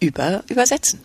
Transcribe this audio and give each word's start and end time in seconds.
über 0.00 0.42
Übersetzen. 0.50 1.00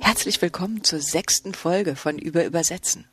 Herzlich 0.00 0.40
willkommen 0.40 0.84
zur 0.84 1.00
sechsten 1.00 1.54
Folge 1.54 1.96
von 1.96 2.18
Über 2.18 2.44
Übersetzen. 2.44 3.06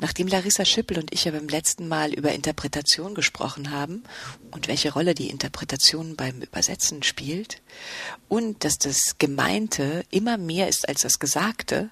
Nachdem 0.00 0.28
Larissa 0.28 0.64
Schippel 0.64 0.98
und 0.98 1.12
ich 1.12 1.24
ja 1.24 1.32
beim 1.32 1.48
letzten 1.48 1.88
Mal 1.88 2.12
über 2.12 2.32
Interpretation 2.32 3.14
gesprochen 3.14 3.70
haben 3.70 4.02
und 4.50 4.68
welche 4.68 4.92
Rolle 4.92 5.14
die 5.14 5.30
Interpretation 5.30 6.16
beim 6.16 6.42
Übersetzen 6.42 7.02
spielt 7.02 7.62
und 8.28 8.64
dass 8.64 8.78
das 8.78 9.18
Gemeinte 9.18 10.04
immer 10.10 10.36
mehr 10.36 10.68
ist 10.68 10.88
als 10.88 11.02
das 11.02 11.18
Gesagte 11.18 11.90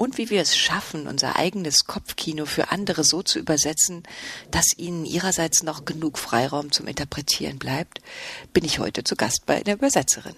und 0.00 0.16
wie 0.16 0.30
wir 0.30 0.40
es 0.40 0.56
schaffen, 0.56 1.06
unser 1.06 1.36
eigenes 1.36 1.84
Kopfkino 1.84 2.46
für 2.46 2.70
andere 2.70 3.04
so 3.04 3.22
zu 3.22 3.38
übersetzen, 3.38 4.02
dass 4.50 4.76
ihnen 4.78 5.04
ihrerseits 5.04 5.62
noch 5.62 5.84
genug 5.84 6.18
Freiraum 6.18 6.72
zum 6.72 6.86
Interpretieren 6.86 7.58
bleibt, 7.58 8.00
bin 8.54 8.64
ich 8.64 8.78
heute 8.78 9.04
zu 9.04 9.14
Gast 9.14 9.44
bei 9.44 9.56
einer 9.56 9.74
Übersetzerin. 9.74 10.36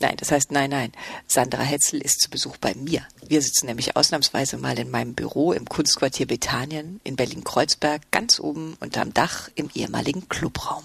Nein, 0.00 0.16
das 0.16 0.32
heißt 0.32 0.50
nein, 0.50 0.70
nein. 0.70 0.92
Sandra 1.26 1.62
Hetzel 1.62 2.00
ist 2.00 2.20
zu 2.20 2.30
Besuch 2.30 2.56
bei 2.56 2.74
mir. 2.74 3.06
Wir 3.26 3.40
sitzen 3.40 3.66
nämlich 3.66 3.96
ausnahmsweise 3.96 4.58
mal 4.58 4.78
in 4.78 4.90
meinem 4.90 5.14
Büro 5.14 5.52
im 5.52 5.68
Kunstquartier 5.68 6.26
Bethanien 6.26 7.00
in 7.04 7.14
Berlin-Kreuzberg, 7.14 8.02
ganz 8.10 8.40
oben 8.40 8.76
unterm 8.80 9.14
Dach 9.14 9.48
im 9.54 9.70
ehemaligen 9.74 10.28
Clubraum. 10.28 10.82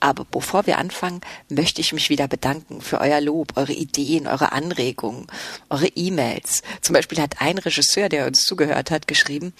Aber 0.00 0.24
bevor 0.24 0.66
wir 0.66 0.78
anfangen, 0.78 1.20
möchte 1.48 1.82
ich 1.82 1.92
mich 1.92 2.08
wieder 2.08 2.26
bedanken 2.26 2.80
für 2.80 3.00
euer 3.00 3.20
Lob, 3.20 3.56
eure 3.56 3.74
Ideen, 3.74 4.26
eure 4.26 4.52
Anregungen, 4.52 5.26
eure 5.68 5.88
E-Mails. 5.88 6.62
Zum 6.80 6.94
Beispiel 6.94 7.20
hat 7.20 7.40
ein 7.40 7.58
Regisseur, 7.58 8.08
der 8.08 8.26
uns 8.26 8.42
zugehört 8.42 8.90
hat, 8.90 9.06
geschrieben, 9.06 9.52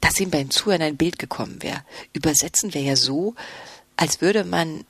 dass 0.00 0.18
ihm 0.20 0.30
beim 0.30 0.50
Zuhören 0.50 0.82
ein 0.82 0.96
Bild 0.96 1.18
gekommen 1.18 1.62
wäre. 1.62 1.84
Übersetzen 2.14 2.72
wir 2.72 2.80
ja 2.80 2.96
so, 2.96 3.34
als 3.96 4.20
würde 4.22 4.44
man 4.44 4.84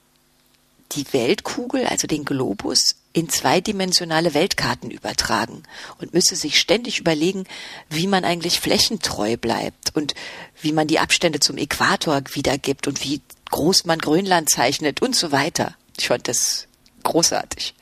die 0.92 1.04
Weltkugel, 1.12 1.86
also 1.86 2.06
den 2.06 2.24
Globus, 2.24 2.96
in 3.12 3.28
zweidimensionale 3.28 4.34
Weltkarten 4.34 4.90
übertragen 4.90 5.62
und 5.98 6.14
müsse 6.14 6.36
sich 6.36 6.58
ständig 6.60 7.00
überlegen, 7.00 7.44
wie 7.88 8.06
man 8.06 8.24
eigentlich 8.24 8.60
flächentreu 8.60 9.36
bleibt 9.36 9.94
und 9.94 10.14
wie 10.60 10.72
man 10.72 10.86
die 10.86 10.98
Abstände 10.98 11.40
zum 11.40 11.58
Äquator 11.58 12.22
wiedergibt 12.32 12.86
und 12.86 13.02
wie 13.04 13.20
groß 13.50 13.86
man 13.86 13.98
Grönland 13.98 14.50
zeichnet 14.50 15.02
und 15.02 15.16
so 15.16 15.32
weiter. 15.32 15.74
Ich 15.98 16.08
fand 16.08 16.28
das 16.28 16.68
großartig. 17.02 17.74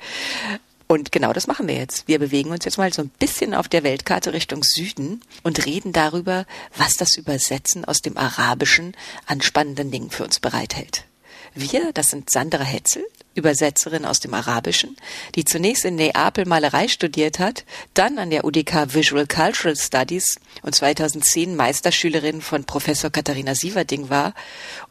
Und 0.88 1.10
genau 1.10 1.32
das 1.32 1.48
machen 1.48 1.66
wir 1.66 1.74
jetzt. 1.74 2.06
Wir 2.06 2.20
bewegen 2.20 2.52
uns 2.52 2.64
jetzt 2.64 2.78
mal 2.78 2.92
so 2.92 3.02
ein 3.02 3.10
bisschen 3.18 3.54
auf 3.54 3.68
der 3.68 3.82
Weltkarte 3.82 4.32
Richtung 4.32 4.62
Süden 4.62 5.20
und 5.42 5.66
reden 5.66 5.92
darüber, 5.92 6.46
was 6.76 6.94
das 6.94 7.16
Übersetzen 7.16 7.84
aus 7.84 8.02
dem 8.02 8.16
Arabischen 8.16 8.96
an 9.26 9.42
spannenden 9.42 9.90
Dingen 9.90 10.10
für 10.10 10.22
uns 10.22 10.38
bereithält. 10.38 11.04
Wir, 11.58 11.90
das 11.94 12.10
sind 12.10 12.28
Sandra 12.28 12.62
Hetzel, 12.62 13.06
Übersetzerin 13.34 14.04
aus 14.04 14.20
dem 14.20 14.34
Arabischen, 14.34 14.94
die 15.36 15.46
zunächst 15.46 15.86
in 15.86 15.94
Neapel 15.94 16.44
Malerei 16.44 16.86
studiert 16.86 17.38
hat, 17.38 17.64
dann 17.94 18.18
an 18.18 18.28
der 18.28 18.44
UDK 18.44 18.92
Visual 18.94 19.26
Cultural 19.26 19.74
Studies 19.74 20.36
und 20.60 20.74
2010 20.74 21.56
Meisterschülerin 21.56 22.42
von 22.42 22.64
Professor 22.64 23.08
Katharina 23.08 23.54
Sieverding 23.54 24.10
war 24.10 24.34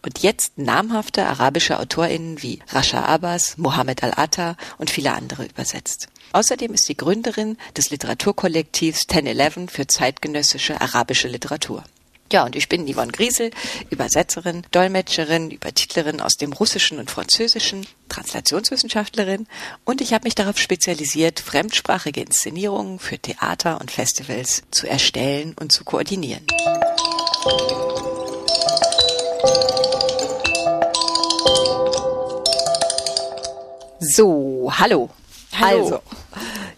und 0.02 0.24
jetzt 0.24 0.58
namhafte 0.58 1.28
arabische 1.28 1.80
AutorInnen 1.80 2.42
wie 2.42 2.60
Rasha 2.70 3.06
Abbas, 3.06 3.60
Mohammed 3.60 4.02
Al-Atta 4.02 4.58
und 4.80 4.90
viele 4.90 5.14
andere 5.14 5.46
übersetzt. 5.46 6.08
Außerdem 6.32 6.74
ist 6.74 6.86
sie 6.86 6.98
Gründerin 6.98 7.58
des 7.78 7.92
Literaturkollektivs 7.92 9.08
1011 9.08 9.72
für 9.72 9.86
zeitgenössische 9.86 10.82
arabische 10.82 11.28
Literatur. 11.28 11.84
Ja, 12.32 12.44
und 12.44 12.56
ich 12.56 12.70
bin 12.70 12.92
Yvonne 12.92 13.12
Griesel, 13.12 13.52
Übersetzerin, 13.92 14.64
Dolmetscherin, 14.72 15.52
Übertitlerin 15.52 16.22
aus 16.22 16.34
dem 16.34 16.54
Russischen 16.54 16.98
und 16.98 17.12
Französischen, 17.12 17.86
Translationswissenschaftlerin 18.10 19.46
und 19.84 20.02
ich 20.02 20.12
habe 20.12 20.24
mich 20.24 20.34
darauf 20.34 20.58
spezialisiert, 20.58 21.40
fremdsprachige 21.40 22.22
Inszenierungen 22.22 22.98
für 22.98 23.20
Theater 23.20 23.80
und 23.80 23.92
Festivals 23.92 24.64
zu 24.72 24.88
erstellen 24.88 25.56
und 25.60 25.72
zu 25.72 25.84
koordinieren. 25.84 26.46
So, 34.00 34.72
hallo. 34.74 35.10
Hallo. 35.54 35.84
Also, 35.84 36.02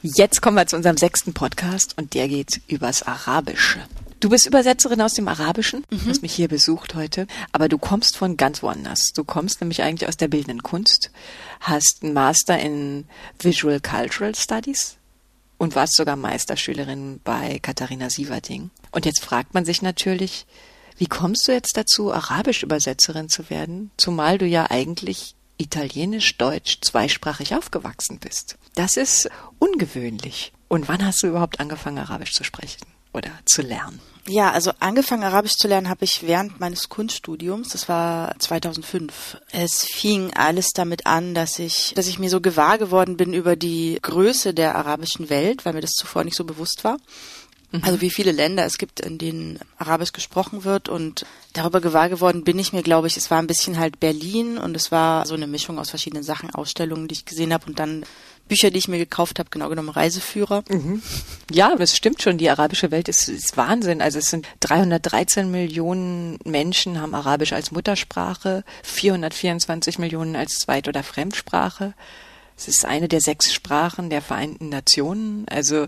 jetzt 0.01 0.41
kommen 0.41 0.57
wir 0.57 0.67
zu 0.67 0.75
unserem 0.75 0.97
sechsten 0.97 1.33
Podcast 1.33 1.97
und 1.97 2.13
der 2.13 2.27
geht 2.27 2.61
übers 2.67 3.03
Arabische. 3.03 3.79
Du 4.19 4.29
bist 4.29 4.47
Übersetzerin 4.47 5.01
aus 5.01 5.13
dem 5.13 5.27
Arabischen, 5.27 5.85
mhm. 5.91 6.07
hast 6.07 6.23
mich 6.23 6.33
hier 6.33 6.47
besucht 6.47 6.95
heute, 6.95 7.27
aber 7.51 7.69
du 7.69 7.77
kommst 7.77 8.17
von 8.17 8.35
ganz 8.35 8.63
woanders. 8.63 9.11
Du 9.13 9.23
kommst 9.23 9.61
nämlich 9.61 9.83
eigentlich 9.83 10.09
aus 10.09 10.17
der 10.17 10.27
bildenden 10.27 10.63
Kunst, 10.63 11.11
hast 11.59 11.99
einen 12.01 12.13
Master 12.13 12.57
in 12.59 13.05
Visual 13.39 13.79
Cultural 13.79 14.33
Studies 14.33 14.97
und 15.59 15.75
warst 15.75 15.95
sogar 15.95 16.15
Meisterschülerin 16.15 17.19
bei 17.23 17.59
Katharina 17.59 18.09
Sieverding. 18.09 18.71
Und 18.91 19.05
jetzt 19.05 19.23
fragt 19.23 19.53
man 19.53 19.65
sich 19.65 19.83
natürlich, 19.83 20.47
wie 20.97 21.05
kommst 21.05 21.47
du 21.47 21.51
jetzt 21.51 21.77
dazu, 21.77 22.11
Arabisch-Übersetzerin 22.11 23.29
zu 23.29 23.51
werden, 23.51 23.91
zumal 23.97 24.39
du 24.39 24.47
ja 24.47 24.71
eigentlich 24.71 25.35
Italienisch-Deutsch 25.59 26.79
zweisprachig 26.81 27.53
aufgewachsen 27.53 28.17
bist? 28.17 28.57
Das 28.73 28.97
ist 28.97 29.29
ungewöhnlich. 29.59 30.53
Und 30.69 30.87
wann 30.87 31.05
hast 31.05 31.21
du 31.21 31.27
überhaupt 31.27 31.59
angefangen, 31.59 31.99
Arabisch 31.99 32.33
zu 32.33 32.43
sprechen? 32.43 32.96
Oder 33.13 33.31
zu 33.45 33.61
lernen? 33.61 33.99
Ja, 34.29 34.51
also 34.51 34.71
angefangen 34.79 35.23
Arabisch 35.23 35.55
zu 35.55 35.69
lernen 35.69 35.87
habe 35.87 36.03
ich 36.03 36.27
während 36.27 36.59
meines 36.59 36.89
Kunststudiums. 36.89 37.69
Das 37.69 37.87
war 37.87 38.37
2005. 38.39 39.37
Es 39.51 39.85
fing 39.85 40.33
alles 40.33 40.71
damit 40.73 41.05
an, 41.05 41.33
dass 41.33 41.59
ich, 41.59 41.93
dass 41.95 42.07
ich 42.07 42.19
mir 42.19 42.29
so 42.29 42.41
gewahr 42.41 42.77
geworden 42.77 43.15
bin 43.15 43.33
über 43.33 43.55
die 43.55 43.97
Größe 44.01 44.53
der 44.53 44.75
arabischen 44.75 45.29
Welt, 45.29 45.65
weil 45.65 45.73
mir 45.73 45.81
das 45.81 45.91
zuvor 45.91 46.25
nicht 46.25 46.35
so 46.35 46.43
bewusst 46.43 46.83
war. 46.83 46.97
Mhm. 47.71 47.83
Also 47.83 48.01
wie 48.01 48.09
viele 48.09 48.31
Länder 48.31 48.65
es 48.65 48.77
gibt, 48.77 48.99
in 49.01 49.17
denen 49.17 49.59
Arabisch 49.77 50.13
gesprochen 50.13 50.63
wird 50.63 50.87
und 50.87 51.25
darüber 51.53 51.81
gewahr 51.81 52.09
geworden 52.09 52.43
bin 52.43 52.59
ich 52.59 52.71
mir, 52.71 52.83
glaube 52.83 53.07
ich, 53.07 53.17
es 53.17 53.29
war 53.29 53.39
ein 53.39 53.47
bisschen 53.47 53.77
halt 53.77 53.99
Berlin 53.99 54.57
und 54.57 54.75
es 54.75 54.91
war 54.91 55.25
so 55.25 55.35
eine 55.35 55.47
Mischung 55.47 55.77
aus 55.79 55.89
verschiedenen 55.89 56.23
Sachen, 56.23 56.49
Ausstellungen, 56.49 57.07
die 57.07 57.15
ich 57.15 57.25
gesehen 57.25 57.53
habe 57.53 57.65
und 57.65 57.79
dann 57.79 58.05
Bücher, 58.47 58.71
die 58.71 58.77
ich 58.77 58.87
mir 58.87 58.97
gekauft 58.97 59.39
habe, 59.39 59.49
genau 59.49 59.67
genommen 59.67 59.89
Reiseführer. 59.89 60.63
Mhm. 60.69 61.01
Ja, 61.51 61.75
das 61.75 61.97
stimmt 61.97 62.21
schon. 62.21 62.37
Die 62.37 62.49
arabische 62.49 62.91
Welt 62.91 63.09
ist, 63.09 63.27
ist 63.27 63.57
Wahnsinn. 63.57 64.01
Also 64.01 64.19
es 64.19 64.29
sind 64.29 64.47
313 64.61 65.51
Millionen 65.51 66.39
Menschen 66.45 67.01
haben 67.01 67.13
Arabisch 67.13 67.53
als 67.53 67.71
Muttersprache, 67.71 68.63
424 68.83 69.99
Millionen 69.99 70.35
als 70.35 70.59
Zweit- 70.59 70.87
oder 70.87 71.03
Fremdsprache. 71.03 71.93
Es 72.57 72.67
ist 72.67 72.85
eine 72.85 73.07
der 73.07 73.21
sechs 73.21 73.53
Sprachen 73.53 74.09
der 74.09 74.21
Vereinten 74.21 74.69
Nationen. 74.69 75.47
Also 75.47 75.85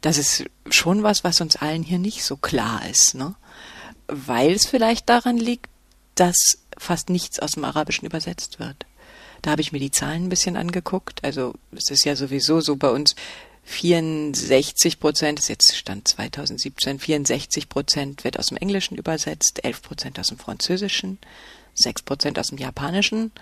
das 0.00 0.18
ist 0.18 0.44
schon 0.70 1.02
was, 1.02 1.24
was 1.24 1.40
uns 1.40 1.56
allen 1.56 1.82
hier 1.82 1.98
nicht 1.98 2.22
so 2.22 2.36
klar 2.36 2.88
ist, 2.88 3.14
ne? 3.14 3.34
Weil 4.06 4.52
es 4.52 4.66
vielleicht 4.66 5.08
daran 5.08 5.36
liegt, 5.36 5.68
dass 6.14 6.58
fast 6.78 7.10
nichts 7.10 7.40
aus 7.40 7.52
dem 7.52 7.64
Arabischen 7.64 8.06
übersetzt 8.06 8.60
wird. 8.60 8.86
Da 9.42 9.50
habe 9.50 9.62
ich 9.62 9.72
mir 9.72 9.80
die 9.80 9.90
Zahlen 9.90 10.24
ein 10.24 10.28
bisschen 10.28 10.56
angeguckt. 10.56 11.24
Also 11.24 11.54
es 11.72 11.90
ist 11.90 12.04
ja 12.04 12.14
sowieso 12.14 12.60
so 12.60 12.76
bei 12.76 12.90
uns 12.90 13.16
64 13.64 15.00
Prozent, 15.00 15.38
das 15.38 15.46
ist 15.46 15.50
jetzt 15.50 15.76
Stand 15.76 16.06
2017, 16.08 16.98
64 16.98 17.68
Prozent 17.68 18.24
wird 18.24 18.38
aus 18.38 18.46
dem 18.46 18.56
Englischen 18.56 18.96
übersetzt, 18.96 19.64
11 19.64 19.82
Prozent 19.82 20.18
aus 20.18 20.28
dem 20.28 20.38
Französischen, 20.38 21.18
6 21.74 22.02
Prozent 22.02 22.38
aus 22.38 22.48
dem 22.48 22.58
Japanischen 22.58 23.32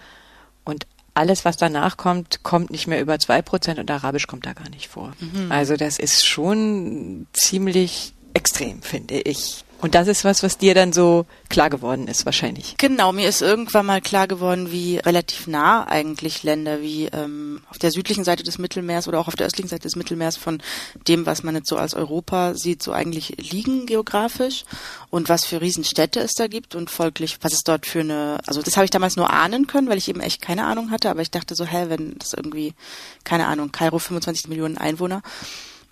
und 0.64 0.86
alles, 1.20 1.44
was 1.44 1.58
danach 1.58 1.98
kommt, 1.98 2.42
kommt 2.42 2.70
nicht 2.70 2.86
mehr 2.86 3.00
über 3.00 3.18
zwei 3.18 3.42
Prozent 3.42 3.78
und 3.78 3.90
Arabisch 3.90 4.26
kommt 4.26 4.46
da 4.46 4.54
gar 4.54 4.70
nicht 4.70 4.88
vor. 4.88 5.12
Mhm. 5.20 5.52
Also 5.52 5.76
das 5.76 5.98
ist 5.98 6.26
schon 6.26 7.26
ziemlich 7.34 8.14
extrem, 8.32 8.80
finde 8.80 9.20
ich. 9.20 9.64
Und 9.80 9.94
das 9.94 10.08
ist 10.08 10.24
was, 10.24 10.42
was 10.42 10.58
dir 10.58 10.74
dann 10.74 10.92
so 10.92 11.26
klar 11.48 11.70
geworden 11.70 12.06
ist, 12.06 12.26
wahrscheinlich. 12.26 12.74
Genau, 12.76 13.12
mir 13.12 13.28
ist 13.28 13.40
irgendwann 13.40 13.86
mal 13.86 14.00
klar 14.00 14.28
geworden, 14.28 14.70
wie 14.70 14.98
relativ 14.98 15.46
nah 15.46 15.86
eigentlich 15.86 16.42
Länder 16.42 16.82
wie 16.82 17.06
ähm, 17.06 17.62
auf 17.70 17.78
der 17.78 17.90
südlichen 17.90 18.24
Seite 18.24 18.42
des 18.42 18.58
Mittelmeers 18.58 19.08
oder 19.08 19.18
auch 19.18 19.28
auf 19.28 19.36
der 19.36 19.46
östlichen 19.46 19.68
Seite 19.68 19.82
des 19.82 19.96
Mittelmeers 19.96 20.36
von 20.36 20.62
dem, 21.08 21.24
was 21.24 21.42
man 21.42 21.54
jetzt 21.54 21.68
so 21.68 21.76
als 21.76 21.94
Europa 21.94 22.54
sieht, 22.54 22.82
so 22.82 22.92
eigentlich 22.92 23.36
liegen 23.38 23.86
geografisch 23.86 24.64
und 25.08 25.28
was 25.28 25.46
für 25.46 25.60
Riesenstädte 25.60 26.20
es 26.20 26.34
da 26.34 26.46
gibt 26.46 26.74
und 26.74 26.90
folglich, 26.90 27.38
was 27.40 27.52
es 27.52 27.62
dort 27.62 27.86
für 27.86 28.00
eine, 28.00 28.38
also 28.46 28.60
das 28.62 28.76
habe 28.76 28.84
ich 28.84 28.90
damals 28.90 29.16
nur 29.16 29.30
ahnen 29.30 29.66
können, 29.66 29.88
weil 29.88 29.98
ich 29.98 30.08
eben 30.08 30.20
echt 30.20 30.42
keine 30.42 30.64
Ahnung 30.64 30.90
hatte, 30.90 31.10
aber 31.10 31.22
ich 31.22 31.30
dachte 31.30 31.54
so, 31.54 31.64
hä, 31.64 31.86
wenn 31.88 32.18
das 32.18 32.34
irgendwie, 32.34 32.74
keine 33.24 33.46
Ahnung, 33.46 33.72
Kairo 33.72 33.98
25 33.98 34.48
Millionen 34.48 34.76
Einwohner, 34.76 35.22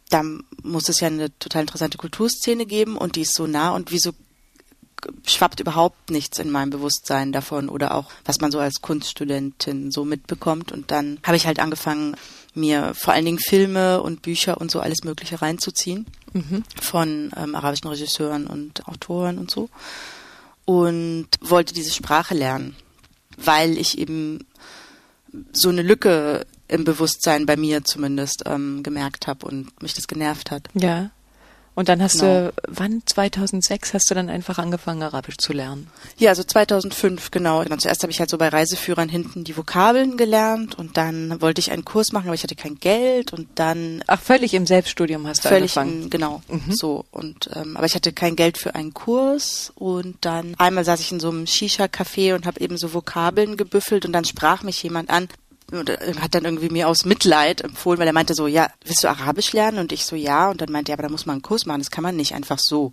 da 0.08 0.22
muss 0.62 0.88
es 0.88 1.00
ja 1.00 1.08
eine 1.08 1.36
total 1.38 1.62
interessante 1.62 1.98
Kulturszene 1.98 2.66
geben 2.66 2.96
und 2.96 3.16
die 3.16 3.22
ist 3.22 3.34
so 3.34 3.46
nah 3.46 3.74
und 3.74 3.90
wieso 3.90 4.12
schwappt 5.26 5.60
überhaupt 5.60 6.10
nichts 6.10 6.38
in 6.38 6.50
meinem 6.50 6.70
Bewusstsein 6.70 7.32
davon 7.32 7.68
oder 7.68 7.94
auch, 7.94 8.10
was 8.24 8.40
man 8.40 8.50
so 8.50 8.58
als 8.58 8.80
Kunststudentin 8.80 9.90
so 9.90 10.04
mitbekommt. 10.04 10.72
Und 10.72 10.90
dann 10.90 11.18
habe 11.22 11.36
ich 11.36 11.46
halt 11.46 11.60
angefangen, 11.60 12.16
mir 12.54 12.94
vor 12.94 13.14
allen 13.14 13.24
Dingen 13.24 13.38
Filme 13.38 14.02
und 14.02 14.22
Bücher 14.22 14.60
und 14.60 14.70
so 14.70 14.80
alles 14.80 15.04
Mögliche 15.04 15.40
reinzuziehen 15.40 16.06
mhm. 16.32 16.64
von 16.80 17.30
ähm, 17.36 17.54
arabischen 17.54 17.88
Regisseuren 17.88 18.46
und 18.46 18.88
Autoren 18.88 19.38
und 19.38 19.50
so. 19.50 19.68
Und 20.64 21.28
wollte 21.40 21.72
diese 21.72 21.92
Sprache 21.92 22.34
lernen, 22.34 22.76
weil 23.36 23.78
ich 23.78 23.98
eben 23.98 24.44
so 25.52 25.68
eine 25.68 25.82
Lücke 25.82 26.46
im 26.68 26.84
Bewusstsein 26.84 27.46
bei 27.46 27.56
mir 27.56 27.84
zumindest 27.84 28.44
ähm, 28.46 28.82
gemerkt 28.82 29.26
habe 29.26 29.46
und 29.46 29.82
mich 29.82 29.94
das 29.94 30.06
genervt 30.06 30.50
hat. 30.50 30.68
Ja. 30.74 31.10
Und 31.78 31.88
dann 31.88 32.02
hast 32.02 32.18
genau. 32.18 32.48
du, 32.48 32.52
wann 32.66 33.02
2006 33.06 33.94
hast 33.94 34.10
du 34.10 34.14
dann 34.16 34.28
einfach 34.28 34.58
angefangen, 34.58 35.00
Arabisch 35.00 35.36
zu 35.38 35.52
lernen? 35.52 35.86
Ja, 36.16 36.30
also 36.30 36.42
2005, 36.42 37.30
genau. 37.30 37.62
genau. 37.62 37.76
Zuerst 37.76 38.02
habe 38.02 38.10
ich 38.10 38.18
halt 38.18 38.30
so 38.30 38.36
bei 38.36 38.48
Reiseführern 38.48 39.08
hinten 39.08 39.44
die 39.44 39.56
Vokabeln 39.56 40.16
gelernt 40.16 40.76
und 40.76 40.96
dann 40.96 41.40
wollte 41.40 41.60
ich 41.60 41.70
einen 41.70 41.84
Kurs 41.84 42.10
machen, 42.10 42.26
aber 42.26 42.34
ich 42.34 42.42
hatte 42.42 42.56
kein 42.56 42.80
Geld 42.80 43.32
und 43.32 43.46
dann... 43.54 44.02
Ach, 44.08 44.20
völlig 44.20 44.54
im 44.54 44.66
Selbststudium 44.66 45.24
hast 45.28 45.44
du 45.44 45.50
völlig 45.50 45.78
angefangen? 45.78 46.02
In, 46.02 46.10
genau, 46.10 46.42
mhm. 46.48 46.72
so. 46.72 47.04
Und 47.12 47.48
ähm, 47.54 47.76
Aber 47.76 47.86
ich 47.86 47.94
hatte 47.94 48.12
kein 48.12 48.34
Geld 48.34 48.58
für 48.58 48.74
einen 48.74 48.92
Kurs 48.92 49.70
und 49.76 50.16
dann 50.22 50.56
einmal 50.58 50.84
saß 50.84 50.98
ich 50.98 51.12
in 51.12 51.20
so 51.20 51.28
einem 51.28 51.44
Shisha-Café 51.44 52.34
und 52.34 52.44
habe 52.44 52.60
eben 52.60 52.76
so 52.76 52.92
Vokabeln 52.92 53.56
gebüffelt 53.56 54.04
und 54.04 54.12
dann 54.12 54.24
sprach 54.24 54.64
mich 54.64 54.82
jemand 54.82 55.10
an, 55.10 55.28
und 55.72 55.90
hat 55.90 56.34
dann 56.34 56.44
irgendwie 56.44 56.70
mir 56.70 56.88
aus 56.88 57.04
Mitleid 57.04 57.60
empfohlen, 57.60 58.00
weil 58.00 58.06
er 58.06 58.12
meinte 58.12 58.34
so, 58.34 58.46
ja, 58.46 58.70
willst 58.84 59.04
du 59.04 59.08
Arabisch 59.08 59.52
lernen? 59.52 59.78
Und 59.78 59.92
ich 59.92 60.04
so, 60.04 60.16
ja. 60.16 60.50
Und 60.50 60.60
dann 60.60 60.72
meinte 60.72 60.92
er, 60.92 60.94
aber 60.94 61.04
da 61.04 61.08
muss 61.08 61.26
man 61.26 61.34
einen 61.34 61.42
Kurs 61.42 61.66
machen, 61.66 61.80
das 61.80 61.90
kann 61.90 62.02
man 62.02 62.16
nicht 62.16 62.34
einfach 62.34 62.58
so. 62.58 62.92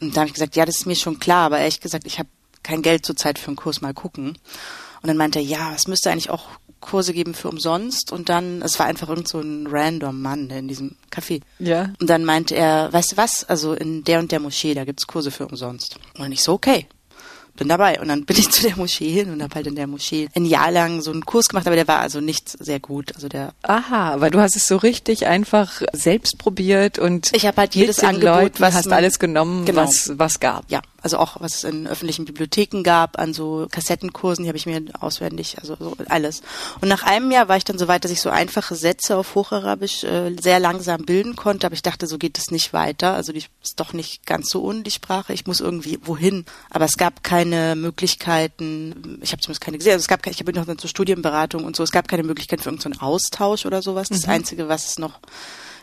Und 0.00 0.16
da 0.16 0.20
habe 0.20 0.28
ich 0.28 0.34
gesagt, 0.34 0.56
ja, 0.56 0.64
das 0.64 0.76
ist 0.76 0.86
mir 0.86 0.96
schon 0.96 1.18
klar, 1.18 1.46
aber 1.46 1.58
ehrlich 1.58 1.80
gesagt, 1.80 2.06
ich 2.06 2.18
habe 2.18 2.28
kein 2.62 2.82
Geld 2.82 3.04
zurzeit 3.04 3.38
für 3.38 3.48
einen 3.48 3.56
Kurs 3.56 3.80
mal 3.80 3.94
gucken. 3.94 4.38
Und 5.02 5.08
dann 5.08 5.16
meinte 5.16 5.38
er, 5.38 5.44
ja, 5.44 5.72
es 5.74 5.86
müsste 5.86 6.10
eigentlich 6.10 6.30
auch 6.30 6.48
Kurse 6.80 7.12
geben 7.12 7.34
für 7.34 7.48
umsonst. 7.48 8.12
Und 8.12 8.28
dann, 8.28 8.62
es 8.62 8.78
war 8.78 8.86
einfach 8.86 9.08
irgend 9.08 9.28
so 9.28 9.40
ein 9.40 9.66
random 9.66 10.22
Mann 10.22 10.50
in 10.50 10.68
diesem 10.68 10.96
Café. 11.10 11.42
Ja. 11.58 11.92
Und 12.00 12.08
dann 12.08 12.24
meinte 12.24 12.54
er, 12.54 12.92
weißt 12.92 13.12
du 13.12 13.16
was, 13.16 13.44
also 13.44 13.74
in 13.74 14.04
der 14.04 14.18
und 14.18 14.32
der 14.32 14.40
Moschee, 14.40 14.74
da 14.74 14.84
gibt's 14.84 15.06
Kurse 15.06 15.30
für 15.30 15.46
umsonst. 15.46 15.98
Und 16.18 16.32
ich 16.32 16.42
so, 16.42 16.52
okay 16.52 16.86
bin 17.56 17.68
dabei. 17.68 18.00
Und 18.00 18.08
dann 18.08 18.24
bin 18.24 18.36
ich 18.36 18.50
zu 18.50 18.62
der 18.62 18.76
Moschee 18.76 19.10
hin 19.10 19.30
und 19.30 19.42
habe 19.42 19.54
halt 19.54 19.66
in 19.66 19.76
der 19.76 19.86
Moschee 19.86 20.28
ein 20.34 20.44
Jahr 20.44 20.70
lang 20.70 21.00
so 21.00 21.10
einen 21.10 21.24
Kurs 21.24 21.48
gemacht, 21.48 21.66
aber 21.66 21.76
der 21.76 21.88
war 21.88 22.00
also 22.00 22.20
nicht 22.20 22.48
sehr 22.48 22.80
gut. 22.80 23.14
Also 23.14 23.28
der 23.28 23.52
Aha, 23.62 24.20
weil 24.20 24.30
du 24.30 24.40
hast 24.40 24.56
es 24.56 24.66
so 24.66 24.76
richtig 24.76 25.26
einfach 25.26 25.82
selbst 25.92 26.38
probiert 26.38 26.98
und 26.98 27.30
ich 27.34 27.46
habe 27.46 27.56
halt 27.58 27.74
jedes 27.74 28.00
Angebot, 28.00 28.24
Leuten, 28.24 28.60
was 28.60 28.74
hast 28.74 28.92
alles 28.92 29.18
genommen, 29.18 29.64
genau. 29.64 29.82
was 29.82 30.12
was 30.16 30.40
gab. 30.40 30.70
Ja, 30.70 30.80
also 31.04 31.18
auch 31.18 31.36
was 31.40 31.56
es 31.56 31.64
in 31.64 31.86
öffentlichen 31.86 32.24
Bibliotheken 32.24 32.82
gab, 32.82 33.18
an 33.18 33.34
so 33.34 33.66
Kassettenkursen, 33.70 34.44
die 34.44 34.48
habe 34.48 34.56
ich 34.56 34.64
mir 34.64 34.82
auswendig, 35.00 35.58
also 35.60 35.76
so 35.78 35.96
alles. 36.08 36.40
Und 36.80 36.88
nach 36.88 37.02
einem 37.02 37.30
Jahr 37.30 37.46
war 37.48 37.58
ich 37.58 37.64
dann 37.64 37.78
so 37.78 37.88
weit, 37.88 38.04
dass 38.04 38.10
ich 38.10 38.22
so 38.22 38.30
einfache 38.30 38.74
Sätze 38.74 39.18
auf 39.18 39.34
Hocharabisch 39.34 40.02
äh, 40.04 40.34
sehr 40.40 40.60
langsam 40.60 41.04
bilden 41.04 41.36
konnte, 41.36 41.66
aber 41.66 41.74
ich 41.74 41.82
dachte, 41.82 42.06
so 42.06 42.16
geht 42.16 42.38
es 42.38 42.50
nicht 42.50 42.72
weiter. 42.72 43.12
Also 43.12 43.32
die 43.34 43.44
ist 43.62 43.78
doch 43.78 43.92
nicht 43.92 44.24
ganz 44.24 44.48
so 44.48 44.62
ohne 44.62 44.82
die 44.82 44.90
Sprache. 44.90 45.34
Ich 45.34 45.46
muss 45.46 45.60
irgendwie 45.60 45.98
wohin. 46.02 46.46
Aber 46.70 46.86
es 46.86 46.96
gab 46.96 47.22
keine 47.22 47.76
Möglichkeiten, 47.76 49.20
ich 49.22 49.32
habe 49.32 49.42
zumindest 49.42 49.60
keine 49.60 49.76
gesehen, 49.76 49.92
also 49.92 50.04
es 50.04 50.08
gab 50.08 50.22
keine, 50.22 50.34
ich 50.34 50.40
habe 50.40 50.52
noch 50.54 50.76
zur 50.76 50.88
Studienberatung 50.88 51.64
und 51.64 51.76
so, 51.76 51.82
es 51.82 51.92
gab 51.92 52.08
keine 52.08 52.22
Möglichkeit 52.22 52.62
für 52.62 52.70
irgendeinen 52.70 53.00
Austausch 53.00 53.66
oder 53.66 53.82
sowas. 53.82 54.08
Das 54.08 54.24
mhm. 54.24 54.32
Einzige, 54.32 54.68
was 54.68 54.86
es 54.86 54.98
noch 54.98 55.20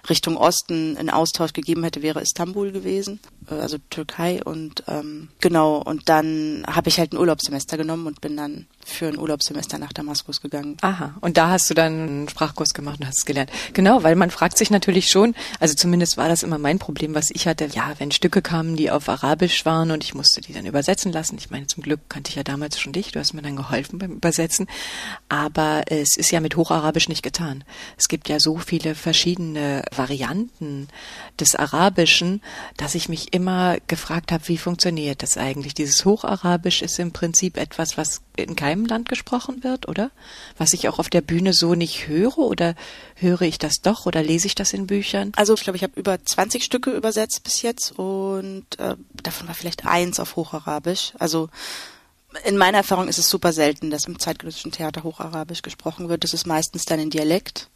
Richtung 0.09 0.37
Osten 0.37 0.97
einen 0.97 1.09
Austausch 1.09 1.53
gegeben 1.53 1.83
hätte, 1.83 2.01
wäre 2.01 2.21
Istanbul 2.21 2.71
gewesen, 2.71 3.19
also 3.59 3.77
Türkei 3.89 4.43
und 4.43 4.83
ähm, 4.87 5.29
genau 5.39 5.77
und 5.77 6.09
dann 6.09 6.63
habe 6.67 6.89
ich 6.89 6.99
halt 6.99 7.13
ein 7.13 7.17
Urlaubssemester 7.17 7.77
genommen 7.77 8.07
und 8.07 8.21
bin 8.21 8.37
dann 8.37 8.67
für 8.85 9.07
ein 9.07 9.17
Urlaubssemester 9.17 9.77
nach 9.77 9.93
Damaskus 9.93 10.41
gegangen. 10.41 10.77
Aha, 10.81 11.15
und 11.21 11.37
da 11.37 11.49
hast 11.49 11.69
du 11.69 11.73
dann 11.73 11.93
einen 11.93 12.29
Sprachkurs 12.29 12.73
gemacht 12.73 12.99
und 12.99 13.07
hast 13.07 13.19
es 13.19 13.25
gelernt. 13.25 13.51
Genau, 13.73 14.03
weil 14.03 14.15
man 14.15 14.31
fragt 14.31 14.57
sich 14.57 14.71
natürlich 14.71 15.09
schon, 15.09 15.35
also 15.59 15.75
zumindest 15.75 16.17
war 16.17 16.29
das 16.29 16.43
immer 16.43 16.57
mein 16.57 16.79
Problem, 16.79 17.13
was 17.13 17.29
ich 17.31 17.47
hatte, 17.47 17.65
ja, 17.65 17.93
wenn 17.97 18.11
Stücke 18.11 18.41
kamen, 18.41 18.75
die 18.75 18.91
auf 18.91 19.09
Arabisch 19.09 19.65
waren 19.65 19.91
und 19.91 20.03
ich 20.03 20.13
musste 20.13 20.41
die 20.41 20.53
dann 20.53 20.65
übersetzen 20.65 21.11
lassen. 21.11 21.37
Ich 21.37 21.49
meine, 21.49 21.67
zum 21.67 21.83
Glück 21.83 22.01
kannte 22.09 22.29
ich 22.29 22.35
ja 22.35 22.43
damals 22.43 22.79
schon 22.79 22.93
dich, 22.93 23.11
du 23.11 23.19
hast 23.19 23.33
mir 23.33 23.41
dann 23.41 23.55
geholfen 23.55 23.99
beim 23.99 24.11
Übersetzen, 24.11 24.67
aber 25.29 25.83
es 25.87 26.17
ist 26.17 26.31
ja 26.31 26.39
mit 26.39 26.55
Hocharabisch 26.55 27.09
nicht 27.09 27.23
getan. 27.23 27.63
Es 27.97 28.07
gibt 28.07 28.29
ja 28.29 28.39
so 28.39 28.57
viele 28.57 28.95
verschiedene 28.95 29.83
Varianten 29.95 30.87
des 31.39 31.55
Arabischen, 31.55 32.41
dass 32.77 32.95
ich 32.95 33.09
mich 33.09 33.33
immer 33.33 33.40
gefragt 33.87 34.31
habe, 34.31 34.47
wie 34.47 34.57
funktioniert 34.57 35.23
das 35.23 35.37
eigentlich? 35.37 35.73
Dieses 35.73 36.05
Hocharabisch 36.05 36.81
ist 36.81 36.99
im 36.99 37.11
Prinzip 37.11 37.57
etwas, 37.57 37.97
was 37.97 38.21
in 38.35 38.55
keinem 38.55 38.85
Land 38.85 39.09
gesprochen 39.09 39.63
wird, 39.63 39.87
oder? 39.87 40.11
Was 40.57 40.73
ich 40.73 40.87
auch 40.89 40.99
auf 40.99 41.09
der 41.09 41.21
Bühne 41.21 41.53
so 41.53 41.75
nicht 41.75 42.07
höre 42.07 42.37
oder 42.37 42.75
höre 43.15 43.41
ich 43.41 43.59
das 43.59 43.81
doch 43.81 44.05
oder 44.05 44.23
lese 44.23 44.47
ich 44.47 44.55
das 44.55 44.73
in 44.73 44.87
Büchern? 44.87 45.31
Also 45.35 45.53
ich 45.53 45.61
glaube, 45.61 45.77
ich 45.77 45.83
habe 45.83 45.99
über 45.99 46.23
20 46.23 46.63
Stücke 46.63 46.91
übersetzt 46.91 47.43
bis 47.43 47.61
jetzt 47.61 47.97
und 47.97 48.65
äh, 48.79 48.95
davon 49.21 49.47
war 49.47 49.55
vielleicht 49.55 49.85
eins 49.85 50.19
auf 50.19 50.35
Hocharabisch. 50.35 51.13
Also 51.19 51.49
in 52.45 52.57
meiner 52.57 52.77
Erfahrung 52.77 53.07
ist 53.07 53.19
es 53.19 53.29
super 53.29 53.53
selten, 53.53 53.89
dass 53.89 54.05
im 54.05 54.19
zeitgenössischen 54.19 54.71
Theater 54.71 55.03
Hocharabisch 55.03 55.61
gesprochen 55.61 56.09
wird. 56.09 56.23
Das 56.23 56.33
ist 56.33 56.47
meistens 56.47 56.85
dann 56.85 56.99
in 56.99 57.09
Dialekt. 57.09 57.69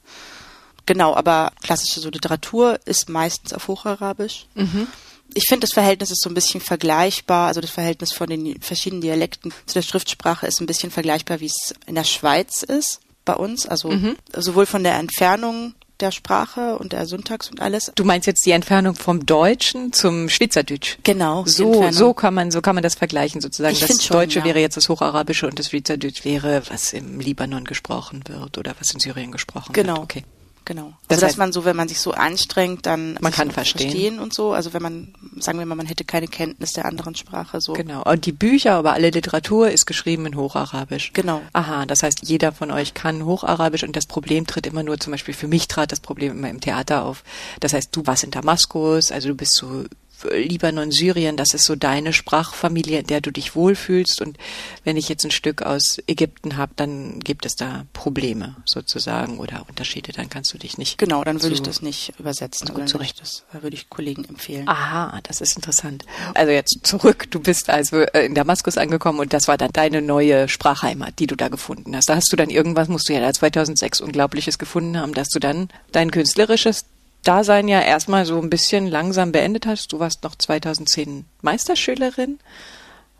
Genau, 0.86 1.16
aber 1.16 1.52
klassische 1.64 2.00
so 2.00 2.10
Literatur 2.10 2.80
ist 2.86 3.10
meistens 3.10 3.54
auf 3.54 3.68
Hocharabisch. 3.68 4.48
Mhm. 4.54 4.88
Ich 5.34 5.46
finde, 5.48 5.62
das 5.62 5.74
Verhältnis 5.74 6.12
ist 6.12 6.22
so 6.22 6.30
ein 6.30 6.34
bisschen 6.34 6.62
vergleichbar, 6.62 7.48
also 7.48 7.62
das 7.62 7.72
Verhältnis 7.72 8.14
von 8.14 8.30
den 8.30 8.62
verschiedenen 8.62 9.02
Dialekten 9.02 9.52
zu 9.66 9.74
der 9.74 9.82
Schriftsprache 9.82 10.48
ist 10.48 10.62
ein 10.62 10.66
bisschen 10.66 10.92
vergleichbar, 10.92 11.40
wie 11.40 11.48
es 11.48 11.74
in 11.88 11.96
der 11.96 12.04
Schweiz 12.04 12.64
ist 12.64 13.02
bei 13.26 13.34
uns. 13.34 13.66
Also 13.66 13.90
mhm. 13.90 14.16
sowohl 14.34 14.66
von 14.66 14.84
der 14.84 14.96
Entfernung 14.96 15.74
der 16.00 16.12
Sprache 16.12 16.78
und 16.78 16.92
der 16.94 17.06
Syntax 17.06 17.50
und 17.50 17.62
alles. 17.62 17.92
Du 17.96 18.04
meinst 18.04 18.28
jetzt 18.28 18.46
die 18.46 18.52
Entfernung 18.52 18.96
vom 18.96 19.26
Deutschen 19.26 19.94
zum 19.94 20.30
Schweizerdeutsch? 20.30 20.98
Genau. 21.04 21.46
So, 21.46 21.90
so 21.92 22.14
kann 22.14 22.34
man, 22.34 22.52
so 22.52 22.62
kann 22.62 22.76
man 22.76 22.84
das 22.84 22.96
vergleichen 22.96 23.42
sozusagen. 23.42 23.74
Ich 23.74 23.80
das 23.80 24.04
schon, 24.04 24.18
Deutsche 24.18 24.40
ja. 24.40 24.46
wäre 24.46 24.60
jetzt 24.60 24.78
das 24.78 24.90
Hocharabische 24.90 25.48
und 25.48 25.58
das 25.58 25.70
Schweizerdeutsch 25.70 26.26
wäre, 26.26 26.64
was 26.70 26.94
im 26.94 27.20
Libanon 27.20 27.64
gesprochen 27.64 28.24
wird 28.28 28.58
oder 28.58 28.76
was 28.80 28.92
in 28.94 29.00
Syrien 29.00 29.32
gesprochen 29.32 29.74
genau. 29.74 29.96
wird. 29.96 30.04
Okay. 30.04 30.24
Genau. 30.66 30.94
Das 31.08 31.18
also 31.18 31.28
dass 31.28 31.38
man 31.38 31.54
so, 31.54 31.64
wenn 31.64 31.76
man 31.76 31.88
sich 31.88 32.00
so 32.00 32.12
anstrengt, 32.12 32.86
dann 32.86 33.18
man 33.22 33.32
kann 33.32 33.52
verstehen. 33.52 33.90
verstehen 33.92 34.20
und 34.20 34.34
so. 34.34 34.54
Also 34.54 34.74
wenn 34.74 34.82
man, 34.82 35.14
sagen 35.40 35.60
wir 35.60 35.66
mal, 35.66 35.76
man 35.76 35.86
hätte 35.86 36.04
keine 36.04 36.28
Kenntnis 36.28 36.74
der 36.74 36.86
anderen 36.86 37.16
Sprache 37.16 37.62
so. 37.62 37.74
Genau. 37.74 38.04
Und 38.04 38.26
die 38.26 38.32
Bücher, 38.32 38.74
aber 38.74 38.94
alle 38.94 39.12
Literatur 39.12 39.70
ist 39.70 39.86
geschrieben 39.86 40.26
in 40.26 40.36
Hocharabisch. 40.36 41.14
Genau. 41.14 41.42
Aha, 41.54 41.86
das 41.86 42.04
heißt, 42.04 42.20
jeder 42.24 42.52
von 42.52 42.72
euch 42.72 42.96
kann 42.96 43.26
Hocharabisch 43.26 43.84
und 43.84 43.96
das 43.96 44.08
Problem 44.08 44.48
tritt 44.48 44.66
immer 44.66 44.84
nur, 44.84 45.00
zum 45.00 45.12
Beispiel 45.12 45.36
für 45.36 45.48
mich 45.48 45.68
trat 45.68 45.92
das 45.92 46.00
Problem 46.00 46.32
immer 46.32 46.50
im 46.50 46.60
Theater 46.60 47.06
auf. 47.06 47.24
Das 47.60 47.74
heißt, 47.74 47.96
du 47.96 48.06
warst 48.08 48.24
in 48.24 48.32
Damaskus, 48.32 49.12
also 49.12 49.30
du 49.30 49.36
bist 49.36 49.54
so 49.54 49.86
Libanon, 50.32 50.92
Syrien, 50.92 51.38
das 51.38 51.54
ist 51.54 51.66
so 51.66 51.76
deine 51.76 52.14
Sprachfamilie, 52.14 53.00
in 53.00 53.08
der 53.08 53.22
du 53.22 53.32
dich 53.32 53.56
wohlfühlst. 53.56 54.22
Und 54.22 54.38
wenn 54.84 54.98
ich 54.98 55.10
jetzt 55.10 55.24
ein 55.24 55.32
Stück 55.32 55.62
aus 55.62 56.02
Ägypten 56.08 56.58
habe, 56.58 56.74
dann 56.76 57.20
gibt 57.20 57.46
es 57.46 57.56
da 57.56 57.86
Probleme 57.94 58.56
sozusagen 58.66 59.40
oder 59.40 59.66
Unterschiede. 59.68 60.12
Dann 60.12 60.30
kannst 60.30 60.54
du 60.54 60.58
dich 60.58 60.78
nicht. 60.78 60.98
Genau, 60.98 61.24
dann 61.24 61.42
würde 61.42 61.56
ich 61.56 61.62
das 61.62 61.82
nicht 61.82 62.14
übersetzen. 62.20 62.74
Gut 62.74 62.90
zurecht. 62.90 63.22
Das 63.22 63.44
würde 63.52 63.76
ich 63.76 63.90
Kollegen 63.90 64.26
empfehlen. 64.26 64.68
Aha, 64.68 65.20
das 65.24 65.42
ist 65.42 65.56
interessant. 65.56 66.06
Also 66.34 66.52
jetzt 66.52 66.80
zurück. 66.84 67.30
Du 67.32 67.40
bist 67.40 67.70
also 67.70 67.98
äh, 68.02 68.26
in 68.26 68.36
Damaskus 68.36 68.78
angekommen 68.78 69.20
und 69.20 69.34
das 69.34 69.48
war 69.48 69.58
dann 69.58 69.72
deine 69.74 70.02
neue 70.02 70.48
Sprachheimat, 70.48 71.20
die 71.20 71.28
du 71.28 71.36
da 71.36 71.50
gefunden 71.50 71.96
hast. 71.96 72.10
Da 72.10 72.16
hast 72.16 72.32
du 72.32 72.36
dann 72.36 72.50
irgendwas, 72.50 72.88
musst 72.88 73.10
du 73.10 73.14
ja 73.14 73.20
da 73.20 73.34
2006 73.34 74.02
Unglaubliches 74.02 74.58
gefunden 74.58 74.98
haben, 74.98 75.14
dass 75.14 75.30
du 75.30 75.40
dann 75.40 75.70
dein 75.92 76.12
künstlerisches 76.12 76.86
Dasein 77.28 77.68
ja 77.68 77.82
erstmal 77.82 78.26
so 78.26 78.40
ein 78.40 78.50
bisschen 78.50 78.88
langsam 78.88 79.32
beendet 79.32 79.66
hast. 79.66 79.92
Du 79.92 80.00
warst 80.00 80.24
noch 80.24 80.36
2010 80.36 81.26
Meisterschülerin. 81.42 82.40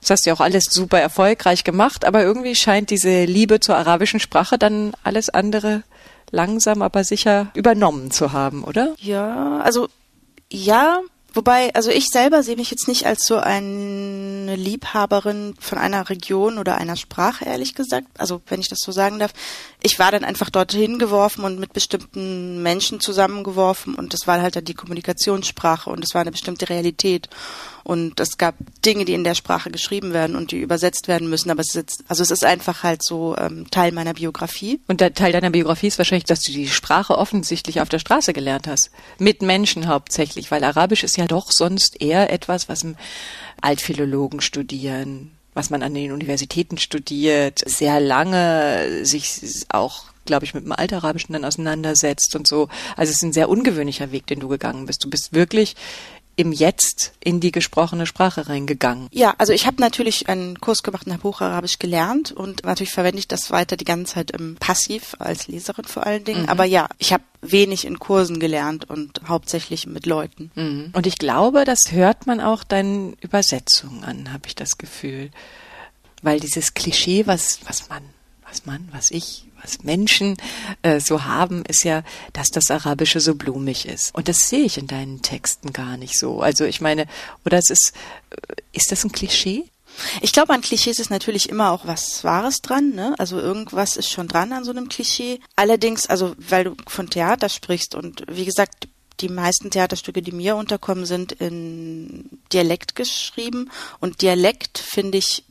Das 0.02 0.12
hast 0.12 0.26
du 0.26 0.30
ja 0.30 0.36
auch 0.36 0.42
alles 0.42 0.66
super 0.70 1.00
erfolgreich 1.00 1.64
gemacht, 1.64 2.06
aber 2.06 2.22
irgendwie 2.22 2.56
scheint 2.56 2.92
diese 2.92 3.26
Liebe 3.26 3.60
zur 3.60 3.76
arabischen 3.76 4.20
Sprache 4.20 4.58
dann 4.58 4.94
alles 5.04 5.30
andere 5.30 5.84
langsam 6.32 6.82
aber 6.82 7.04
sicher 7.04 7.48
übernommen 7.54 8.12
zu 8.12 8.32
haben, 8.32 8.64
oder? 8.64 8.96
Ja, 9.00 9.60
also 9.60 9.88
ja, 10.52 11.00
Wobei, 11.36 11.76
also 11.76 11.92
ich 11.92 12.08
selber 12.08 12.44
sehe 12.44 12.56
mich 12.56 12.72
jetzt 12.72 12.88
nicht 12.88 13.06
als 13.06 13.28
so 13.28 13.36
eine 13.36 14.56
Liebhaberin 14.56 15.54
von 15.60 15.78
einer 15.78 16.10
Region 16.10 16.58
oder 16.58 16.78
einer 16.78 16.96
Sprache, 16.96 17.44
ehrlich 17.44 17.76
gesagt. 17.76 18.08
Also 18.18 18.42
wenn 18.48 18.62
ich 18.62 18.70
das 18.70 18.80
so 18.80 18.94
sagen 18.94 19.20
darf. 19.20 19.34
Ich 19.84 20.00
war 20.00 20.12
dann 20.14 20.24
einfach 20.24 20.50
dorthin 20.50 20.98
geworfen 20.98 21.44
und 21.44 21.60
mit 21.60 21.74
bestimmten 21.74 22.64
Menschen 22.64 23.02
zusammengeworfen 23.02 23.96
und 23.96 24.14
das 24.14 24.28
war 24.28 24.42
halt 24.42 24.56
dann 24.56 24.64
die 24.64 24.74
Kommunikationssprache 24.74 25.90
und 25.90 26.06
es 26.06 26.14
war 26.14 26.22
eine 26.22 26.32
bestimmte 26.32 26.70
Realität. 26.70 27.30
Und 27.86 28.20
es 28.20 28.40
gab 28.40 28.56
Dinge, 28.84 29.06
die 29.06 29.14
in 29.14 29.24
der 29.24 29.36
Sprache 29.36 29.70
geschrieben 29.70 30.12
werden 30.12 30.36
und 30.36 30.52
die 30.52 30.60
übersetzt 30.60 31.08
werden 31.08 31.30
müssen. 31.30 31.52
Aber 31.52 31.62
es 31.62 31.68
ist 31.68 31.76
jetzt, 31.76 32.04
also 32.08 32.24
es 32.24 32.32
ist 32.32 32.44
einfach 32.44 32.82
halt 32.82 33.04
so 33.04 33.36
ähm, 33.38 33.70
Teil 33.70 33.92
meiner 33.92 34.16
Biografie. 34.16 34.80
Und 34.88 35.02
der 35.02 35.14
Teil 35.14 35.32
deiner 35.32 35.52
Biografie 35.52 35.86
ist 35.86 36.00
wahrscheinlich, 36.00 36.26
dass 36.26 36.40
du 36.40 36.52
die 36.52 36.68
Sprache 36.68 37.16
offensichtlich 37.16 37.82
auf 37.82 37.90
der 37.90 38.00
Straße 38.00 38.34
gelernt 38.34 38.66
hast. 38.66 38.90
Mit 39.20 39.44
Menschen 39.44 39.88
hauptsächlich, 39.88 40.50
weil 40.50 40.64
Arabisch 40.64 41.04
ist 41.04 41.16
ja 41.16 41.25
ja 41.26 41.28
doch 41.28 41.52
sonst 41.52 42.02
eher 42.02 42.32
etwas, 42.32 42.70
was 42.70 42.86
Altphilologen 43.62 44.42
studieren, 44.42 45.32
was 45.54 45.70
man 45.70 45.84
an 45.84 45.94
den 45.94 46.12
Universitäten 46.12 46.78
studiert, 46.78 47.62
sehr 47.66 48.00
lange 48.00 49.06
sich 49.06 49.42
auch 49.70 50.06
glaube 50.26 50.46
ich, 50.46 50.54
mit 50.54 50.66
dem 50.66 50.72
Altarabischen 50.72 51.34
dann 51.34 51.46
auseinandersetzt 51.46 52.36
und 52.36 52.48
so. 52.48 52.68
Also 52.98 53.12
es 53.12 53.18
ist 53.18 53.24
ein 53.24 53.34
sehr 53.34 53.50
ungewöhnlicher 53.50 54.12
Weg, 54.12 54.28
den 54.28 54.40
du 54.40 54.48
gegangen 54.48 54.88
bist. 54.88 55.04
Du 55.04 55.10
bist 55.10 55.34
wirklich 55.34 55.76
im 56.36 56.52
Jetzt 56.52 57.14
in 57.20 57.40
die 57.40 57.52
gesprochene 57.52 58.06
Sprache 58.06 58.48
reingegangen? 58.50 59.08
Ja, 59.12 59.36
also 59.38 59.54
ich 59.54 59.66
habe 59.66 59.82
natürlich 59.82 60.28
einen 60.30 60.60
Kurs 60.60 60.84
gemacht 60.84 61.06
und 61.06 61.14
habe 61.14 61.24
Hocharabisch 61.24 61.80
gelernt 61.80 62.32
und 62.32 62.64
natürlich 62.66 62.92
verwende 62.92 63.20
ich 63.20 63.28
das 63.28 63.52
weiter 63.52 63.78
die 63.78 63.86
ganze 63.86 64.16
Zeit 64.16 64.32
im 64.32 64.56
Passiv 64.56 65.16
als 65.20 65.48
Leserin 65.48 65.86
vor 65.86 66.06
allen 66.06 66.24
Dingen. 66.24 66.44
Mhm. 66.44 66.50
Aber 66.50 66.66
ja, 66.66 66.88
ich 66.98 67.14
habe 67.14 67.24
wenig 67.42 67.86
in 67.86 68.00
Kursen 68.00 68.40
gelernt 68.40 68.90
und 68.90 69.22
hauptsächlich 69.28 69.88
mit 69.88 70.06
Leuten. 70.06 70.52
Mhm. 70.56 70.90
Und 70.94 71.08
ich 71.08 71.18
glaube, 71.18 71.64
das 71.64 71.92
hört 71.92 72.28
man 72.28 72.42
auch 72.42 72.64
deinen 72.64 73.14
Übersetzungen 73.22 74.04
an, 74.04 74.34
habe 74.34 74.48
ich 74.48 74.56
das 74.56 74.78
Gefühl. 74.78 75.32
Weil 76.22 76.40
dieses 76.40 76.74
Klischee, 76.74 77.28
was, 77.28 77.60
was 77.68 77.90
man, 77.90 78.02
was 78.56 78.66
man, 78.66 78.88
was 78.92 79.12
ich 79.12 79.46
was 79.62 79.84
Menschen 79.84 80.38
äh, 80.84 81.00
so 81.00 81.24
haben, 81.24 81.64
ist 81.66 81.84
ja, 81.84 82.04
dass 82.34 82.50
das 82.50 82.70
Arabische 82.70 83.20
so 83.20 83.36
blumig 83.36 83.88
ist. 83.88 84.14
Und 84.14 84.28
das 84.28 84.50
sehe 84.50 84.64
ich 84.64 84.78
in 84.78 84.88
deinen 84.88 85.22
Texten 85.24 85.74
gar 85.74 85.98
nicht 85.98 86.20
so. 86.20 86.42
Also 86.42 86.66
ich 86.66 86.82
meine, 86.82 87.08
oder 87.46 87.58
es 87.58 87.70
ist, 87.70 87.94
äh, 88.30 88.56
ist 88.74 88.92
das 88.92 89.04
ein 89.04 89.12
Klischee? 89.12 89.66
Ich 90.22 90.34
glaube, 90.34 90.54
an 90.54 90.62
Klischees 90.62 91.00
ist 91.00 91.10
natürlich 91.10 91.50
immer 91.50 91.72
auch 91.72 91.88
was 91.88 92.24
Wahres 92.24 92.62
dran, 92.62 92.92
ne? 92.92 93.16
Also 93.18 93.40
irgendwas 93.40 93.98
ist 93.98 94.12
schon 94.12 94.28
dran 94.28 94.54
an 94.54 94.66
so 94.66 94.72
einem 94.72 94.90
Klischee. 94.90 95.40
Allerdings, 95.56 96.08
also 96.08 96.36
weil 96.38 96.66
du 96.66 96.76
von 96.86 97.10
Theater 97.10 97.50
sprichst 97.50 97.96
und 97.96 98.24
wie 98.30 98.46
gesagt, 98.46 98.88
die 99.22 99.30
meisten 99.30 99.72
Theaterstücke, 99.72 100.22
die 100.22 100.34
mir 100.34 100.58
unterkommen, 100.58 101.06
sind 101.06 101.32
in 101.32 102.30
Dialekt 102.52 102.96
geschrieben 102.96 103.72
und 104.00 104.22
Dialekt 104.22 104.78
finde 104.78 105.18
ich 105.18 105.46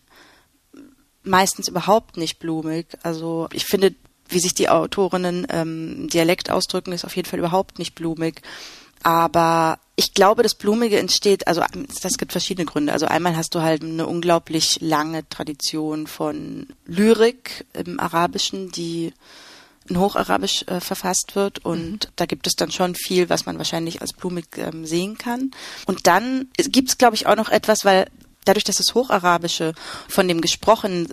meistens 1.24 1.68
überhaupt 1.68 2.16
nicht 2.16 2.38
blumig. 2.38 2.86
Also 3.02 3.48
ich 3.52 3.64
finde, 3.64 3.94
wie 4.28 4.40
sich 4.40 4.54
die 4.54 4.68
Autorinnen 4.68 5.46
ähm, 5.50 6.08
Dialekt 6.08 6.50
ausdrücken, 6.50 6.92
ist 6.92 7.04
auf 7.04 7.16
jeden 7.16 7.28
Fall 7.28 7.38
überhaupt 7.38 7.78
nicht 7.78 7.94
blumig. 7.94 8.42
Aber 9.02 9.78
ich 9.96 10.14
glaube, 10.14 10.42
das 10.42 10.54
Blumige 10.54 10.98
entsteht, 10.98 11.46
also 11.46 11.62
das 12.02 12.16
gibt 12.16 12.32
verschiedene 12.32 12.64
Gründe. 12.64 12.92
Also 12.92 13.06
einmal 13.06 13.36
hast 13.36 13.54
du 13.54 13.60
halt 13.60 13.82
eine 13.82 14.06
unglaublich 14.06 14.78
lange 14.80 15.28
Tradition 15.28 16.06
von 16.06 16.68
Lyrik 16.86 17.66
im 17.74 18.00
Arabischen, 18.00 18.72
die 18.72 19.12
in 19.88 19.98
Hocharabisch 19.98 20.64
äh, 20.66 20.80
verfasst 20.80 21.32
wird 21.36 21.64
und 21.64 22.06
mhm. 22.06 22.10
da 22.16 22.24
gibt 22.24 22.46
es 22.46 22.54
dann 22.54 22.70
schon 22.70 22.94
viel, 22.94 23.28
was 23.28 23.44
man 23.44 23.58
wahrscheinlich 23.58 24.00
als 24.00 24.14
blumig 24.14 24.46
ähm, 24.56 24.86
sehen 24.86 25.18
kann. 25.18 25.50
Und 25.86 26.06
dann 26.06 26.48
gibt 26.56 26.88
es, 26.88 26.96
glaube 26.96 27.16
ich, 27.16 27.26
auch 27.26 27.36
noch 27.36 27.50
etwas, 27.50 27.84
weil 27.84 28.06
dadurch, 28.44 28.64
dass 28.64 28.76
das 28.76 28.94
Hocharabische 28.94 29.74
von 30.08 30.28
dem 30.28 30.40
Gesprochenen 30.40 31.08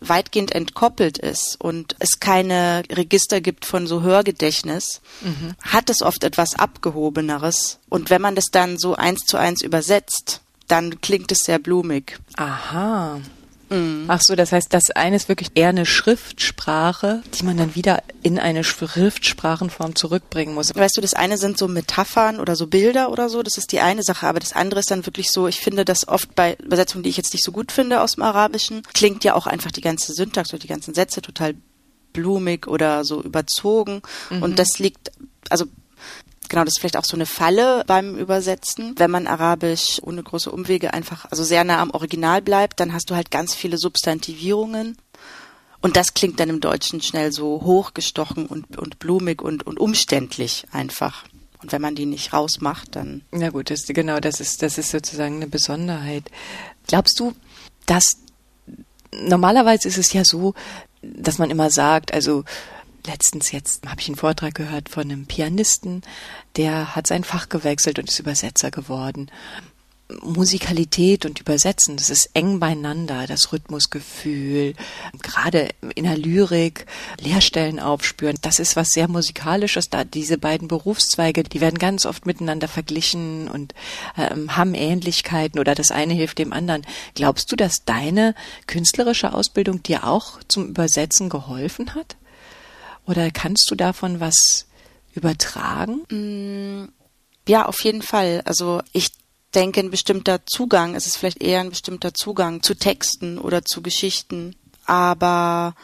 weitgehend 0.00 0.52
entkoppelt 0.52 1.18
ist 1.18 1.56
und 1.58 1.96
es 1.98 2.20
keine 2.20 2.82
Register 2.90 3.40
gibt 3.40 3.64
von 3.64 3.86
so 3.86 4.02
Hörgedächtnis, 4.02 5.00
mhm. 5.22 5.54
hat 5.62 5.90
es 5.90 6.02
oft 6.02 6.24
etwas 6.24 6.54
Abgehobeneres. 6.54 7.78
Und 7.88 8.10
wenn 8.10 8.20
man 8.20 8.34
das 8.34 8.46
dann 8.46 8.78
so 8.78 8.94
eins 8.94 9.20
zu 9.26 9.36
eins 9.36 9.62
übersetzt, 9.62 10.40
dann 10.68 11.00
klingt 11.00 11.30
es 11.32 11.40
sehr 11.40 11.58
blumig. 11.58 12.18
Aha. 12.36 13.20
Mhm. 13.68 14.04
Ach 14.08 14.20
so, 14.20 14.36
das 14.36 14.52
heißt, 14.52 14.72
das 14.72 14.90
eine 14.90 15.16
ist 15.16 15.28
wirklich 15.28 15.50
eher 15.54 15.70
eine 15.70 15.86
Schriftsprache, 15.86 17.22
die 17.34 17.44
man 17.44 17.56
dann 17.56 17.74
wieder 17.74 18.02
in 18.22 18.38
eine 18.38 18.64
Schriftsprachenform 18.64 19.96
zurückbringen 19.96 20.54
muss. 20.54 20.74
Weißt 20.74 20.96
du, 20.96 21.00
das 21.00 21.14
eine 21.14 21.36
sind 21.36 21.58
so 21.58 21.66
Metaphern 21.66 22.38
oder 22.38 22.54
so 22.54 22.66
Bilder 22.66 23.10
oder 23.10 23.28
so, 23.28 23.42
das 23.42 23.58
ist 23.58 23.72
die 23.72 23.80
eine 23.80 24.02
Sache, 24.02 24.26
aber 24.26 24.38
das 24.38 24.52
andere 24.52 24.80
ist 24.80 24.90
dann 24.90 25.06
wirklich 25.06 25.30
so, 25.30 25.48
ich 25.48 25.60
finde, 25.60 25.84
dass 25.84 26.06
oft 26.06 26.34
bei 26.34 26.56
Übersetzungen, 26.62 27.02
die 27.02 27.10
ich 27.10 27.16
jetzt 27.16 27.32
nicht 27.32 27.44
so 27.44 27.52
gut 27.52 27.72
finde 27.72 28.00
aus 28.00 28.12
dem 28.12 28.22
Arabischen, 28.22 28.82
klingt 28.94 29.24
ja 29.24 29.34
auch 29.34 29.46
einfach 29.46 29.72
die 29.72 29.80
ganze 29.80 30.12
Syntax 30.12 30.52
oder 30.52 30.60
die 30.60 30.68
ganzen 30.68 30.94
Sätze 30.94 31.20
total 31.22 31.54
blumig 32.12 32.66
oder 32.66 33.04
so 33.04 33.22
überzogen 33.22 34.02
mhm. 34.30 34.42
und 34.42 34.58
das 34.58 34.78
liegt, 34.78 35.10
also 35.50 35.66
Genau, 36.48 36.64
das 36.64 36.74
ist 36.74 36.80
vielleicht 36.80 36.96
auch 36.96 37.04
so 37.04 37.16
eine 37.16 37.26
Falle 37.26 37.84
beim 37.86 38.16
Übersetzen. 38.16 38.94
Wenn 38.96 39.10
man 39.10 39.26
Arabisch 39.26 40.00
ohne 40.02 40.22
große 40.22 40.50
Umwege 40.50 40.94
einfach, 40.94 41.26
also 41.30 41.44
sehr 41.44 41.64
nah 41.64 41.80
am 41.80 41.90
Original 41.90 42.42
bleibt, 42.42 42.80
dann 42.80 42.92
hast 42.92 43.10
du 43.10 43.14
halt 43.14 43.30
ganz 43.30 43.54
viele 43.54 43.78
Substantivierungen. 43.78 44.96
Und 45.80 45.96
das 45.96 46.14
klingt 46.14 46.40
dann 46.40 46.48
im 46.48 46.60
Deutschen 46.60 47.00
schnell 47.02 47.32
so 47.32 47.62
hochgestochen 47.62 48.46
und, 48.46 48.76
und 48.78 48.98
blumig 48.98 49.42
und, 49.42 49.66
und 49.66 49.78
umständlich 49.78 50.66
einfach. 50.72 51.24
Und 51.62 51.72
wenn 51.72 51.82
man 51.82 51.94
die 51.94 52.06
nicht 52.06 52.32
rausmacht, 52.32 52.94
dann. 52.96 53.22
Ja 53.32 53.50
gut, 53.50 53.70
das, 53.70 53.86
genau, 53.86 54.20
das 54.20 54.40
ist, 54.40 54.62
das 54.62 54.78
ist 54.78 54.90
sozusagen 54.90 55.36
eine 55.36 55.46
Besonderheit. 55.46 56.24
Glaubst 56.86 57.18
du, 57.18 57.34
dass 57.86 58.18
normalerweise 59.12 59.88
ist 59.88 59.98
es 59.98 60.12
ja 60.12 60.24
so, 60.24 60.54
dass 61.02 61.38
man 61.38 61.50
immer 61.50 61.70
sagt, 61.70 62.12
also 62.12 62.44
letztens 63.06 63.52
jetzt 63.52 63.86
habe 63.86 64.00
ich 64.00 64.08
einen 64.08 64.16
Vortrag 64.16 64.54
gehört 64.54 64.88
von 64.88 65.04
einem 65.04 65.26
Pianisten, 65.26 66.02
der 66.56 66.94
hat 66.96 67.06
sein 67.06 67.24
Fach 67.24 67.48
gewechselt 67.48 67.98
und 67.98 68.08
ist 68.08 68.18
Übersetzer 68.18 68.70
geworden. 68.70 69.30
Musikalität 70.22 71.26
und 71.26 71.40
Übersetzen, 71.40 71.96
das 71.96 72.10
ist 72.10 72.30
eng 72.34 72.60
beieinander, 72.60 73.26
das 73.26 73.52
Rhythmusgefühl, 73.52 74.74
gerade 75.20 75.70
in 75.96 76.04
der 76.04 76.16
Lyrik, 76.16 76.86
Leerstellen 77.20 77.80
aufspüren, 77.80 78.38
das 78.40 78.60
ist 78.60 78.76
was 78.76 78.90
sehr 78.90 79.08
Musikalisches, 79.08 79.90
da 79.90 80.04
diese 80.04 80.38
beiden 80.38 80.68
Berufszweige, 80.68 81.42
die 81.42 81.60
werden 81.60 81.80
ganz 81.80 82.06
oft 82.06 82.24
miteinander 82.24 82.68
verglichen 82.68 83.48
und 83.48 83.74
ähm, 84.16 84.56
haben 84.56 84.74
Ähnlichkeiten 84.74 85.58
oder 85.58 85.74
das 85.74 85.90
eine 85.90 86.14
hilft 86.14 86.38
dem 86.38 86.52
anderen. 86.52 86.86
Glaubst 87.16 87.50
du, 87.50 87.56
dass 87.56 87.84
deine 87.84 88.36
künstlerische 88.68 89.34
Ausbildung 89.34 89.82
dir 89.82 90.06
auch 90.06 90.38
zum 90.46 90.68
Übersetzen 90.68 91.28
geholfen 91.28 91.96
hat? 91.96 92.16
Oder 93.06 93.30
kannst 93.30 93.70
du 93.70 93.74
davon 93.74 94.20
was 94.20 94.66
übertragen? 95.14 96.02
Mm, 96.10 96.88
ja, 97.48 97.66
auf 97.66 97.82
jeden 97.82 98.02
Fall. 98.02 98.42
Also 98.44 98.82
ich 98.92 99.10
denke, 99.54 99.80
ein 99.80 99.90
bestimmter 99.90 100.44
Zugang, 100.46 100.94
es 100.94 101.06
ist 101.06 101.16
vielleicht 101.16 101.42
eher 101.42 101.60
ein 101.60 101.70
bestimmter 101.70 102.12
Zugang 102.12 102.62
zu 102.62 102.74
Texten 102.74 103.38
oder 103.38 103.64
zu 103.64 103.80
Geschichten. 103.80 104.56
Aber 104.84 105.74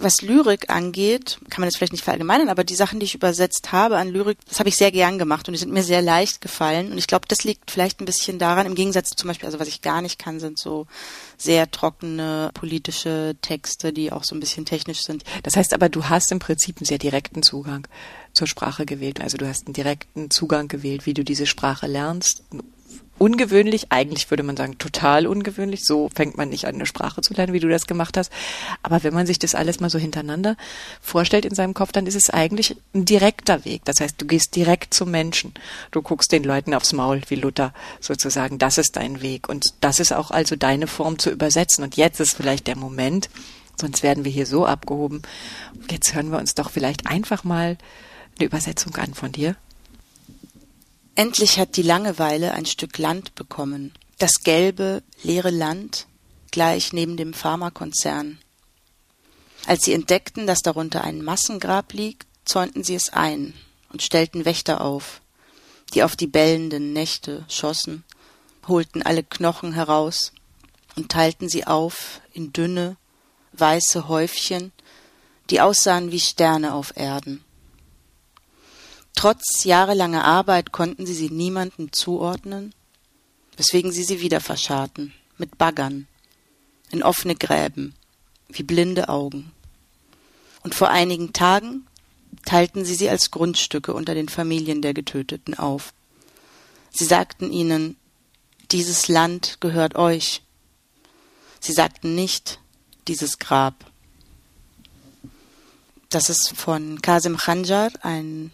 was 0.00 0.22
Lyrik 0.22 0.70
angeht, 0.70 1.38
kann 1.50 1.60
man 1.60 1.68
das 1.68 1.76
vielleicht 1.76 1.92
nicht 1.92 2.04
verallgemeinern, 2.04 2.48
aber 2.48 2.64
die 2.64 2.74
Sachen, 2.74 3.00
die 3.00 3.06
ich 3.06 3.14
übersetzt 3.14 3.72
habe 3.72 3.96
an 3.96 4.08
Lyrik, 4.08 4.38
das 4.48 4.58
habe 4.58 4.68
ich 4.68 4.76
sehr 4.76 4.90
gern 4.90 5.18
gemacht 5.18 5.48
und 5.48 5.52
die 5.52 5.58
sind 5.58 5.72
mir 5.72 5.82
sehr 5.82 6.02
leicht 6.02 6.40
gefallen. 6.40 6.92
Und 6.92 6.98
ich 6.98 7.06
glaube, 7.06 7.26
das 7.28 7.44
liegt 7.44 7.70
vielleicht 7.70 8.00
ein 8.00 8.04
bisschen 8.04 8.38
daran, 8.38 8.66
im 8.66 8.74
Gegensatz 8.74 9.10
zum 9.10 9.28
Beispiel, 9.28 9.46
also 9.46 9.60
was 9.60 9.68
ich 9.68 9.82
gar 9.82 10.02
nicht 10.02 10.18
kann, 10.18 10.40
sind 10.40 10.58
so 10.58 10.86
sehr 11.36 11.70
trockene 11.70 12.50
politische 12.54 13.36
Texte, 13.42 13.92
die 13.92 14.12
auch 14.12 14.24
so 14.24 14.34
ein 14.34 14.40
bisschen 14.40 14.64
technisch 14.64 15.02
sind. 15.02 15.24
Das 15.42 15.56
heißt 15.56 15.74
aber, 15.74 15.88
du 15.88 16.08
hast 16.08 16.32
im 16.32 16.38
Prinzip 16.38 16.78
einen 16.78 16.86
sehr 16.86 16.98
direkten 16.98 17.42
Zugang 17.42 17.86
zur 18.32 18.46
Sprache 18.46 18.86
gewählt. 18.86 19.20
Also 19.20 19.36
du 19.36 19.46
hast 19.46 19.66
einen 19.66 19.74
direkten 19.74 20.30
Zugang 20.30 20.68
gewählt, 20.68 21.06
wie 21.06 21.14
du 21.14 21.24
diese 21.24 21.46
Sprache 21.46 21.86
lernst, 21.86 22.42
ungewöhnlich, 23.18 23.86
eigentlich 23.90 24.30
würde 24.30 24.42
man 24.42 24.56
sagen 24.56 24.78
total 24.78 25.26
ungewöhnlich. 25.26 25.84
So 25.84 26.10
fängt 26.14 26.36
man 26.36 26.48
nicht 26.48 26.66
an, 26.66 26.74
eine 26.74 26.86
Sprache 26.86 27.20
zu 27.20 27.34
lernen, 27.34 27.52
wie 27.52 27.60
du 27.60 27.68
das 27.68 27.86
gemacht 27.86 28.16
hast. 28.16 28.32
Aber 28.82 29.02
wenn 29.04 29.14
man 29.14 29.26
sich 29.26 29.38
das 29.38 29.54
alles 29.54 29.80
mal 29.80 29.90
so 29.90 29.98
hintereinander 29.98 30.56
vorstellt 31.00 31.44
in 31.44 31.54
seinem 31.54 31.74
Kopf, 31.74 31.92
dann 31.92 32.06
ist 32.06 32.16
es 32.16 32.30
eigentlich 32.30 32.76
ein 32.94 33.04
direkter 33.04 33.64
Weg. 33.64 33.84
Das 33.84 34.00
heißt, 34.00 34.20
du 34.20 34.26
gehst 34.26 34.56
direkt 34.56 34.94
zum 34.94 35.10
Menschen. 35.10 35.54
Du 35.90 36.02
guckst 36.02 36.32
den 36.32 36.44
Leuten 36.44 36.74
aufs 36.74 36.92
Maul, 36.92 37.22
wie 37.28 37.36
Luther 37.36 37.72
sozusagen. 38.00 38.58
Das 38.58 38.78
ist 38.78 38.96
dein 38.96 39.22
Weg. 39.22 39.48
Und 39.48 39.74
das 39.80 40.00
ist 40.00 40.12
auch 40.12 40.30
also 40.30 40.56
deine 40.56 40.86
Form 40.86 41.18
zu 41.18 41.30
übersetzen. 41.30 41.84
Und 41.84 41.96
jetzt 41.96 42.20
ist 42.20 42.36
vielleicht 42.36 42.66
der 42.66 42.76
Moment, 42.76 43.30
sonst 43.80 44.02
werden 44.02 44.24
wir 44.24 44.32
hier 44.32 44.46
so 44.46 44.66
abgehoben. 44.66 45.22
Jetzt 45.90 46.14
hören 46.14 46.30
wir 46.30 46.38
uns 46.38 46.54
doch 46.54 46.70
vielleicht 46.70 47.06
einfach 47.06 47.44
mal 47.44 47.78
eine 48.38 48.46
Übersetzung 48.46 48.96
an 48.96 49.14
von 49.14 49.32
dir. 49.32 49.56
Endlich 51.14 51.58
hat 51.58 51.76
die 51.76 51.82
Langeweile 51.82 52.54
ein 52.54 52.64
Stück 52.64 52.96
Land 52.96 53.34
bekommen. 53.34 53.92
Das 54.18 54.42
gelbe, 54.42 55.02
leere 55.22 55.50
Land, 55.50 56.06
gleich 56.50 56.94
neben 56.94 57.18
dem 57.18 57.34
Pharmakonzern. 57.34 58.38
Als 59.66 59.84
sie 59.84 59.92
entdeckten, 59.92 60.46
dass 60.46 60.62
darunter 60.62 61.04
ein 61.04 61.22
Massengrab 61.22 61.92
liegt, 61.92 62.26
zäunten 62.46 62.82
sie 62.82 62.94
es 62.94 63.10
ein 63.10 63.52
und 63.90 64.02
stellten 64.02 64.46
Wächter 64.46 64.80
auf, 64.80 65.20
die 65.92 66.02
auf 66.02 66.16
die 66.16 66.26
bellenden 66.26 66.94
Nächte 66.94 67.44
schossen, 67.46 68.04
holten 68.66 69.02
alle 69.02 69.22
Knochen 69.22 69.74
heraus 69.74 70.32
und 70.96 71.10
teilten 71.10 71.48
sie 71.48 71.66
auf 71.66 72.22
in 72.32 72.54
dünne, 72.54 72.96
weiße 73.52 74.08
Häufchen, 74.08 74.72
die 75.50 75.60
aussahen 75.60 76.10
wie 76.10 76.20
Sterne 76.20 76.72
auf 76.72 76.96
Erden. 76.96 77.44
Trotz 79.14 79.64
jahrelanger 79.64 80.24
Arbeit 80.24 80.72
konnten 80.72 81.06
sie 81.06 81.14
sie 81.14 81.30
niemandem 81.30 81.92
zuordnen, 81.92 82.74
weswegen 83.56 83.92
sie 83.92 84.04
sie 84.04 84.20
wieder 84.20 84.40
verscharten, 84.40 85.12
mit 85.38 85.58
Baggern, 85.58 86.06
in 86.90 87.02
offene 87.02 87.34
Gräben, 87.34 87.94
wie 88.48 88.62
blinde 88.62 89.08
Augen. 89.08 89.52
Und 90.62 90.74
vor 90.74 90.88
einigen 90.88 91.32
Tagen 91.32 91.86
teilten 92.44 92.84
sie 92.84 92.94
sie 92.94 93.08
als 93.08 93.30
Grundstücke 93.30 93.94
unter 93.94 94.14
den 94.14 94.28
Familien 94.28 94.82
der 94.82 94.94
Getöteten 94.94 95.54
auf. 95.54 95.92
Sie 96.90 97.04
sagten 97.04 97.52
ihnen, 97.52 97.96
dieses 98.70 99.08
Land 99.08 99.58
gehört 99.60 99.96
euch. 99.96 100.42
Sie 101.60 101.72
sagten 101.72 102.14
nicht, 102.14 102.58
dieses 103.08 103.38
Grab. 103.38 103.74
Das 106.08 106.28
ist 106.28 106.52
von 106.56 107.00
Qasim 107.00 107.36
Khanjar, 107.36 107.90
ein 108.02 108.50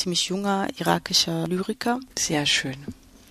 ziemlich 0.00 0.26
junger 0.26 0.68
irakischer 0.78 1.46
Lyriker. 1.46 2.00
Sehr 2.18 2.46
schön. 2.46 2.76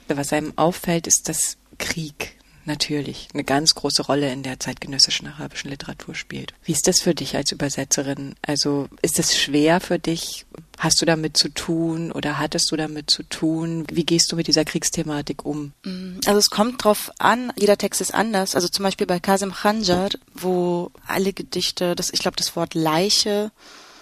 Was 0.07 0.33
einem 0.33 0.53
auffällt, 0.55 1.07
ist, 1.07 1.29
dass 1.29 1.57
Krieg 1.77 2.39
natürlich 2.65 3.27
eine 3.33 3.43
ganz 3.43 3.73
große 3.73 4.03
Rolle 4.03 4.31
in 4.31 4.43
der 4.43 4.59
zeitgenössischen 4.59 5.27
arabischen 5.27 5.71
Literatur 5.71 6.13
spielt. 6.13 6.53
Wie 6.63 6.71
ist 6.71 6.88
das 6.88 7.01
für 7.01 7.15
dich 7.15 7.35
als 7.35 7.51
Übersetzerin? 7.51 8.35
Also 8.45 8.88
ist 9.01 9.17
es 9.17 9.38
schwer 9.38 9.79
für 9.79 9.97
dich? 9.97 10.45
Hast 10.77 11.01
du 11.01 11.05
damit 11.05 11.35
zu 11.35 11.49
tun 11.49 12.11
oder 12.11 12.38
hattest 12.38 12.71
du 12.71 12.75
damit 12.75 13.09
zu 13.09 13.23
tun? 13.23 13.85
Wie 13.91 14.05
gehst 14.05 14.31
du 14.31 14.35
mit 14.35 14.47
dieser 14.47 14.65
Kriegsthematik 14.65 15.45
um? 15.45 15.73
Mm, 15.83 16.19
also 16.25 16.38
es 16.38 16.49
kommt 16.49 16.83
drauf 16.83 17.11
an, 17.17 17.51
jeder 17.57 17.77
Text 17.77 18.01
ist 18.01 18.13
anders. 18.13 18.55
Also 18.55 18.67
zum 18.67 18.83
Beispiel 18.83 19.07
bei 19.07 19.19
Kasim 19.19 19.51
Khanjar, 19.51 20.09
wo 20.33 20.91
alle 21.07 21.33
Gedichte, 21.33 21.95
das, 21.95 22.13
ich 22.13 22.19
glaube, 22.19 22.38
das 22.38 22.55
Wort 22.55 22.75
Leiche 22.75 23.51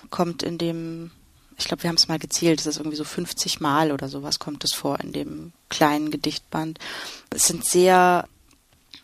kommt 0.09 0.43
in 0.43 0.57
dem 0.57 1.11
ich 1.57 1.65
glaube, 1.65 1.83
wir 1.83 1.89
haben 1.89 1.97
es 1.97 2.07
mal 2.07 2.19
gezählt, 2.19 2.59
es 2.59 2.67
ist 2.67 2.77
irgendwie 2.77 2.97
so 2.97 3.03
50 3.03 3.59
Mal 3.59 3.91
oder 3.91 4.09
sowas 4.09 4.39
kommt 4.39 4.63
es 4.63 4.73
vor 4.73 4.99
in 4.99 5.11
dem 5.11 5.53
kleinen 5.69 6.11
Gedichtband. 6.11 6.79
Es 7.31 7.43
sind 7.43 7.65
sehr 7.65 8.27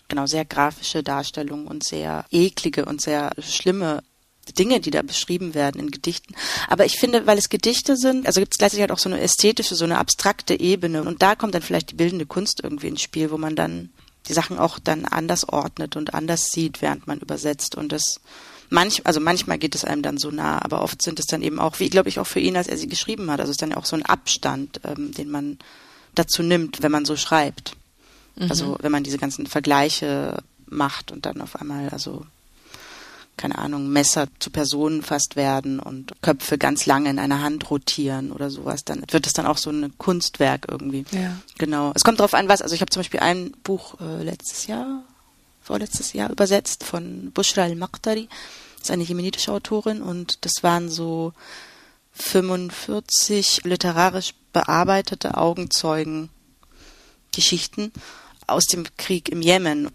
genau 0.08 0.28
sehr 0.28 0.46
grafische 0.46 1.02
Darstellungen 1.02 1.68
und 1.68 1.84
sehr 1.84 2.26
eklige 2.30 2.86
und 2.86 3.02
sehr 3.02 3.32
schlimme 3.40 4.04
Dinge, 4.58 4.82
die 4.82 4.92
da 4.92 5.02
beschrieben 5.02 5.54
werden 5.54 5.80
in 5.80 5.90
Gedichten. 5.90 6.36
Aber 6.68 6.86
ich 6.86 7.00
finde, 7.00 7.26
weil 7.26 7.38
es 7.38 7.50
Gedichte 7.50 7.96
sind, 7.96 8.28
also 8.28 8.42
gibt 8.42 8.54
es 8.54 8.58
gleichzeitig 8.58 8.82
halt 8.82 8.92
auch 8.92 9.00
so 9.00 9.10
eine 9.10 9.22
ästhetische, 9.22 9.76
so 9.76 9.86
eine 9.86 9.98
abstrakte 9.98 10.60
Ebene. 10.60 11.04
Und 11.04 11.22
da 11.22 11.36
kommt 11.36 11.56
dann 11.56 11.62
vielleicht 11.62 11.92
die 11.92 11.96
bildende 11.96 12.26
Kunst 12.26 12.62
irgendwie 12.62 12.90
ins 12.90 13.02
Spiel, 13.02 13.32
wo 13.32 13.38
man 13.38 13.56
dann 13.56 13.90
die 14.28 14.34
Sachen 14.34 14.60
auch 14.60 14.80
dann 14.80 15.06
anders 15.06 15.48
ordnet 15.48 15.96
und 15.96 16.14
anders 16.14 16.52
sieht, 16.52 16.82
während 16.82 17.08
man 17.08 17.20
übersetzt. 17.20 17.76
Und 17.76 17.92
das 17.92 18.20
manch, 18.74 19.06
also 19.06 19.20
manchmal 19.20 19.58
geht 19.58 19.76
es 19.76 19.86
einem 19.86 20.02
dann 20.02 20.18
so 20.18 20.32
nah, 20.32 20.62
aber 20.62 20.82
oft 20.82 21.02
sind 21.02 21.20
es 21.20 21.28
dann 21.28 21.42
eben 21.42 21.60
auch, 21.60 21.80
wie 21.80 21.90
glaube 21.90 22.10
ich 22.10 22.20
auch 22.20 22.28
für 22.28 22.40
ihn, 22.40 22.58
als 22.58 22.68
er 22.68 22.78
sie 22.78 22.88
geschrieben 22.88 23.32
hat. 23.32 23.40
Also 23.40 23.52
es 23.52 23.56
ist 23.56 23.62
dann 23.62 23.72
ja 23.72 23.78
auch 23.78 23.86
so 23.86 23.96
ein 23.96 24.06
Abstand, 24.06 24.82
ähm, 24.84 25.14
den 25.14 25.30
man 25.30 25.60
dazu 26.16 26.44
nimmt, 26.44 26.82
wenn 26.84 26.92
man 26.92 27.06
so 27.06 27.16
schreibt. 27.16 27.76
Mhm. 28.36 28.50
Also 28.50 28.78
wenn 28.82 28.92
man 28.92 29.04
diese 29.04 29.18
ganzen 29.18 29.48
Vergleiche 29.48 30.44
macht 30.68 31.12
und 31.12 31.26
dann 31.26 31.42
auf 31.42 31.56
einmal, 31.56 31.90
also 31.90 32.26
keine 33.38 33.58
Ahnung, 33.58 33.90
Messer 33.90 34.28
zu 34.40 34.52
Personen 34.52 35.02
fast 35.02 35.36
werden 35.36 35.80
und 35.80 36.14
Köpfe 36.22 36.58
ganz 36.58 36.86
lange 36.86 37.10
in 37.10 37.20
einer 37.20 37.42
Hand 37.42 37.70
rotieren 37.70 38.32
oder 38.32 38.50
sowas, 38.50 38.84
dann 38.84 39.04
wird 39.10 39.26
es 39.26 39.34
dann 39.34 39.48
auch 39.48 39.58
so 39.58 39.72
ein 39.72 39.98
Kunstwerk 39.98 40.68
irgendwie. 40.70 41.06
Ja. 41.12 41.38
Genau. 41.58 41.92
Es 41.96 42.04
kommt 42.04 42.20
darauf 42.20 42.36
an, 42.36 42.48
was. 42.48 42.62
Also 42.62 42.76
ich 42.76 42.82
habe 42.82 42.92
zum 42.92 43.02
Beispiel 43.02 43.22
ein 43.22 43.52
Buch 43.64 44.00
äh, 44.00 44.24
letztes 44.24 44.68
Jahr, 44.68 45.04
vorletztes 45.64 46.14
Jahr 46.14 46.30
übersetzt 46.30 46.84
von 46.84 47.32
Bushra 47.32 47.64
al-Maqtari. 47.64 48.30
Ist 48.84 48.92
eine 48.92 49.04
jemenitische 49.04 49.54
Autorin 49.54 50.02
und 50.02 50.44
das 50.44 50.62
waren 50.62 50.90
so 50.90 51.32
45 52.12 53.64
literarisch 53.64 54.34
bearbeitete 54.52 55.38
Augenzeugen 55.38 56.30
Geschichten 57.34 57.94
aus 58.46 58.66
dem 58.66 58.84
Krieg 58.98 59.30
im 59.30 59.42
Jemen. 59.42 59.90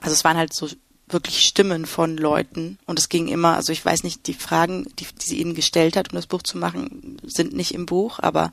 Also 0.00 0.14
es 0.14 0.24
waren 0.24 0.36
halt 0.36 0.52
so 0.52 0.68
wirklich 1.06 1.44
Stimmen 1.44 1.86
von 1.86 2.16
Leuten 2.16 2.80
und 2.86 2.98
es 2.98 3.08
ging 3.08 3.28
immer, 3.28 3.54
also 3.54 3.72
ich 3.72 3.84
weiß 3.84 4.02
nicht, 4.02 4.26
die 4.26 4.34
Fragen, 4.34 4.84
die, 4.98 5.04
die 5.04 5.26
sie 5.26 5.40
ihnen 5.40 5.54
gestellt 5.54 5.96
hat, 5.96 6.10
um 6.10 6.16
das 6.16 6.26
Buch 6.26 6.42
zu 6.42 6.58
machen, 6.58 7.18
sind 7.22 7.52
nicht 7.52 7.72
im 7.72 7.86
Buch, 7.86 8.18
aber 8.18 8.50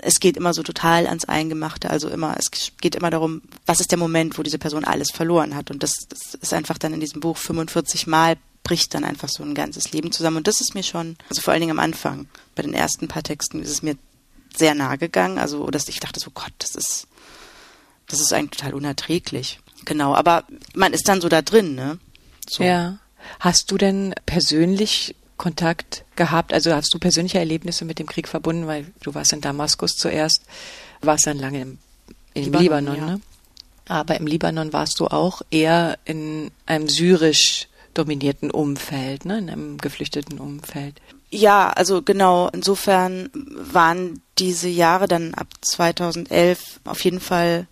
es 0.00 0.20
geht 0.20 0.36
immer 0.36 0.54
so 0.54 0.62
total 0.62 1.06
ans 1.06 1.24
Eingemachte, 1.24 1.90
also 1.90 2.08
immer, 2.08 2.36
es 2.38 2.50
geht 2.80 2.94
immer 2.94 3.10
darum, 3.10 3.42
was 3.66 3.80
ist 3.80 3.90
der 3.90 3.98
Moment, 3.98 4.38
wo 4.38 4.42
diese 4.42 4.58
Person 4.58 4.84
alles 4.84 5.10
verloren 5.10 5.54
hat 5.54 5.70
und 5.70 5.82
das, 5.82 6.06
das 6.08 6.34
ist 6.34 6.54
einfach 6.54 6.78
dann 6.78 6.94
in 6.94 7.00
diesem 7.00 7.20
Buch 7.20 7.36
45 7.36 8.06
Mal 8.06 8.36
bricht 8.62 8.94
dann 8.94 9.04
einfach 9.04 9.28
so 9.28 9.42
ein 9.42 9.54
ganzes 9.54 9.92
Leben 9.92 10.12
zusammen 10.12 10.38
und 10.38 10.46
das 10.46 10.60
ist 10.60 10.74
mir 10.74 10.82
schon, 10.82 11.16
also 11.28 11.42
vor 11.42 11.52
allen 11.52 11.60
Dingen 11.60 11.72
am 11.72 11.78
Anfang, 11.78 12.28
bei 12.54 12.62
den 12.62 12.74
ersten 12.74 13.08
paar 13.08 13.22
Texten 13.22 13.62
ist 13.62 13.70
es 13.70 13.82
mir 13.82 13.96
sehr 14.56 14.74
nahe 14.74 14.98
gegangen, 14.98 15.38
also 15.38 15.68
dass 15.70 15.88
ich 15.88 16.00
dachte 16.00 16.20
so 16.20 16.30
Gott, 16.30 16.52
das 16.58 16.74
ist 16.74 17.08
das 18.08 18.20
ist 18.20 18.32
eigentlich 18.32 18.58
total 18.58 18.74
unerträglich. 18.74 19.60
Genau, 19.84 20.14
aber 20.14 20.44
man 20.74 20.92
ist 20.92 21.08
dann 21.08 21.20
so 21.20 21.28
da 21.28 21.42
drin, 21.42 21.74
ne? 21.74 21.98
So. 22.48 22.64
Ja. 22.64 22.98
Hast 23.40 23.70
du 23.70 23.76
denn 23.76 24.14
persönlich 24.26 25.14
Kontakt 25.38 26.04
gehabt? 26.16 26.52
Also 26.52 26.74
hast 26.74 26.92
du 26.92 26.98
persönliche 26.98 27.38
Erlebnisse 27.38 27.84
mit 27.84 27.98
dem 27.98 28.06
Krieg 28.06 28.28
verbunden, 28.28 28.66
weil 28.66 28.86
du 29.02 29.14
warst 29.14 29.32
in 29.32 29.40
Damaskus 29.40 29.96
zuerst, 29.96 30.42
warst 31.00 31.26
dann 31.26 31.38
lange 31.38 31.62
im, 31.62 31.78
im 32.34 32.44
Libanon, 32.44 32.62
Libanon 32.62 32.96
ja. 32.96 33.06
ne? 33.06 33.20
Aber 33.86 34.16
im 34.18 34.26
Libanon 34.26 34.72
warst 34.74 35.00
du 35.00 35.06
auch 35.06 35.40
eher 35.50 35.98
in 36.04 36.50
einem 36.66 36.88
syrisch 36.88 37.68
dominierten 37.94 38.50
Umfeld, 38.50 39.24
ne? 39.24 39.38
in 39.38 39.48
einem 39.48 39.78
geflüchteten 39.78 40.38
Umfeld. 40.38 41.00
Ja, 41.30 41.70
also 41.70 42.02
genau. 42.02 42.48
Insofern 42.48 43.30
waren 43.34 44.20
diese 44.38 44.68
Jahre 44.68 45.08
dann 45.08 45.34
ab 45.34 45.48
2011 45.60 46.80
auf 46.84 47.02
jeden 47.04 47.20
Fall 47.20 47.66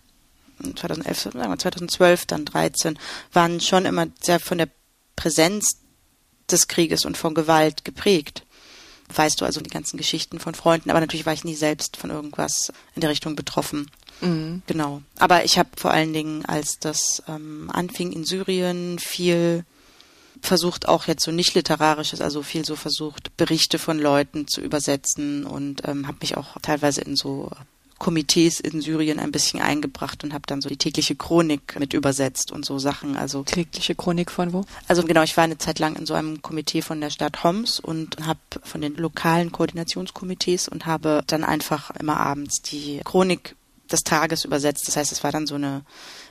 2011, 0.62 1.20
sagen 1.34 1.50
wir 1.50 1.58
2012, 1.58 2.26
dann 2.26 2.44
13, 2.44 2.98
waren 3.32 3.60
schon 3.60 3.84
immer 3.84 4.06
sehr 4.20 4.40
von 4.40 4.58
der 4.58 4.68
Präsenz 5.14 5.78
des 6.50 6.68
Krieges 6.68 7.04
und 7.04 7.16
von 7.16 7.34
Gewalt 7.34 7.84
geprägt. 7.84 8.44
Weißt 9.14 9.40
du 9.40 9.44
also 9.44 9.60
die 9.60 9.70
ganzen 9.70 9.96
Geschichten 9.96 10.40
von 10.40 10.54
Freunden, 10.54 10.90
aber 10.90 11.00
natürlich 11.00 11.26
war 11.26 11.32
ich 11.32 11.44
nie 11.44 11.54
selbst 11.54 11.96
von 11.96 12.10
irgendwas 12.10 12.72
in 12.94 13.00
der 13.00 13.10
Richtung 13.10 13.36
betroffen. 13.36 13.90
Mhm. 14.20 14.62
Genau. 14.66 15.02
Aber 15.18 15.44
ich 15.44 15.58
habe 15.58 15.68
vor 15.76 15.92
allen 15.92 16.12
Dingen, 16.12 16.44
als 16.44 16.78
das 16.80 17.22
ähm, 17.28 17.70
anfing 17.72 18.12
in 18.12 18.24
Syrien, 18.24 18.98
viel 18.98 19.64
versucht 20.42 20.88
auch 20.88 21.06
jetzt 21.06 21.24
so 21.24 21.30
nicht 21.30 21.54
literarisches, 21.54 22.20
also 22.20 22.42
viel 22.42 22.64
so 22.64 22.76
versucht, 22.76 23.36
Berichte 23.36 23.78
von 23.78 23.98
Leuten 23.98 24.46
zu 24.46 24.60
übersetzen 24.60 25.44
und 25.44 25.86
ähm, 25.86 26.06
habe 26.06 26.18
mich 26.20 26.36
auch 26.36 26.56
teilweise 26.62 27.00
in 27.00 27.16
so 27.16 27.50
Komitees 27.98 28.60
in 28.60 28.80
Syrien 28.80 29.18
ein 29.18 29.32
bisschen 29.32 29.60
eingebracht 29.60 30.22
und 30.22 30.34
habe 30.34 30.44
dann 30.46 30.60
so 30.60 30.68
die 30.68 30.76
tägliche 30.76 31.14
Chronik 31.14 31.78
mit 31.78 31.94
übersetzt 31.94 32.52
und 32.52 32.64
so 32.64 32.78
Sachen. 32.78 33.16
Also 33.16 33.42
tägliche 33.42 33.94
Chronik 33.94 34.30
von 34.30 34.52
wo? 34.52 34.64
Also 34.86 35.02
genau, 35.02 35.22
ich 35.22 35.36
war 35.36 35.44
eine 35.44 35.58
Zeit 35.58 35.78
lang 35.78 35.96
in 35.96 36.04
so 36.04 36.14
einem 36.14 36.42
Komitee 36.42 36.82
von 36.82 37.00
der 37.00 37.10
Stadt 37.10 37.42
Homs 37.42 37.80
und 37.80 38.18
habe 38.26 38.40
von 38.62 38.80
den 38.80 38.96
lokalen 38.96 39.50
Koordinationskomitees 39.50 40.68
und 40.68 40.86
habe 40.86 41.22
dann 41.26 41.44
einfach 41.44 41.90
immer 41.92 42.18
abends 42.18 42.60
die 42.62 43.00
Chronik 43.04 43.56
des 43.90 44.02
Tages 44.02 44.44
übersetzt. 44.44 44.88
Das 44.88 44.96
heißt, 44.96 45.12
es 45.12 45.24
war 45.24 45.32
dann 45.32 45.46
so 45.46 45.54
eine 45.54 45.82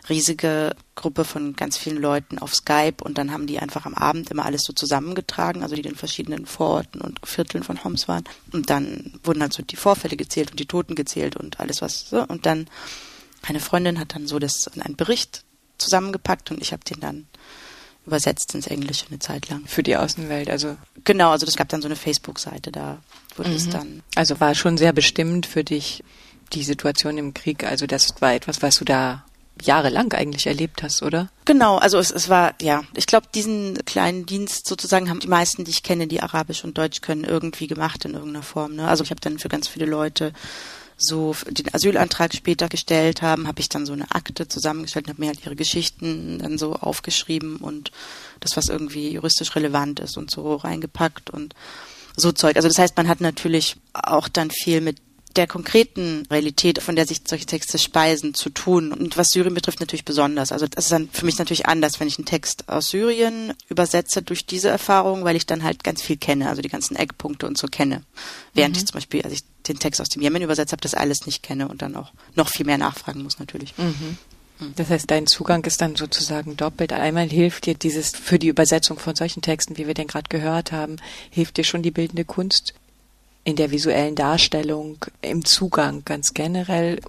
riesige 0.10 0.76
Gruppe 0.96 1.24
von 1.24 1.56
ganz 1.56 1.78
vielen 1.78 2.02
Leuten 2.02 2.39
auf 2.39 2.54
Skype 2.54 3.04
und 3.04 3.18
dann 3.18 3.32
haben 3.32 3.48
die 3.48 3.60
einfach 3.60 3.86
am 3.86 3.96
Abend 3.96 4.32
immer 4.32 4.46
alles 4.46 4.63
so 4.63 4.74
zusammengetragen, 4.74 5.63
also 5.63 5.76
die 5.76 5.82
in 5.82 5.96
verschiedenen 5.96 6.46
Vororten 6.46 7.02
und 7.02 7.20
Vierteln 7.26 7.63
von 7.63 7.84
Homs 7.84 8.08
waren. 8.08 8.24
Und 8.52 8.70
dann 8.70 9.20
wurden 9.24 9.41
halt 9.41 9.54
so 9.54 9.63
die 9.63 9.76
Vorfälle 9.76 10.15
gezählt 10.15 10.52
und 10.52 10.60
die 10.60 10.68
Toten 10.68 10.96
gezählt 10.96 11.36
und 11.36 11.60
alles 11.60 11.82
was 11.82 12.10
so. 12.10 12.24
Und 12.24 12.46
dann 12.46 12.68
eine 13.44 13.60
Freundin 13.60 14.00
hat 14.00 14.15
dann 14.15 14.28
so 14.28 14.39
das 14.39 14.68
in 14.68 14.82
einen 14.82 14.96
Bericht 14.96 15.44
zusammengepackt 15.78 16.52
und 16.52 16.62
ich 16.62 16.72
habe 16.72 16.84
den 16.84 17.00
dann 17.00 17.28
übersetzt 18.06 18.54
ins 18.54 18.68
Englische 18.68 19.08
eine 19.10 19.20
Zeit 19.20 19.50
lang. 19.50 19.65
Für 19.65 19.84
die 19.84 19.98
Außenwelt, 19.98 20.50
also. 20.50 20.78
Genau, 21.04 21.32
also 21.32 21.46
das 21.46 21.56
gab 21.56 21.70
dann 21.70 21.82
so 21.82 21.88
eine 21.88 21.96
Facebook-Seite, 21.96 22.72
da 22.72 23.00
wurde 23.36 23.50
mhm. 23.50 23.56
es 23.56 23.70
dann. 23.70 24.04
Also 24.15 24.39
war 24.39 24.54
schon 24.56 24.78
sehr 24.78 24.94
bestimmend 24.94 25.46
für 25.46 25.63
dich 25.63 26.04
die 26.54 26.63
Situation 26.63 27.18
im 27.18 27.34
Krieg, 27.34 27.63
also 27.63 27.88
das 27.88 28.22
war 28.22 28.34
etwas, 28.34 28.62
was 28.62 28.76
du 28.76 28.86
da 28.86 29.26
jahrelang 29.62 30.12
eigentlich 30.13 30.48
erlebt 30.48 30.84
hast, 30.84 31.02
oder? 31.02 31.30
Genau, 31.46 31.78
also 31.78 31.98
es, 31.98 32.12
es 32.12 32.30
war, 32.30 32.56
ja, 32.62 32.84
ich 32.96 33.08
glaube, 33.08 33.28
diesen 33.34 33.78
kleinen 33.86 34.26
Dienst 34.26 34.68
sozusagen 34.68 35.10
haben 35.10 35.20
die 35.20 35.28
meisten, 35.28 35.63
die 35.63 35.72
ich 35.72 35.84
kenne, 35.84 36.08
die 36.08 36.22
Arabisch 36.22 36.63
und 36.63 36.78
Deutsch 36.78 37.02
können, 37.02 37.24
irgendwie 37.24 37.68
gemacht 37.68 38.06
in 38.06 38.13
irgendeiner 38.13 38.44
Form. 38.44 38.76
Ne? 38.76 38.88
Also 38.88 39.04
ich 39.04 39.12
habe 39.12 39.22
dann 39.22 39.39
für 39.39 39.50
ganz 39.50 39.68
viele 39.68 39.86
Leute 39.86 40.34
so 40.98 41.36
den 41.50 41.74
Asylantrag 41.74 42.34
später 42.34 42.70
gestellt 42.70 43.22
haben, 43.22 43.48
habe 43.48 43.60
ich 43.60 43.70
dann 43.70 43.86
so 43.86 43.94
eine 43.94 44.12
Akte 44.12 44.48
zusammengestellt 44.48 45.08
und 45.08 45.13
habe 45.13 45.22
mir 45.22 45.28
halt 45.28 45.46
ihre 45.46 45.56
Geschichten 45.56 46.39
dann 46.39 46.58
so 46.58 46.74
aufgeschrieben 46.74 47.58
und 47.58 47.91
das, 48.39 48.56
was 48.56 48.70
irgendwie 48.70 49.10
juristisch 49.12 49.56
relevant 49.56 50.00
ist 50.00 50.18
und 50.18 50.32
so 50.32 50.56
reingepackt 50.56 51.30
und 51.30 51.54
so 52.15 52.32
Zeug. 52.32 52.56
Also 52.56 52.70
das 52.70 52.78
heißt, 52.78 52.96
man 52.96 53.10
hat 53.10 53.20
natürlich 53.20 53.76
auch 53.94 54.30
dann 54.30 54.52
viel 54.52 54.80
mit 54.80 54.98
der 55.36 55.48
konkreten 55.48 56.26
Realität, 56.32 56.82
von 56.82 56.95
der 56.95 57.06
sich 57.06 57.21
solche 57.28 57.45
Texte 57.45 57.78
speisen, 57.78 58.34
zu 58.34 58.50
tun. 58.50 58.91
Und 58.91 59.17
was 59.17 59.30
Syrien 59.30 59.54
betrifft, 59.54 59.80
natürlich 59.80 60.06
besonders. 60.06 60.52
Also 60.52 60.67
das 60.67 60.86
ist 60.86 60.91
dann 60.91 61.10
für 61.12 61.26
mich 61.26 61.38
natürlich 61.38 61.67
anders, 61.67 62.00
wenn 62.00 62.08
ich 62.08 62.17
einen 62.17 62.26
Text 62.26 62.67
aus 62.69 62.88
Syrien 62.88 63.54
übersetze 63.69 64.21
durch 64.21 64.45
diese 64.45 64.69
Erfahrung, 64.69 65.24
weil 65.24 65.36
ich 65.36 65.45
dann 65.45 65.63
halt 65.63 65.84
ganz 65.84 66.02
viel 66.02 66.17
kenne, 66.17 66.50
also 66.50 66.62
die 66.62 66.69
ganzen 66.69 66.95
Eckpunkte 66.95 67.48
und 67.48 67.58
so 67.58 67.67
kenne. 67.67 68.04
Während 68.54 68.76
mhm. 68.76 68.80
ich 68.80 68.86
zum 68.88 68.95
Beispiel, 68.95 69.21
als 69.24 69.34
ich 69.34 69.43
den 69.67 69.80
Text 69.80 70.02
aus 70.02 70.10
dem 70.10 70.21
Jemen 70.21 70.41
übersetzt 70.41 70.71
habe, 70.71 70.82
das 70.82 70.93
alles 70.93 71.26
nicht 71.26 71.43
kenne 71.43 71.67
und 71.67 71.82
dann 71.82 71.95
auch 71.95 72.12
noch 72.36 72.50
viel 72.50 72.65
mehr 72.65 72.78
nachfragen 72.78 73.24
muss 73.24 73.39
natürlich. 73.39 73.78
Mhm. 73.78 73.86
mhm. 74.60 74.74
Das 74.76 74.89
heißt, 74.89 75.12
dein 75.12 75.28
Zugang 75.28 75.65
ist 75.65 75.82
dann 75.82 75.95
sozusagen 75.98 76.56
doppelt. 76.56 76.93
Einmal 76.93 77.28
hilft 77.28 77.65
dir 77.65 77.76
dieses 77.76 78.12
für 78.12 78.39
die 78.39 78.48
Übersetzung 78.48 79.00
von 79.00 79.15
solchen 79.15 79.41
Texten, 79.41 79.78
wie 79.78 79.88
wir 79.88 79.93
den 79.93 80.08
gerade 80.08 80.30
gehört 80.30 80.71
haben, 80.71 80.95
hilft 81.30 81.58
dir 81.58 81.65
schon 81.65 81.82
die 81.82 81.91
bildende 81.91 82.24
Kunst 82.24 82.74
in 83.45 83.55
der 83.55 83.71
visuellen 83.71 84.15
Darstellung, 84.15 84.97
im 85.21 85.45
Zugang 85.45 86.03
ganz 86.03 86.34
generell. 86.34 86.99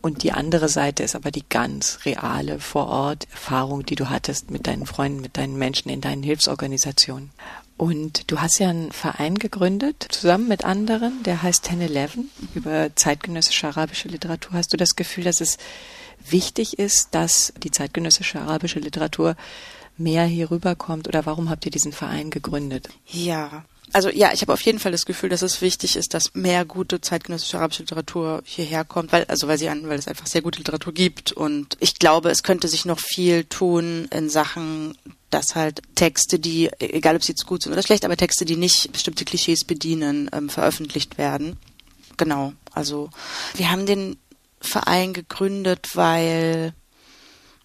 Und 0.00 0.22
die 0.22 0.32
andere 0.32 0.68
Seite 0.68 1.02
ist 1.02 1.14
aber 1.14 1.30
die 1.30 1.44
ganz 1.48 2.00
reale 2.04 2.58
vor 2.58 2.88
Ort 2.88 3.28
Erfahrung, 3.30 3.86
die 3.86 3.94
du 3.94 4.10
hattest 4.10 4.50
mit 4.50 4.66
deinen 4.66 4.86
Freunden, 4.86 5.20
mit 5.20 5.36
deinen 5.36 5.56
Menschen 5.56 5.90
in 5.90 6.00
deinen 6.00 6.22
Hilfsorganisationen. 6.22 7.30
Und 7.76 8.30
du 8.30 8.40
hast 8.40 8.58
ja 8.58 8.70
einen 8.70 8.92
Verein 8.92 9.36
gegründet, 9.36 10.06
zusammen 10.10 10.48
mit 10.48 10.64
anderen, 10.64 11.22
der 11.24 11.42
heißt 11.42 11.68
1011 11.68 12.18
über 12.54 12.94
zeitgenössische 12.94 13.68
arabische 13.68 14.08
Literatur. 14.08 14.52
Hast 14.52 14.72
du 14.72 14.76
das 14.76 14.96
Gefühl, 14.96 15.24
dass 15.24 15.40
es 15.40 15.58
wichtig 16.28 16.78
ist, 16.78 17.08
dass 17.14 17.52
die 17.62 17.70
zeitgenössische 17.70 18.40
arabische 18.40 18.78
Literatur 18.78 19.36
mehr 19.96 20.24
hier 20.24 20.50
rüberkommt? 20.50 21.08
Oder 21.08 21.26
warum 21.26 21.50
habt 21.50 21.66
ihr 21.66 21.72
diesen 21.72 21.92
Verein 21.92 22.30
gegründet? 22.30 22.88
Ja, 23.06 23.64
also 23.94 24.10
ja, 24.10 24.32
ich 24.32 24.42
habe 24.42 24.52
auf 24.52 24.60
jeden 24.62 24.78
Fall 24.78 24.92
das 24.92 25.06
Gefühl, 25.06 25.28
dass 25.28 25.42
es 25.42 25.60
wichtig 25.60 25.96
ist, 25.96 26.14
dass 26.14 26.34
mehr 26.34 26.64
gute 26.64 27.00
zeitgenössische 27.00 27.58
arabische 27.58 27.82
Literatur 27.82 28.42
hierher 28.44 28.84
kommt, 28.84 29.12
weil 29.12 29.24
also 29.24 29.48
weil 29.48 29.58
sie 29.58 29.68
an, 29.68 29.88
weil 29.88 29.98
es 29.98 30.08
einfach 30.08 30.26
sehr 30.26 30.42
gute 30.42 30.58
Literatur 30.58 30.92
gibt 30.92 31.32
und 31.32 31.76
ich 31.80 31.98
glaube, 31.98 32.30
es 32.30 32.42
könnte 32.42 32.68
sich 32.68 32.84
noch 32.84 32.98
viel 32.98 33.44
tun 33.44 34.08
in 34.10 34.28
Sachen 34.28 34.96
dass 35.34 35.56
halt 35.56 35.82
Texte, 35.96 36.38
die, 36.38 36.70
egal 36.78 37.16
ob 37.16 37.24
sie 37.24 37.32
jetzt 37.32 37.44
gut 37.44 37.62
sind 37.62 37.72
oder 37.72 37.82
schlecht, 37.82 38.04
aber 38.04 38.16
Texte, 38.16 38.44
die 38.44 38.56
nicht 38.56 38.92
bestimmte 38.92 39.24
Klischees 39.24 39.64
bedienen, 39.64 40.30
ähm, 40.32 40.48
veröffentlicht 40.48 41.18
werden. 41.18 41.56
Genau. 42.16 42.52
Also 42.72 43.10
wir 43.54 43.70
haben 43.72 43.84
den 43.84 44.16
Verein 44.60 45.12
gegründet, 45.12 45.90
weil 45.94 46.72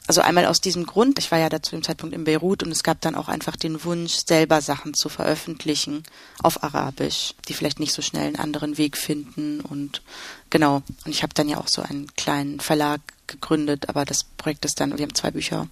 also 0.09 0.21
einmal 0.21 0.47
aus 0.47 0.59
diesem 0.59 0.87
Grund, 0.87 1.19
ich 1.19 1.29
war 1.29 1.37
ja 1.37 1.49
da 1.49 1.61
zu 1.61 1.69
dem 1.69 1.83
Zeitpunkt 1.83 2.15
in 2.15 2.23
Beirut 2.23 2.63
und 2.63 2.71
es 2.71 2.81
gab 2.81 2.99
dann 2.99 3.13
auch 3.13 3.27
einfach 3.27 3.55
den 3.55 3.83
Wunsch, 3.83 4.15
selber 4.25 4.59
Sachen 4.59 4.95
zu 4.95 5.07
veröffentlichen 5.07 6.01
auf 6.41 6.63
Arabisch, 6.63 7.35
die 7.47 7.53
vielleicht 7.53 7.79
nicht 7.79 7.93
so 7.93 8.01
schnell 8.01 8.25
einen 8.25 8.35
anderen 8.37 8.79
Weg 8.79 8.97
finden 8.97 9.61
und 9.61 10.01
genau. 10.49 10.81
Und 11.05 11.11
ich 11.11 11.21
habe 11.21 11.35
dann 11.35 11.47
ja 11.47 11.59
auch 11.59 11.67
so 11.67 11.83
einen 11.83 12.11
kleinen 12.15 12.59
Verlag 12.59 13.01
gegründet, 13.27 13.87
aber 13.87 14.03
das 14.03 14.23
Projekt 14.23 14.65
ist 14.65 14.79
dann, 14.79 14.97
wir 14.97 15.03
haben 15.03 15.13
zwei 15.13 15.29
Bücher 15.29 15.67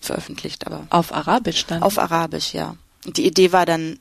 veröffentlicht, 0.00 0.66
aber. 0.66 0.86
Auf 0.88 1.12
Arabisch 1.12 1.66
dann? 1.66 1.82
Auf 1.82 1.98
Arabisch, 1.98 2.54
ja. 2.54 2.76
Und 3.04 3.18
die 3.18 3.26
Idee 3.26 3.52
war 3.52 3.66
dann 3.66 4.00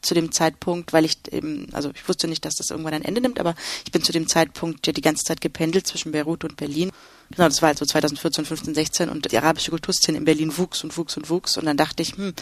zu 0.00 0.14
dem 0.14 0.32
Zeitpunkt, 0.32 0.94
weil 0.94 1.04
ich 1.04 1.18
eben, 1.30 1.68
also 1.72 1.90
ich 1.94 2.08
wusste 2.08 2.28
nicht, 2.28 2.46
dass 2.46 2.54
das 2.54 2.70
irgendwann 2.70 2.94
ein 2.94 3.04
Ende 3.04 3.20
nimmt, 3.20 3.40
aber 3.40 3.54
ich 3.84 3.92
bin 3.92 4.02
zu 4.02 4.12
dem 4.12 4.26
Zeitpunkt 4.26 4.86
ja 4.86 4.94
die 4.94 5.02
ganze 5.02 5.26
Zeit 5.26 5.42
gependelt 5.42 5.86
zwischen 5.86 6.12
Beirut 6.12 6.44
und 6.44 6.56
Berlin. 6.56 6.90
Genau, 7.30 7.48
das 7.48 7.62
war 7.62 7.68
also 7.68 7.84
2014, 7.84 8.44
15, 8.44 8.74
16 8.74 9.08
und 9.08 9.30
die 9.30 9.38
arabische 9.38 9.70
Kulturszene 9.70 10.18
in 10.18 10.24
Berlin 10.24 10.56
wuchs 10.56 10.82
und 10.82 10.96
wuchs 10.96 11.16
und 11.16 11.30
wuchs 11.30 11.56
und 11.56 11.66
dann 11.66 11.76
dachte 11.76 12.02
ich, 12.02 12.16
hm, 12.16 12.34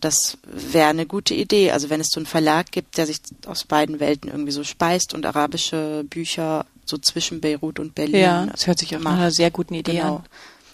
das 0.00 0.38
wäre 0.44 0.88
eine 0.88 1.06
gute 1.06 1.34
Idee. 1.34 1.72
Also 1.72 1.90
wenn 1.90 2.00
es 2.00 2.08
so 2.10 2.20
einen 2.20 2.26
Verlag 2.26 2.70
gibt, 2.70 2.98
der 2.98 3.06
sich 3.06 3.18
aus 3.46 3.64
beiden 3.64 4.00
Welten 4.00 4.30
irgendwie 4.30 4.52
so 4.52 4.62
speist 4.64 5.14
und 5.14 5.26
arabische 5.26 6.04
Bücher 6.08 6.66
so 6.84 6.98
zwischen 6.98 7.40
Beirut 7.40 7.80
und 7.80 7.94
Berlin. 7.94 8.20
Ja, 8.20 8.46
das 8.46 8.66
hört 8.66 8.78
sich 8.78 8.94
auch 8.96 9.00
nach 9.00 9.14
einer 9.14 9.30
sehr 9.30 9.50
guten 9.50 9.74
Idee 9.74 9.96
genau. 9.96 10.16
an. 10.16 10.24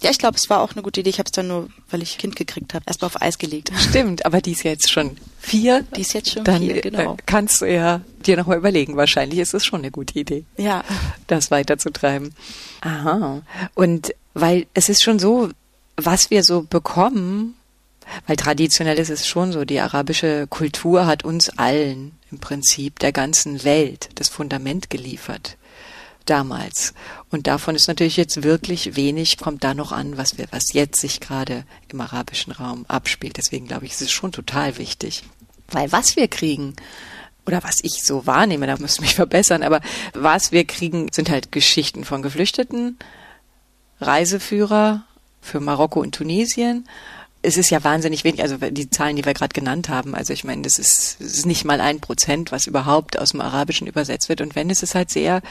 Ja, 0.04 0.10
ich 0.10 0.18
glaube, 0.18 0.36
es 0.36 0.50
war 0.50 0.60
auch 0.60 0.72
eine 0.72 0.82
gute 0.82 1.00
Idee. 1.00 1.08
Ich 1.08 1.18
habe 1.18 1.28
es 1.28 1.32
dann 1.32 1.48
nur, 1.48 1.70
weil 1.88 2.02
ich 2.02 2.18
Kind 2.18 2.36
gekriegt 2.36 2.74
habe, 2.74 2.84
erstmal 2.86 3.06
auf 3.06 3.22
Eis 3.22 3.38
gelegt. 3.38 3.72
Stimmt, 3.88 4.26
aber 4.26 4.42
die 4.42 4.52
ist 4.52 4.62
jetzt 4.62 4.92
schon 4.92 5.16
vier. 5.40 5.82
Die 5.96 6.02
ist 6.02 6.12
jetzt 6.12 6.30
schon 6.30 6.44
dann, 6.44 6.60
vier, 6.60 6.82
genau. 6.82 7.14
Äh, 7.14 7.16
kannst 7.24 7.62
du 7.62 7.64
ja 7.64 8.02
dir 8.26 8.36
nochmal 8.36 8.58
überlegen. 8.58 8.98
Wahrscheinlich 8.98 9.38
ist 9.38 9.54
es 9.54 9.64
schon 9.64 9.80
eine 9.80 9.90
gute 9.90 10.18
Idee. 10.18 10.44
Ja. 10.58 10.84
Das 11.26 11.50
weiterzutreiben. 11.50 12.34
Aha. 12.82 13.40
Und 13.72 14.14
weil 14.34 14.66
es 14.74 14.90
ist 14.90 15.02
schon 15.02 15.18
so, 15.18 15.48
was 15.96 16.30
wir 16.30 16.44
so 16.44 16.64
bekommen, 16.68 17.54
weil 18.26 18.36
traditionell 18.36 18.98
ist 18.98 19.08
es 19.08 19.26
schon 19.26 19.52
so, 19.52 19.64
die 19.64 19.80
arabische 19.80 20.46
Kultur 20.48 21.06
hat 21.06 21.24
uns 21.24 21.48
allen 21.48 22.12
im 22.30 22.40
Prinzip 22.40 22.98
der 22.98 23.12
ganzen 23.12 23.64
Welt 23.64 24.10
das 24.16 24.28
Fundament 24.28 24.90
geliefert 24.90 25.56
damals. 26.24 26.94
Und 27.30 27.46
davon 27.46 27.74
ist 27.74 27.88
natürlich 27.88 28.16
jetzt 28.16 28.42
wirklich 28.42 28.96
wenig, 28.96 29.38
kommt 29.38 29.64
da 29.64 29.74
noch 29.74 29.92
an, 29.92 30.16
was 30.16 30.38
wir, 30.38 30.46
was 30.50 30.72
jetzt 30.72 31.00
sich 31.00 31.20
gerade 31.20 31.64
im 31.88 32.00
arabischen 32.00 32.52
Raum 32.52 32.84
abspielt. 32.88 33.36
Deswegen 33.36 33.66
glaube 33.66 33.86
ich, 33.86 33.92
ist 33.92 34.02
es 34.02 34.12
schon 34.12 34.32
total 34.32 34.78
wichtig. 34.78 35.24
Weil 35.68 35.92
was 35.92 36.16
wir 36.16 36.28
kriegen, 36.28 36.74
oder 37.46 37.62
was 37.62 37.78
ich 37.82 38.02
so 38.02 38.26
wahrnehme, 38.26 38.66
da 38.66 38.76
muss 38.78 38.94
ich 38.94 39.00
mich 39.00 39.14
verbessern, 39.16 39.62
aber 39.62 39.80
was 40.12 40.52
wir 40.52 40.64
kriegen, 40.64 41.08
sind 41.12 41.30
halt 41.30 41.52
Geschichten 41.52 42.04
von 42.04 42.22
Geflüchteten, 42.22 42.98
Reiseführer 44.00 45.04
für 45.40 45.60
Marokko 45.60 46.00
und 46.00 46.14
Tunesien. 46.14 46.88
Es 47.42 47.58
ist 47.58 47.70
ja 47.70 47.84
wahnsinnig 47.84 48.24
wenig, 48.24 48.40
also 48.40 48.56
die 48.56 48.88
Zahlen, 48.88 49.16
die 49.16 49.24
wir 49.24 49.34
gerade 49.34 49.52
genannt 49.52 49.90
haben, 49.90 50.14
also 50.14 50.32
ich 50.32 50.44
meine, 50.44 50.62
das 50.62 50.78
ist, 50.78 51.20
ist 51.20 51.44
nicht 51.44 51.66
mal 51.66 51.80
ein 51.80 52.00
Prozent, 52.00 52.52
was 52.52 52.66
überhaupt 52.66 53.18
aus 53.18 53.30
dem 53.30 53.42
Arabischen 53.42 53.86
übersetzt 53.86 54.30
wird. 54.30 54.40
Und 54.40 54.54
wenn, 54.54 54.70
ist 54.70 54.82
es 54.82 54.94
halt 54.94 55.10
sehr 55.10 55.42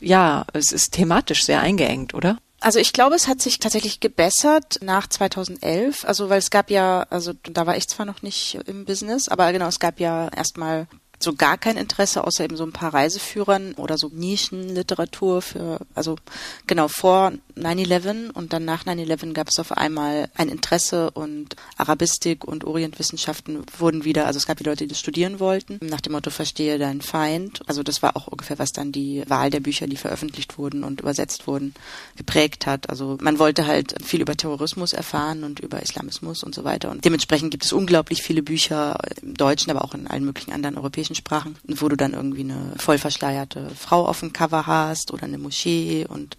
ja, 0.00 0.44
es 0.52 0.72
ist 0.72 0.92
thematisch 0.92 1.44
sehr 1.44 1.60
eingeengt, 1.60 2.14
oder? 2.14 2.38
Also 2.60 2.78
ich 2.78 2.92
glaube, 2.92 3.14
es 3.14 3.28
hat 3.28 3.40
sich 3.40 3.58
tatsächlich 3.58 4.00
gebessert 4.00 4.78
nach 4.80 5.06
2011. 5.06 6.04
Also 6.04 6.28
weil 6.30 6.38
es 6.38 6.50
gab 6.50 6.70
ja, 6.70 7.06
also 7.10 7.32
da 7.42 7.66
war 7.66 7.76
ich 7.76 7.88
zwar 7.88 8.06
noch 8.06 8.22
nicht 8.22 8.58
im 8.66 8.84
Business, 8.84 9.28
aber 9.28 9.52
genau, 9.52 9.66
es 9.66 9.78
gab 9.78 10.00
ja 10.00 10.28
erstmal 10.28 10.86
so 11.18 11.34
gar 11.34 11.58
kein 11.58 11.76
Interesse, 11.76 12.24
außer 12.24 12.44
eben 12.44 12.56
so 12.56 12.64
ein 12.64 12.72
paar 12.72 12.92
Reiseführern 12.92 13.74
oder 13.74 13.96
so 13.98 14.08
Nischenliteratur 14.08 15.42
für, 15.42 15.80
also 15.94 16.16
genau 16.66 16.88
vor 16.88 17.32
9-11 17.56 18.32
und 18.32 18.52
dann 18.52 18.64
nach 18.64 18.84
9-11 18.84 19.32
gab 19.32 19.48
es 19.48 19.58
auf 19.58 19.72
einmal 19.72 20.28
ein 20.34 20.48
Interesse 20.48 21.10
und 21.10 21.56
Arabistik 21.76 22.44
und 22.44 22.64
Orientwissenschaften 22.64 23.64
wurden 23.78 24.04
wieder, 24.04 24.26
also 24.26 24.36
es 24.36 24.46
gab 24.46 24.58
die 24.58 24.64
Leute, 24.64 24.84
die 24.84 24.88
das 24.88 25.00
studieren 25.00 25.40
wollten, 25.40 25.78
nach 25.82 26.00
dem 26.00 26.12
Motto 26.12 26.30
Verstehe 26.30 26.78
deinen 26.78 27.00
Feind. 27.00 27.62
Also 27.66 27.82
das 27.82 28.02
war 28.02 28.16
auch 28.16 28.26
ungefähr, 28.26 28.58
was 28.58 28.72
dann 28.72 28.92
die 28.92 29.24
Wahl 29.28 29.50
der 29.50 29.60
Bücher, 29.60 29.86
die 29.86 29.96
veröffentlicht 29.96 30.58
wurden 30.58 30.84
und 30.84 31.00
übersetzt 31.00 31.46
wurden, 31.46 31.74
geprägt 32.16 32.66
hat. 32.66 32.90
Also 32.90 33.16
man 33.20 33.38
wollte 33.38 33.66
halt 33.66 33.94
viel 34.04 34.20
über 34.20 34.36
Terrorismus 34.36 34.92
erfahren 34.92 35.44
und 35.44 35.60
über 35.60 35.82
Islamismus 35.82 36.42
und 36.42 36.54
so 36.54 36.64
weiter. 36.64 36.90
Und 36.90 37.04
dementsprechend 37.04 37.50
gibt 37.50 37.64
es 37.64 37.72
unglaublich 37.72 38.22
viele 38.22 38.42
Bücher 38.42 38.98
im 39.22 39.34
Deutschen, 39.34 39.70
aber 39.70 39.84
auch 39.84 39.94
in 39.94 40.06
allen 40.06 40.24
möglichen 40.24 40.52
anderen 40.52 40.76
europäischen 40.76 41.14
Sprachen, 41.14 41.56
wo 41.64 41.88
du 41.88 41.96
dann 41.96 42.12
irgendwie 42.12 42.42
eine 42.42 42.74
voll 42.76 42.98
verschleierte 42.98 43.70
Frau 43.70 44.06
auf 44.06 44.20
dem 44.20 44.32
Cover 44.32 44.66
hast 44.66 45.12
oder 45.12 45.24
eine 45.24 45.38
Moschee 45.38 46.06
und 46.06 46.36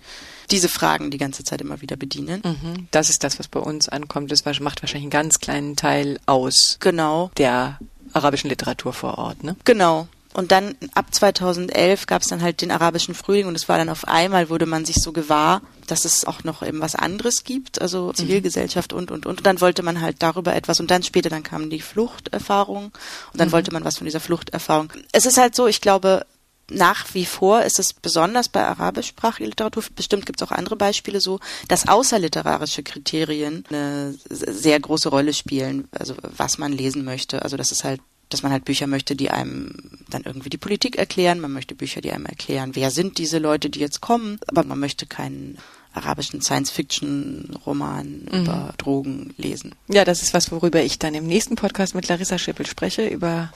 diese 0.51 0.69
Fragen 0.69 1.11
die 1.11 1.17
ganze 1.17 1.43
Zeit 1.43 1.61
immer 1.61 1.81
wieder 1.81 1.95
bedienen. 1.95 2.41
Mhm. 2.43 2.87
Das 2.91 3.09
ist 3.09 3.23
das, 3.23 3.39
was 3.39 3.47
bei 3.47 3.59
uns 3.59 3.89
ankommt. 3.89 4.31
Das 4.31 4.45
macht 4.45 4.81
wahrscheinlich 4.81 5.03
einen 5.03 5.09
ganz 5.09 5.39
kleinen 5.39 5.75
Teil 5.75 6.19
aus. 6.25 6.77
Genau. 6.79 7.31
Der 7.37 7.79
arabischen 8.13 8.49
Literatur 8.49 8.93
vor 8.93 9.17
Ort, 9.17 9.43
ne? 9.43 9.55
Genau. 9.65 10.07
Und 10.33 10.51
dann 10.51 10.75
ab 10.93 11.07
2011 11.09 12.05
gab 12.05 12.21
es 12.21 12.27
dann 12.27 12.43
halt 12.43 12.61
den 12.61 12.69
arabischen 12.69 13.15
Frühling 13.15 13.47
und 13.47 13.55
es 13.55 13.67
war 13.67 13.79
dann 13.79 13.89
auf 13.89 14.07
einmal, 14.07 14.49
wurde 14.49 14.67
man 14.67 14.85
sich 14.85 14.97
so 14.97 15.11
gewahr, 15.11 15.63
dass 15.87 16.05
es 16.05 16.25
auch 16.25 16.43
noch 16.43 16.61
eben 16.61 16.79
was 16.79 16.93
anderes 16.93 17.43
gibt, 17.43 17.81
also 17.81 18.13
Zivilgesellschaft 18.13 18.93
und, 18.93 19.09
und, 19.09 19.25
und. 19.25 19.39
Und 19.39 19.45
dann 19.47 19.61
wollte 19.61 19.81
man 19.81 19.99
halt 19.99 20.17
darüber 20.19 20.55
etwas 20.55 20.79
und 20.79 20.91
dann 20.91 21.01
später, 21.01 21.29
dann 21.29 21.41
kam 21.41 21.71
die 21.71 21.81
Fluchterfahrung 21.81 22.91
und 23.33 23.39
dann 23.39 23.47
mhm. 23.47 23.53
wollte 23.53 23.73
man 23.73 23.83
was 23.83 23.97
von 23.97 24.05
dieser 24.05 24.19
Fluchterfahrung. 24.19 24.93
Es 25.11 25.25
ist 25.25 25.37
halt 25.37 25.55
so, 25.55 25.65
ich 25.65 25.81
glaube, 25.81 26.23
nach 26.69 27.13
wie 27.13 27.25
vor 27.25 27.63
ist 27.63 27.79
es 27.79 27.93
besonders 27.93 28.49
bei 28.49 28.65
arabischsprachiger 28.65 29.47
Literatur, 29.47 29.83
bestimmt 29.95 30.25
gibt 30.25 30.41
es 30.41 30.47
auch 30.47 30.51
andere 30.51 30.75
Beispiele 30.75 31.21
so, 31.21 31.39
dass 31.67 31.87
außerliterarische 31.87 32.83
Kriterien 32.83 33.63
eine 33.69 34.15
sehr 34.29 34.79
große 34.79 35.09
Rolle 35.09 35.33
spielen, 35.33 35.87
also 35.91 36.15
was 36.21 36.57
man 36.57 36.73
lesen 36.73 37.05
möchte. 37.05 37.41
Also 37.41 37.57
das 37.57 37.71
ist 37.71 37.83
halt 37.83 38.01
dass 38.29 38.43
man 38.43 38.51
halt 38.51 38.65
Bücher 38.65 38.87
möchte, 38.87 39.15
die 39.15 39.31
einem 39.31 39.73
dann 40.09 40.23
irgendwie 40.23 40.49
die 40.49 40.57
Politik 40.57 40.97
erklären. 40.97 41.39
Man 41.39 41.53
möchte 41.53 41.75
Bücher, 41.75 42.01
die 42.01 42.11
einem 42.11 42.25
erklären, 42.25 42.75
wer 42.75 42.91
sind 42.91 43.19
diese 43.19 43.39
Leute, 43.39 43.69
die 43.69 43.79
jetzt 43.79 44.01
kommen. 44.01 44.37
Aber 44.47 44.63
man 44.63 44.79
möchte 44.79 45.05
keinen 45.05 45.57
arabischen 45.93 46.41
Science-Fiction-Roman 46.41 48.27
mhm. 48.29 48.41
über 48.41 48.73
Drogen 48.77 49.33
lesen. 49.37 49.75
Ja, 49.87 50.05
das 50.05 50.21
ist 50.21 50.33
was, 50.33 50.51
worüber 50.51 50.83
ich 50.83 50.99
dann 50.99 51.15
im 51.15 51.25
nächsten 51.25 51.55
Podcast 51.55 51.95
mit 51.95 52.07
Larissa 52.07 52.37
Schippel 52.37 52.65
spreche, 52.65 53.07
über 53.07 53.51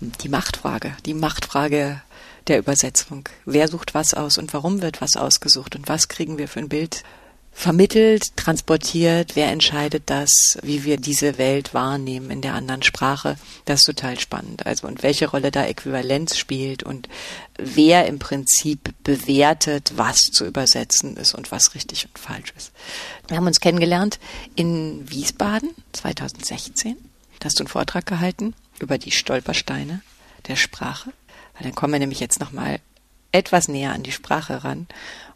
die 0.00 0.28
Machtfrage, 0.28 0.96
die 1.06 1.14
Machtfrage 1.14 2.02
der 2.46 2.58
Übersetzung. 2.58 3.28
Wer 3.44 3.68
sucht 3.68 3.94
was 3.94 4.14
aus 4.14 4.38
und 4.38 4.52
warum 4.52 4.82
wird 4.82 5.00
was 5.00 5.16
ausgesucht 5.16 5.76
und 5.76 5.88
was 5.88 6.08
kriegen 6.08 6.38
wir 6.38 6.48
für 6.48 6.60
ein 6.60 6.68
Bild 6.68 7.02
vermittelt, 7.54 8.36
transportiert, 8.36 9.36
wer 9.36 9.50
entscheidet 9.52 10.02
das, 10.06 10.58
wie 10.62 10.82
wir 10.84 10.96
diese 10.96 11.38
Welt 11.38 11.72
wahrnehmen 11.72 12.30
in 12.30 12.40
der 12.40 12.54
anderen 12.54 12.82
Sprache, 12.82 13.36
das 13.64 13.80
ist 13.80 13.86
total 13.86 14.18
spannend. 14.18 14.66
Also 14.66 14.88
und 14.88 15.04
welche 15.04 15.30
Rolle 15.30 15.52
da 15.52 15.64
Äquivalenz 15.64 16.36
spielt 16.36 16.82
und 16.82 17.08
wer 17.56 18.06
im 18.06 18.18
Prinzip 18.18 18.92
bewertet, 19.04 19.92
was 19.96 20.18
zu 20.18 20.44
übersetzen 20.44 21.16
ist 21.16 21.34
und 21.34 21.52
was 21.52 21.74
richtig 21.76 22.06
und 22.06 22.18
falsch 22.18 22.52
ist. 22.56 22.72
Wir 23.28 23.36
haben 23.36 23.46
uns 23.46 23.60
kennengelernt 23.60 24.18
in 24.56 25.08
Wiesbaden 25.08 25.70
2016. 25.92 26.96
Da 27.38 27.46
hast 27.46 27.60
du 27.60 27.62
einen 27.62 27.68
Vortrag 27.68 28.04
gehalten 28.04 28.54
über 28.80 28.98
die 28.98 29.12
Stolpersteine 29.12 30.02
der 30.48 30.56
Sprache. 30.56 31.12
Weil 31.54 31.64
dann 31.64 31.74
kommen 31.74 31.92
wir 31.92 32.00
nämlich 32.00 32.20
jetzt 32.20 32.40
nochmal 32.40 32.80
etwas 33.32 33.68
näher 33.68 33.92
an 33.92 34.02
die 34.02 34.12
Sprache 34.12 34.64
ran 34.64 34.86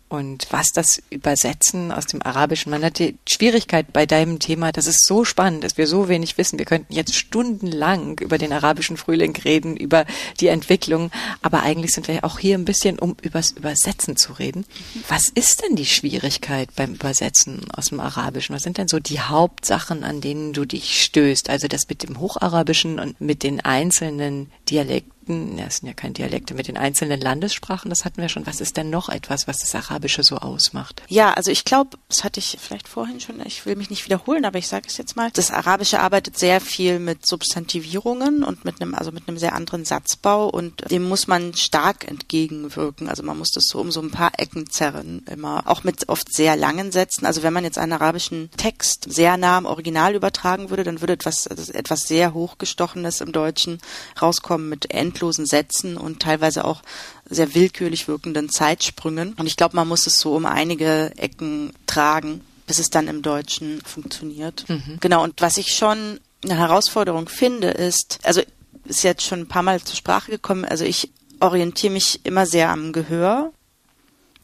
und 0.09 0.47
was 0.51 0.73
das 0.73 1.03
Übersetzen 1.11 1.93
aus 1.93 2.07
dem 2.07 2.23
Arabischen, 2.23 2.71
man 2.71 2.83
hat 2.83 2.99
die 2.99 3.19
Schwierigkeit 3.29 3.93
bei 3.93 4.07
deinem 4.07 4.39
Thema, 4.39 4.73
das 4.73 4.87
ist 4.87 5.05
so 5.05 5.25
spannend, 5.25 5.65
dass 5.65 5.77
wir 5.77 5.87
so 5.87 6.09
wenig 6.09 6.39
wissen. 6.39 6.59
Wir 6.59 6.65
könnten 6.65 6.95
jetzt 6.95 7.15
stundenlang 7.15 8.19
über 8.19 8.39
den 8.39 8.53
arabischen 8.53 8.97
Frühling 8.97 9.37
reden, 9.37 9.77
über 9.77 10.07
die 10.41 10.47
Entwicklung, 10.47 11.11
aber 11.43 11.63
eigentlich 11.63 11.93
sind 11.93 12.09
wir 12.09 12.25
auch 12.25 12.39
hier 12.39 12.57
ein 12.57 12.65
bisschen, 12.65 12.99
um 12.99 13.17
übers 13.21 13.51
Übersetzen 13.51 14.17
zu 14.17 14.33
reden. 14.33 14.65
Was 15.09 15.29
ist 15.29 15.63
denn 15.63 15.77
die 15.77 15.87
Schwierigkeit 15.87 16.75
beim 16.75 16.95
Übersetzen 16.95 17.71
aus 17.71 17.87
dem 17.87 18.01
Arabischen? 18.01 18.55
Was 18.55 18.63
sind 18.63 18.79
denn 18.79 18.89
so 18.89 19.01
die 19.01 19.21
Hauptsachen, 19.21 20.05
an 20.05 20.23
denen 20.23 20.55
du 20.55 20.65
dich 20.65 21.05
stößt? 21.05 21.51
Also 21.51 21.69
das 21.69 21.87
mit 21.87 22.03
dem 22.03 22.19
Hocharabischen 22.19 22.99
und 22.99 23.21
mit 23.21 23.43
den 23.43 23.61
einzelnen 23.61 24.51
Dialekten 24.71 25.18
Dialekten, 25.29 25.59
ja, 25.59 25.67
es 25.67 25.77
sind 25.79 25.89
ja 25.89 25.95
keine 25.95 26.15
Dialekte, 26.15 26.55
mit 26.55 26.69
den 26.69 26.77
einzelnen 26.77 27.21
Landessprachen, 27.21 27.91
das 27.91 28.05
hatten 28.05 28.21
wir 28.21 28.29
schon. 28.29 28.47
Was 28.47 28.61
ist 28.61 28.77
denn 28.77 28.91
noch 28.91 29.09
etwas, 29.09 29.47
was 29.47 29.59
das 29.59 29.75
Arabische 29.75 30.23
so 30.23 30.37
ausmacht? 30.37 31.03
Ja, 31.09 31.35
also 31.35 31.51
ich 31.51 31.65
glaube, 31.65 31.99
das 32.09 32.25
hatte 32.25 32.41
ich 32.41 32.57
vielleicht 32.61 32.89
vorhin 32.89 33.21
schon, 33.21 33.41
ich 33.45 33.67
will 33.67 33.77
mich 33.77 33.91
nicht 33.91 34.05
wiederholen, 34.05 34.45
aber 34.45 34.59
ich 34.59 34.69
sage 34.69 34.87
es 34.89 34.97
jetzt 34.97 35.17
mal. 35.17 35.31
Das 35.33 35.51
Arabische 35.51 36.01
arbeitet 36.01 36.39
sehr 36.39 36.61
viel 36.61 36.99
mit 36.99 37.27
Substantivierungen 37.27 38.43
und 38.43 38.65
mit 38.65 38.81
einem, 38.81 38.95
also 38.95 39.13
mit 39.13 39.29
einem 39.29 39.39
sehr 39.39 39.55
anderen 39.55 39.85
Satzbau 39.85 40.49
und 40.49 40.91
dem 40.91 41.09
muss 41.09 41.27
man 41.27 41.55
stark 41.55 42.09
entgegenwirken. 42.09 43.09
Also 43.09 43.23
man 43.23 43.39
muss 43.39 43.51
das 43.51 43.65
so 43.67 43.81
um 43.81 43.91
so 43.91 44.01
ein 44.01 44.11
paar 44.11 44.33
Ecken 44.39 44.71
zerren, 44.71 45.25
immer. 45.31 45.63
Auch 45.67 45.85
mit 45.85 46.09
oft 46.09 46.33
sehr 46.33 46.57
langen 46.57 46.93
Sätzen. 46.93 47.27
Also 47.27 47.43
wenn 47.43 47.53
man 47.53 47.65
jetzt 47.65 47.79
einen 47.79 47.93
arabischen 47.93 48.51
Text 48.57 49.07
sehr 49.09 49.37
nah 49.37 49.59
am 49.59 49.67
Original 49.67 50.15
übertragen 50.15 50.71
würde, 50.71 50.85
dann 50.85 51.01
würde 51.01 51.13
etwas, 51.13 51.47
also 51.47 51.73
etwas 51.73 52.09
sehr 52.09 52.35
hochgestochenes 52.35 53.21
im 53.21 53.33
Deutschen 53.33 53.81
rauskommen 54.21 54.69
mit 54.69 54.91
end 54.91 55.18
endlosen 55.19 55.47
Sätzen 55.47 55.97
und 55.97 56.21
teilweise 56.21 56.65
auch 56.65 56.83
sehr 57.29 57.55
willkürlich 57.55 58.07
wirkenden 58.07 58.49
Zeitsprüngen. 58.49 59.35
Und 59.35 59.47
ich 59.47 59.57
glaube, 59.57 59.77
man 59.77 59.89
muss 59.89 60.07
es 60.07 60.15
so 60.15 60.35
um 60.35 60.47
einige 60.47 61.13
Ecken 61.17 61.73
tragen, 61.87 62.43
bis 62.67 62.79
es 62.79 62.91
dann 62.91 63.09
im 63.09 63.23
Deutschen 63.23 63.81
funktioniert. 63.85 64.65
Mhm. 64.69 64.99
Genau, 65.01 65.25
und 65.25 65.41
was 65.41 65.57
ich 65.57 65.75
schon 65.75 66.21
eine 66.45 66.57
Herausforderung 66.57 67.29
finde, 67.29 67.69
ist, 67.69 68.21
also 68.23 68.43
ist 68.85 69.03
jetzt 69.03 69.25
schon 69.25 69.41
ein 69.41 69.49
paar 69.49 69.63
Mal 69.63 69.83
zur 69.83 69.97
Sprache 69.97 70.31
gekommen, 70.31 70.65
also 70.65 70.85
ich 70.85 71.11
orientiere 71.41 71.93
mich 71.93 72.21
immer 72.25 72.47
sehr 72.47 72.71
am 72.71 72.93
Gehör. 72.93 73.53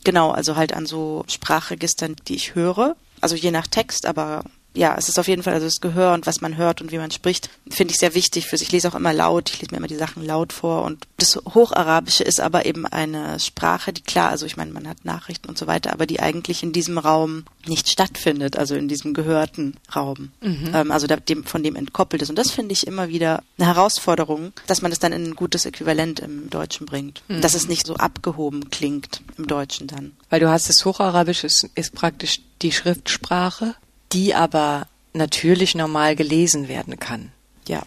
Genau, 0.03 0.33
also 0.33 0.57
halt 0.57 0.75
an 0.75 0.87
so 0.87 1.25
Sprachregistern, 1.29 2.17
die 2.29 2.35
ich 2.35 2.55
höre. 2.55 2.97
Also 3.21 3.37
je 3.37 3.51
nach 3.51 3.67
Text, 3.67 4.07
aber 4.07 4.45
ja, 4.75 4.97
es 4.99 5.09
ist 5.09 5.19
auf 5.19 5.29
jeden 5.29 5.43
Fall, 5.43 5.55
also 5.55 5.67
das 5.67 5.81
Gehör 5.81 6.15
und 6.15 6.27
was 6.27 6.41
man 6.41 6.57
hört 6.57 6.81
und 6.81 6.91
wie 6.91 6.99
man 6.99 7.11
spricht, 7.11 7.49
finde 7.71 7.93
ich 7.93 8.01
sehr 8.01 8.15
wichtig 8.15 8.47
für 8.47 8.57
sich. 8.57 8.69
Ich 8.69 8.73
lese 8.73 8.89
auch 8.89 8.97
immer 8.97 9.13
laut, 9.13 9.51
ich 9.51 9.61
lese 9.61 9.73
mir 9.73 9.79
immer 9.79 9.87
die 9.87 9.97
Sachen 9.97 10.25
laut 10.25 10.53
vor 10.53 10.83
und 10.83 11.07
das 11.17 11.37
Hocharabische 11.37 12.25
ist 12.25 12.41
aber 12.41 12.67
eben 12.67 12.85
eine 12.87 13.39
Sprache, 13.39 13.93
die 13.93 14.03
klar, 14.03 14.31
also 14.31 14.47
ich 14.47 14.57
meine, 14.57 14.73
man 14.73 14.89
hat 14.89 15.05
Nachrichten 15.05 15.49
und 15.49 15.57
so 15.57 15.67
weiter, 15.67 15.93
aber 15.93 16.07
die 16.07 16.21
eigentlich 16.21 16.63
in 16.63 16.73
diesem 16.73 16.99
Raum 16.99 17.45
nicht 17.67 17.89
stattfindet, 17.89 18.57
also 18.57 18.75
in 18.75 18.89
diesem 18.89 19.15
gehörten 19.15 19.77
Raum, 19.95 20.31
mhm. 20.41 20.73
ähm, 20.75 20.91
also 20.91 21.07
dem, 21.07 21.45
von 21.45 21.63
dem 21.63 21.77
entkoppelt 21.77 22.23
ist. 22.23 22.31
Und 22.31 22.39
das 22.39 22.51
finde 22.51 22.73
ich 22.73 22.87
immer 22.87 23.09
wieder 23.09 23.43
eine 23.59 23.69
Herausforderung, 23.69 24.53
dass 24.67 24.83
man 24.83 24.91
es 24.91 24.99
dann 24.99 25.13
in 25.13 25.25
ein 25.25 25.37
gutes 25.37 25.67
Äquivalent 25.67 26.19
im 26.21 26.51
Deutschen 26.51 26.85
bringt, 26.87 27.23
mhm. 27.29 27.41
dass 27.41 27.55
es 27.55 27.69
nicht 27.69 27.87
so 27.87 27.95
abgehoben 27.95 28.71
klingt 28.71 29.23
im 29.39 29.47
Deutschen 29.47 29.87
dann. 29.87 30.13
Weil 30.31 30.41
du 30.41 30.51
hast 30.51 30.69
das 30.69 30.85
Hocharabische 30.85 31.47
ist, 31.47 31.71
ist 31.75 31.95
praktisch 31.95 32.41
die 32.63 32.73
Schriftsprache 32.73 33.77
die 34.15 34.35
aber 34.35 34.87
natürlich 35.13 35.75
normal 35.75 36.17
gelesen 36.17 36.69
werden 36.69 36.99
kann. 36.99 37.33
Ja. 37.69 37.83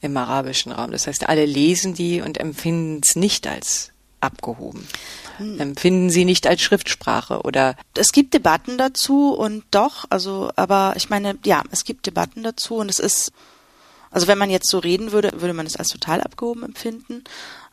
Im 0.00 0.16
arabischen 0.16 0.72
Raum. 0.72 0.90
Das 0.90 1.06
heißt, 1.06 1.28
alle 1.28 1.46
lesen 1.46 1.94
die 1.94 2.20
und 2.20 2.38
empfinden 2.38 3.00
es 3.06 3.16
nicht 3.16 3.46
als 3.46 3.92
abgehoben. 4.20 4.86
Hm. 5.38 5.60
Empfinden 5.60 6.10
sie 6.10 6.24
nicht 6.24 6.46
als 6.46 6.62
Schriftsprache 6.62 7.42
oder? 7.42 7.76
Es 7.94 8.12
gibt 8.12 8.34
Debatten 8.34 8.78
dazu 8.78 9.34
und 9.34 9.64
doch, 9.70 10.06
also, 10.10 10.50
aber 10.56 10.94
ich 10.96 11.10
meine, 11.10 11.38
ja, 11.44 11.62
es 11.70 11.84
gibt 11.84 12.06
Debatten 12.06 12.42
dazu 12.42 12.76
und 12.76 12.88
es 12.88 12.98
ist, 12.98 13.32
also 14.10 14.26
wenn 14.26 14.38
man 14.38 14.50
jetzt 14.50 14.70
so 14.70 14.78
reden 14.78 15.12
würde, 15.12 15.40
würde 15.40 15.54
man 15.54 15.66
es 15.66 15.76
als 15.76 15.88
total 15.88 16.22
abgehoben 16.22 16.62
empfinden. 16.62 17.24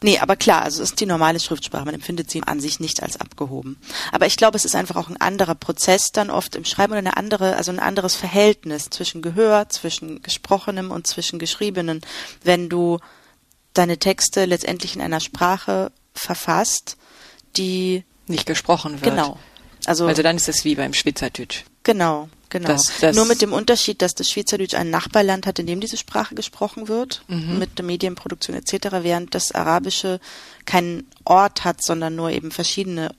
Nee, 0.03 0.19
aber 0.19 0.35
klar, 0.35 0.63
also 0.63 0.83
es 0.83 0.91
ist 0.91 0.99
die 0.99 1.05
normale 1.05 1.39
Schriftsprache. 1.39 1.85
Man 1.85 1.95
empfindet 1.95 2.29
sie 2.29 2.43
an 2.43 2.59
sich 2.59 2.81
nicht 2.81 3.01
als 3.01 3.19
abgehoben. 3.19 3.77
Aber 4.11 4.25
ich 4.25 4.35
glaube, 4.35 4.57
es 4.57 4.65
ist 4.65 4.75
einfach 4.75 4.97
auch 4.97 5.09
ein 5.09 5.19
anderer 5.19 5.55
Prozess 5.55 6.11
dann 6.11 6.29
oft 6.29 6.55
im 6.55 6.65
Schreiben 6.65 6.91
oder 6.91 6.99
eine 6.99 7.15
andere, 7.15 7.55
also 7.55 7.71
ein 7.71 7.79
anderes 7.79 8.15
Verhältnis 8.15 8.89
zwischen 8.89 9.21
Gehör, 9.21 9.69
zwischen 9.69 10.21
Gesprochenem 10.21 10.91
und 10.91 11.07
zwischen 11.07 11.39
Geschriebenem, 11.39 12.01
wenn 12.43 12.67
du 12.67 12.99
deine 13.73 13.97
Texte 13.97 14.43
letztendlich 14.43 14.95
in 14.95 15.01
einer 15.01 15.21
Sprache 15.21 15.91
verfasst, 16.13 16.97
die 17.55 18.03
nicht 18.27 18.45
gesprochen 18.45 19.01
wird. 19.01 19.15
Genau. 19.15 19.39
Also, 19.85 20.05
also 20.05 20.21
dann 20.21 20.35
ist 20.35 20.49
es 20.49 20.65
wie 20.65 20.75
beim 20.75 20.93
Schweizerdeutsch. 20.93 21.63
Genau. 21.83 22.29
Genau. 22.49 22.67
Das, 22.67 22.99
das 23.01 23.15
Nur 23.15 23.25
mit 23.25 23.41
dem 23.41 23.51
Unterschied, 23.51 24.03
dass 24.03 24.13
das 24.13 24.29
Schweizerdeutsch 24.29 24.75
ein 24.75 24.91
Nachbarland 24.91 25.47
hat, 25.47 25.57
in 25.57 25.65
dem 25.65 25.79
diese 25.79 25.97
Sprache 25.97 26.35
gesprochen 26.35 26.87
wird, 26.87 27.23
mhm. 27.27 27.57
mit 27.57 27.79
der 27.79 27.85
Medienproduktion 27.85 28.55
etc., 28.55 28.97
während 29.01 29.33
das 29.33 29.53
Arabische 29.53 30.19
keinen 30.65 31.07
Ort 31.25 31.63
hat, 31.63 31.81
sondern 31.81 32.15
nur 32.15 32.29
eben 32.29 32.51
verschiedene 32.51 33.09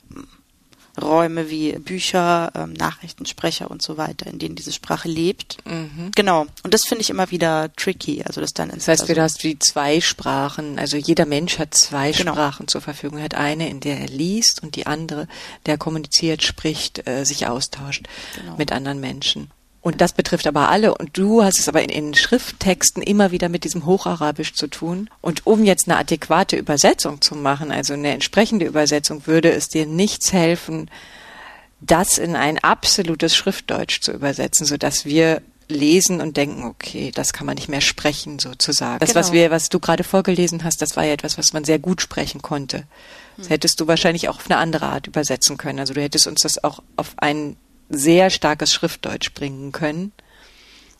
Räume 1.01 1.51
wie 1.51 1.73
Bücher, 1.73 2.53
ähm, 2.55 2.73
Nachrichtensprecher 2.73 3.71
und 3.71 3.83
so 3.83 3.97
weiter, 3.97 4.27
in 4.27 4.39
denen 4.39 4.55
diese 4.55 4.73
Sprache 4.73 5.09
lebt. 5.09 5.59
Mhm. 5.65 6.13
Genau. 6.15 6.47
Und 6.63 6.75
das 6.75 6.83
finde 6.87 7.03
ich 7.03 7.11
immer 7.11 7.31
wieder 7.31 7.73
tricky. 7.75 8.23
Also 8.25 8.41
das 8.41 8.55
dann. 8.55 8.69
Das 8.71 8.89
heißt, 8.89 9.03
also, 9.03 9.15
du 9.15 9.23
hast 9.23 9.45
wie 9.45 9.59
zwei 9.59 10.01
Sprachen. 10.01 10.79
Also 10.79 10.97
jeder 10.97 11.27
Mensch 11.27 11.59
hat 11.59 11.75
zwei 11.75 12.13
genau. 12.13 12.33
Sprachen 12.33 12.69
zur 12.69 12.81
Verfügung. 12.81 13.19
Er 13.19 13.25
hat 13.25 13.35
eine, 13.35 13.69
in 13.69 13.81
der 13.81 14.01
er 14.01 14.09
liest 14.09 14.63
und 14.63 14.77
die 14.77 14.87
andere, 14.87 15.27
der 15.67 15.79
kommuniziert, 15.79 16.43
spricht, 16.43 17.07
äh, 17.09 17.25
sich 17.25 17.47
austauscht 17.47 18.07
genau. 18.37 18.57
mit 18.57 18.73
anderen 18.73 19.01
Menschen. 19.01 19.51
Und 19.85 20.01
das 20.01 20.15
betrifft 20.15 20.47
aber 20.47 20.71
alle. 20.71 20.95
Und 20.95 21.11
du 21.19 21.45
hast 21.45 21.59
es 21.59 21.69
aber 21.69 21.83
in, 21.83 21.91
in, 21.91 22.15
Schrifttexten 22.15 23.03
immer 23.03 23.33
wieder 23.33 23.51
mit 23.51 23.65
diesem 23.65 23.85
Hocharabisch 23.85 24.55
zu 24.55 24.67
tun. 24.67 25.11
Und 25.21 25.47
um 25.47 25.63
jetzt 25.63 25.87
eine 25.87 25.99
adäquate 25.99 26.57
Übersetzung 26.57 27.21
zu 27.21 27.35
machen, 27.35 27.71
also 27.71 27.93
eine 27.93 28.13
entsprechende 28.13 28.65
Übersetzung, 28.65 29.27
würde 29.27 29.53
es 29.53 29.69
dir 29.69 29.85
nichts 29.85 30.33
helfen, 30.33 30.91
das 31.83 32.17
in 32.17 32.35
ein 32.35 32.59
absolutes 32.61 33.37
Schriftdeutsch 33.37 34.01
zu 34.01 34.13
übersetzen, 34.13 34.65
sodass 34.65 35.05
wir 35.05 35.43
lesen 35.69 36.23
und 36.23 36.39
denken, 36.39 36.65
okay, 36.65 37.13
das 37.15 37.35
kann 37.35 37.47
man 37.47 37.57
nicht 37.57 37.69
mehr 37.69 37.83
sprechen, 37.83 38.39
sozusagen. 38.39 39.01
Das, 39.01 39.11
genau. 39.11 39.21
was 39.21 39.33
wir, 39.33 39.51
was 39.51 39.69
du 39.69 39.81
gerade 39.81 40.03
vorgelesen 40.03 40.65
hast, 40.65 40.81
das 40.81 40.97
war 40.97 41.05
ja 41.05 41.13
etwas, 41.13 41.37
was 41.37 41.53
man 41.53 41.65
sehr 41.65 41.79
gut 41.79 42.01
sprechen 42.01 42.41
konnte. 42.41 42.85
Das 43.37 43.47
hm. 43.47 43.51
hättest 43.51 43.81
du 43.81 43.87
wahrscheinlich 43.87 44.31
auch 44.31 44.37
auf 44.37 44.51
eine 44.51 44.57
andere 44.57 44.87
Art 44.87 45.09
übersetzen 45.09 45.59
können. 45.59 45.79
Also 45.79 45.93
du 45.93 46.01
hättest 46.01 46.27
uns 46.27 46.41
das 46.41 46.65
auch 46.65 46.83
auf 46.97 47.13
einen 47.19 47.57
sehr 47.89 48.31
starkes 48.31 48.73
Schriftdeutsch 48.73 49.33
bringen 49.35 49.73
können. 49.73 50.13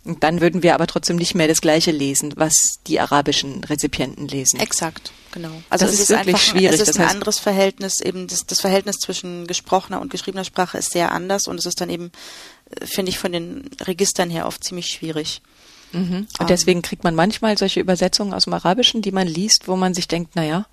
Und 0.05 0.23
dann 0.23 0.43
würden 0.43 0.63
wir 0.63 0.75
aber 0.75 0.87
trotzdem 0.87 1.17
nicht 1.17 1.35
mehr 1.35 1.49
das 1.49 1.63
Gleiche 1.63 1.91
lesen, 1.91 2.35
was 2.37 2.81
die 2.87 3.01
arabischen 3.01 3.65
Rezipienten 3.65 4.29
lesen. 4.29 4.61
Exakt, 4.61 5.13
genau. 5.33 5.63
Also 5.71 5.87
das 5.87 5.95
es 5.95 6.01
ist, 6.01 6.11
ist 6.11 6.11
wirklich 6.11 6.35
einfach, 6.35 6.47
schwierig. 6.47 6.81
Es 6.81 6.89
ist 6.89 7.01
ein 7.01 7.09
anderes 7.09 7.39
Verhältnis, 7.39 8.03
eben 8.03 8.27
das, 8.27 8.45
das 8.45 8.61
Verhältnis 8.61 8.97
zwischen 8.97 9.47
gesprochener 9.47 10.03
und 10.03 10.11
geschriebener 10.11 10.45
Sprache 10.45 10.77
ist 10.77 10.93
sehr 10.93 11.11
anders 11.11 11.47
und 11.47 11.59
es 11.59 11.65
ist 11.65 11.81
dann 11.81 11.89
eben, 11.89 12.13
äh, 12.71 12.85
finde 12.85 13.11
ich, 13.11 13.19
von 13.19 13.33
den 13.33 13.71
Registern 13.81 14.29
her 14.29 14.47
oft 14.47 14.63
ziemlich 14.63 14.89
schwierig. 14.89 15.41
Mhm. 15.93 16.27
Und 16.39 16.51
deswegen 16.51 16.83
kriegt 16.83 17.05
man 17.05 17.15
manchmal 17.15 17.57
solche 17.57 17.81
Übersetzungen 17.81 18.35
aus 18.35 18.45
dem 18.45 18.53
Arabischen, 18.53 19.01
die 19.01 19.13
man 19.13 19.27
liest, 19.27 19.69
wo 19.69 19.77
man 19.77 19.95
sich 19.95 20.07
denkt, 20.07 20.33
na 20.35 20.45
ja, 20.45 20.67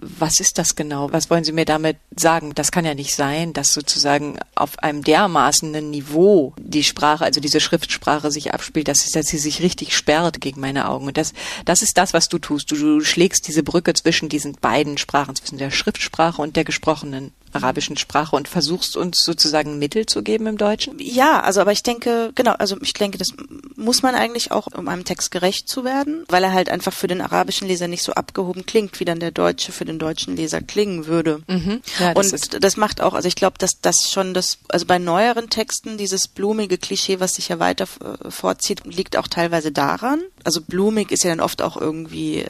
was 0.00 0.40
ist 0.40 0.58
das 0.58 0.76
genau? 0.76 1.12
Was 1.12 1.30
wollen 1.30 1.44
Sie 1.44 1.52
mir 1.52 1.64
damit 1.64 1.96
sagen? 2.16 2.52
Das 2.54 2.72
kann 2.72 2.84
ja 2.84 2.94
nicht 2.94 3.14
sein, 3.14 3.52
dass 3.52 3.72
sozusagen 3.72 4.38
auf 4.54 4.78
einem 4.78 5.02
dermaßenen 5.02 5.90
Niveau 5.90 6.54
die 6.58 6.84
Sprache, 6.84 7.24
also 7.24 7.40
diese 7.40 7.60
Schriftsprache 7.60 8.30
sich 8.30 8.52
abspielt, 8.52 8.88
dass 8.88 9.00
sie, 9.00 9.12
dass 9.12 9.26
sie 9.26 9.38
sich 9.38 9.62
richtig 9.62 9.96
sperrt 9.96 10.40
gegen 10.40 10.60
meine 10.60 10.88
Augen. 10.88 11.06
Und 11.06 11.16
das, 11.16 11.32
das 11.64 11.82
ist 11.82 11.96
das, 11.98 12.14
was 12.14 12.28
du 12.28 12.38
tust. 12.38 12.70
Du, 12.70 12.76
du 12.76 13.00
schlägst 13.00 13.48
diese 13.48 13.62
Brücke 13.62 13.94
zwischen 13.94 14.28
diesen 14.28 14.54
beiden 14.54 14.98
Sprachen, 14.98 15.36
zwischen 15.36 15.58
der 15.58 15.70
Schriftsprache 15.70 16.40
und 16.42 16.56
der 16.56 16.64
gesprochenen 16.64 17.32
arabischen 17.52 17.96
Sprache 17.96 18.36
und 18.36 18.48
versuchst 18.48 18.96
uns 18.96 19.22
sozusagen 19.22 19.78
Mittel 19.78 20.06
zu 20.06 20.22
geben 20.22 20.46
im 20.46 20.58
Deutschen? 20.58 20.94
Ja, 20.98 21.40
also 21.40 21.60
aber 21.60 21.72
ich 21.72 21.82
denke, 21.82 22.32
genau, 22.34 22.52
also 22.52 22.76
ich 22.80 22.92
denke, 22.92 23.18
das 23.18 23.32
muss 23.76 24.02
man 24.02 24.14
eigentlich 24.14 24.52
auch, 24.52 24.68
um 24.76 24.88
einem 24.88 25.04
Text 25.04 25.30
gerecht 25.30 25.68
zu 25.68 25.84
werden, 25.84 26.24
weil 26.28 26.44
er 26.44 26.52
halt 26.52 26.68
einfach 26.68 26.92
für 26.92 27.06
den 27.06 27.20
arabischen 27.20 27.68
Leser 27.68 27.88
nicht 27.88 28.02
so 28.02 28.12
abgehoben 28.12 28.66
klingt, 28.66 29.00
wie 29.00 29.04
dann 29.04 29.20
der 29.20 29.30
Deutsche 29.30 29.72
für 29.72 29.84
den 29.84 29.98
deutschen 29.98 30.36
Leser 30.36 30.60
klingen 30.60 31.06
würde. 31.06 31.42
Mhm. 31.48 31.80
Ja, 31.98 32.14
das 32.14 32.32
und 32.32 32.62
das 32.62 32.76
macht 32.76 33.00
auch, 33.00 33.14
also 33.14 33.28
ich 33.28 33.36
glaube, 33.36 33.58
dass 33.58 33.80
das 33.80 34.10
schon 34.10 34.34
das 34.34 34.58
also 34.68 34.86
bei 34.86 34.98
neueren 34.98 35.50
Texten, 35.50 35.96
dieses 35.96 36.28
blumige 36.28 36.78
Klischee, 36.78 37.20
was 37.20 37.34
sich 37.34 37.48
ja 37.48 37.58
weiter 37.58 37.84
äh, 37.84 38.30
vorzieht, 38.30 38.82
liegt 38.84 39.16
auch 39.16 39.28
teilweise 39.28 39.72
daran. 39.72 40.20
Also 40.44 40.60
blumig 40.60 41.10
ist 41.10 41.24
ja 41.24 41.30
dann 41.30 41.40
oft 41.40 41.62
auch 41.62 41.76
irgendwie 41.76 42.40
äh, 42.40 42.48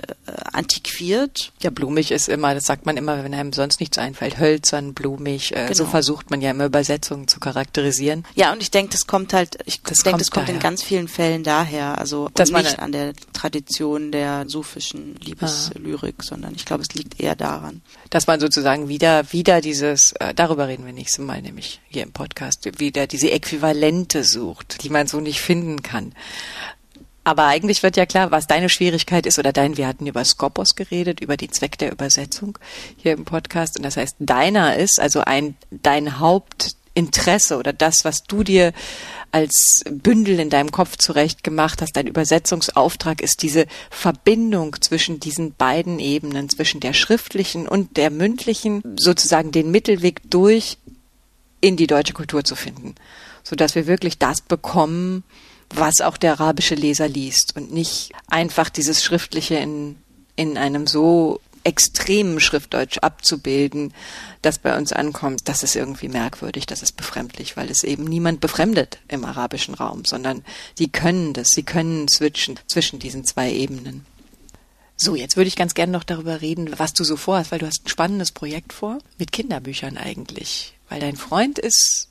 antiquiert. 0.53 1.53
Ja, 1.63 1.71
blumig 1.71 2.11
ist 2.11 2.29
immer, 2.29 2.55
das 2.55 2.65
sagt 2.65 2.87
man 2.87 2.97
immer, 2.97 3.25
wenn 3.25 3.35
einem 3.35 3.53
sonst 3.53 3.81
nichts 3.81 3.99
einfällt, 3.99 4.39
hölzern, 4.39 4.90
blumig. 4.95 5.53
Äh, 5.53 5.67
genau. 5.67 5.75
So 5.75 5.87
versucht 5.87 6.31
man 6.31 6.41
ja 6.41 6.51
immer 6.51 6.67
Übersetzungen 6.67 7.29
zu 7.29 7.41
charakterisieren. 7.41 8.25
Ja, 8.35 8.53
und 8.53 8.63
ich 8.63 8.71
denke, 8.71 8.93
das 8.93 9.07
kommt 9.07 9.33
halt, 9.33 9.59
ich 9.67 9.83
denke, 9.83 10.19
das 10.19 10.31
kommt 10.31 10.49
daher. 10.49 10.55
in 10.57 10.61
ganz 10.61 10.83
vielen 10.83 11.09
Fällen 11.09 11.45
daher. 11.45 11.99
Also 11.99 12.29
Dass 12.35 12.51
nicht 12.51 12.79
an 12.79 12.93
der 12.93 13.13
Tradition 13.33 14.13
der 14.13 14.49
sufischen 14.49 15.17
Liebeslyrik, 15.17 16.17
ah. 16.19 16.23
sondern 16.23 16.55
ich 16.55 16.65
glaube, 16.65 16.83
es 16.83 16.95
liegt 16.95 17.21
eher 17.21 17.37
daran. 17.37 17.83
Dass 18.11 18.27
man 18.27 18.41
sozusagen 18.41 18.89
wieder, 18.89 19.33
wieder 19.33 19.61
dieses, 19.61 20.13
äh, 20.13 20.35
darüber 20.35 20.69
reden 20.69 20.87
wir 20.87 20.93
nächstes 20.93 21.25
Mal, 21.25 21.43
nämlich 21.43 21.81
hier 21.89 22.03
im 22.03 22.13
Podcast, 22.13 22.69
wieder 22.79 23.07
diese 23.07 23.31
Äquivalente 23.31 24.25
sucht, 24.25 24.83
die 24.83 24.91
man 24.91 25.07
so 25.07 25.21
nicht 25.21 25.41
finden 25.41 25.83
kann. 25.83 26.15
Aber 27.31 27.45
eigentlich 27.45 27.85
wird 27.85 27.97
ja 27.97 28.07
klar, 28.07 28.33
was 28.33 28.49
deine 28.49 28.69
Schwierigkeit 28.69 29.25
ist 29.25 29.39
oder 29.39 29.53
dein, 29.53 29.77
wir 29.77 29.87
hatten 29.87 30.09
über 30.09 30.25
Skopos 30.25 30.75
geredet, 30.75 31.21
über 31.21 31.37
den 31.37 31.53
Zweck 31.53 31.79
der 31.79 31.93
Übersetzung 31.93 32.59
hier 32.97 33.13
im 33.13 33.25
Podcast. 33.25 33.77
Und 33.77 33.85
das 33.85 33.97
heißt, 33.97 34.17
deiner 34.19 34.77
ist 34.77 34.99
also 34.99 35.21
ein, 35.21 35.55
dein 35.71 36.19
Hauptinteresse 36.19 37.57
oder 37.57 37.73
das, 37.73 38.05
was 38.05 38.25
du 38.25 38.43
dir 38.43 38.73
als 39.31 39.85
Bündel 39.89 40.41
in 40.41 40.51
deinem 40.51 40.73
Kopf 40.73 40.97
zurecht 40.97 41.45
gemacht 41.45 41.83
hast, 41.83 41.93
dein 41.93 42.09
Übersetzungsauftrag 42.09 43.21
ist 43.21 43.45
diese 43.45 43.67
Verbindung 43.91 44.75
zwischen 44.81 45.21
diesen 45.21 45.55
beiden 45.55 46.01
Ebenen, 46.01 46.49
zwischen 46.49 46.81
der 46.81 46.95
schriftlichen 46.95 47.69
und 47.69 47.97
der 47.97 48.11
mündlichen, 48.11 48.83
sozusagen 48.99 49.53
den 49.53 49.71
Mittelweg 49.71 50.29
durch 50.29 50.79
in 51.61 51.77
die 51.77 51.87
deutsche 51.87 52.13
Kultur 52.13 52.43
zu 52.43 52.57
finden, 52.57 52.97
so 53.45 53.55
dass 53.55 53.77
wir 53.77 53.87
wirklich 53.87 54.19
das 54.19 54.41
bekommen, 54.41 55.23
was 55.71 56.01
auch 56.01 56.17
der 56.17 56.33
arabische 56.33 56.75
Leser 56.75 57.09
liest 57.09 57.57
und 57.57 57.73
nicht 57.73 58.13
einfach 58.29 58.69
dieses 58.69 59.03
Schriftliche 59.03 59.57
in, 59.57 59.97
in 60.37 60.59
einem 60.59 60.87
so 60.87 61.41
extremen 61.65 62.41
Schriftdeutsch 62.41 62.99
abzubilden, 62.99 63.93
das 64.43 64.59
bei 64.59 64.77
uns 64.77 64.93
ankommt, 64.93 65.43
das 65.45 65.63
ist 65.63 65.77
irgendwie 65.77 66.09
merkwürdig, 66.09 66.67
das 66.67 66.83
ist 66.83 66.97
befremdlich, 66.97 67.57
weil 67.57 67.71
es 67.71 67.85
eben 67.85 68.05
niemand 68.05 68.41
befremdet 68.41 68.99
im 69.09 69.25
arabischen 69.25 69.75
Raum, 69.75 70.05
sondern 70.05 70.43
die 70.79 70.91
können 70.91 71.35
das, 71.35 71.49
sie 71.49 71.63
können 71.63 72.09
switchen 72.09 72.59
zwischen 72.67 72.99
diesen 72.99 73.25
zwei 73.25 73.53
Ebenen. 73.53 74.07
So, 74.97 75.15
jetzt 75.15 75.37
würde 75.37 75.49
ich 75.49 75.57
ganz 75.57 75.75
gerne 75.75 75.93
noch 75.93 76.05
darüber 76.05 76.41
reden, 76.41 76.79
was 76.79 76.93
du 76.93 77.05
so 77.05 77.17
vorhast, 77.17 77.53
weil 77.53 77.59
du 77.59 77.67
hast 77.67 77.87
ein 77.87 77.89
spannendes 77.89 78.33
Projekt 78.33 78.73
vor, 78.73 78.99
mit 79.19 79.33
Kinderbüchern 79.33 79.97
eigentlich, 79.97 80.75
weil 80.89 81.01
dein 81.01 81.17
Freund 81.17 81.59
ist 81.59 82.09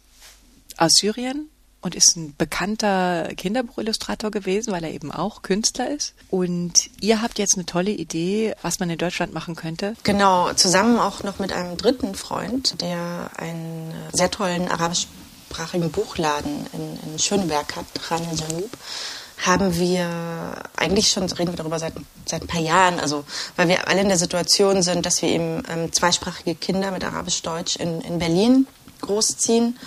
aus 0.78 0.94
Syrien 0.94 1.50
und 1.82 1.96
ist 1.96 2.18
ein 2.18 2.36
bekannter 2.38 3.30
Kinderbuchillustrator 3.36 4.32
gewesen, 4.32 4.74
weil 4.74 4.84
er 4.84 4.92
eben 4.92 5.12
auch 5.12 5.42
Künstler 5.42 5.90
ist. 5.90 6.14
Und 6.30 6.90
ihr 7.00 7.22
habt 7.22 7.40
jetzt 7.40 7.56
eine 7.56 7.66
tolle 7.66 7.92
Idee, 7.92 8.54
was 8.62 8.80
man 8.80 8.90
in 8.90 8.98
Deutschland 8.98 9.34
machen 9.34 9.56
könnte. 9.56 9.96
Genau, 10.04 10.52
zusammen 10.54 11.00
auch 11.00 11.24
noch 11.24 11.40
mit 11.40 11.54
einem 11.54 11.78
dritten 11.78 12.16
Freund, 12.16 12.82
der 12.82 13.32
einen 13.38 13.94
sehr 14.12 14.30
tollen 14.30 14.68
arabischsprachigen 14.68 15.92
Buchladen 15.92 16.68
in, 16.74 17.12
in 17.12 17.20
Schöneberg 17.20 17.76
hat, 17.76 17.86
Khan 18.02 18.24
Janub 18.24 18.70
haben 19.46 19.78
wir 19.80 20.54
eigentlich 20.76 21.10
schon, 21.10 21.24
reden 21.24 21.54
wir 21.54 21.58
darüber 21.58 21.80
seit, 21.80 21.94
seit 22.26 22.42
ein 22.42 22.48
paar 22.48 22.62
Jahren, 22.62 23.00
also 23.00 23.24
weil 23.56 23.70
wir 23.70 23.88
alle 23.88 24.02
in 24.02 24.10
der 24.10 24.18
Situation 24.18 24.82
sind, 24.84 25.06
dass 25.06 25.22
wir 25.22 25.30
eben 25.30 25.64
ähm, 25.70 25.94
zweisprachige 25.94 26.56
Kinder 26.56 26.92
mit 26.92 27.06
Arabisch-Deutsch 27.06 27.78
in, 27.78 28.02
in 28.02 28.20
Berlin 28.20 28.68
großziehen 29.02 29.80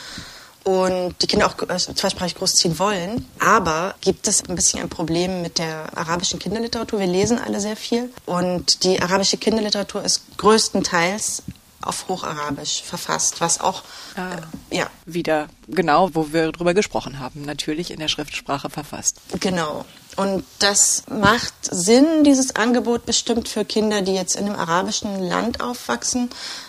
und 0.64 1.14
die 1.22 1.26
Kinder 1.26 1.46
auch 1.46 1.60
äh, 1.68 1.76
zweisprachig 1.76 2.34
großziehen 2.34 2.78
wollen. 2.78 3.26
Aber 3.38 3.94
gibt 4.00 4.28
es 4.28 4.48
ein 4.48 4.54
bisschen 4.54 4.80
ein 4.80 4.88
Problem 4.88 5.42
mit 5.42 5.58
der 5.58 5.96
arabischen 5.96 6.38
Kinderliteratur. 6.38 7.00
Wir 7.00 7.06
lesen 7.06 7.38
alle 7.38 7.60
sehr 7.60 7.76
viel 7.76 8.10
und 8.26 8.84
die 8.84 9.00
arabische 9.00 9.36
Kinderliteratur 9.36 10.02
ist 10.02 10.22
größtenteils 10.38 11.42
auf 11.82 12.08
Hocharabisch 12.08 12.82
verfasst, 12.82 13.40
was 13.40 13.60
auch 13.60 13.82
ah, 14.14 14.36
äh, 14.70 14.76
ja 14.76 14.90
wieder 15.04 15.48
genau, 15.68 16.10
wo 16.14 16.32
wir 16.32 16.52
drüber 16.52 16.74
gesprochen 16.74 17.18
haben, 17.18 17.42
natürlich 17.42 17.90
in 17.90 17.98
der 17.98 18.08
Schriftsprache 18.08 18.70
verfasst. 18.70 19.20
Genau. 19.40 19.84
Und 20.16 20.44
das 20.58 21.04
macht 21.08 21.54
Sinn, 21.62 22.22
dieses 22.24 22.54
Angebot 22.54 23.06
bestimmt 23.06 23.48
für 23.48 23.64
Kinder, 23.64 24.02
die 24.02 24.14
jetzt 24.14 24.36
in 24.36 24.46
einem 24.46 24.56
arabischen 24.56 25.22
Land 25.22 25.62
aufwachsen, 25.62 26.28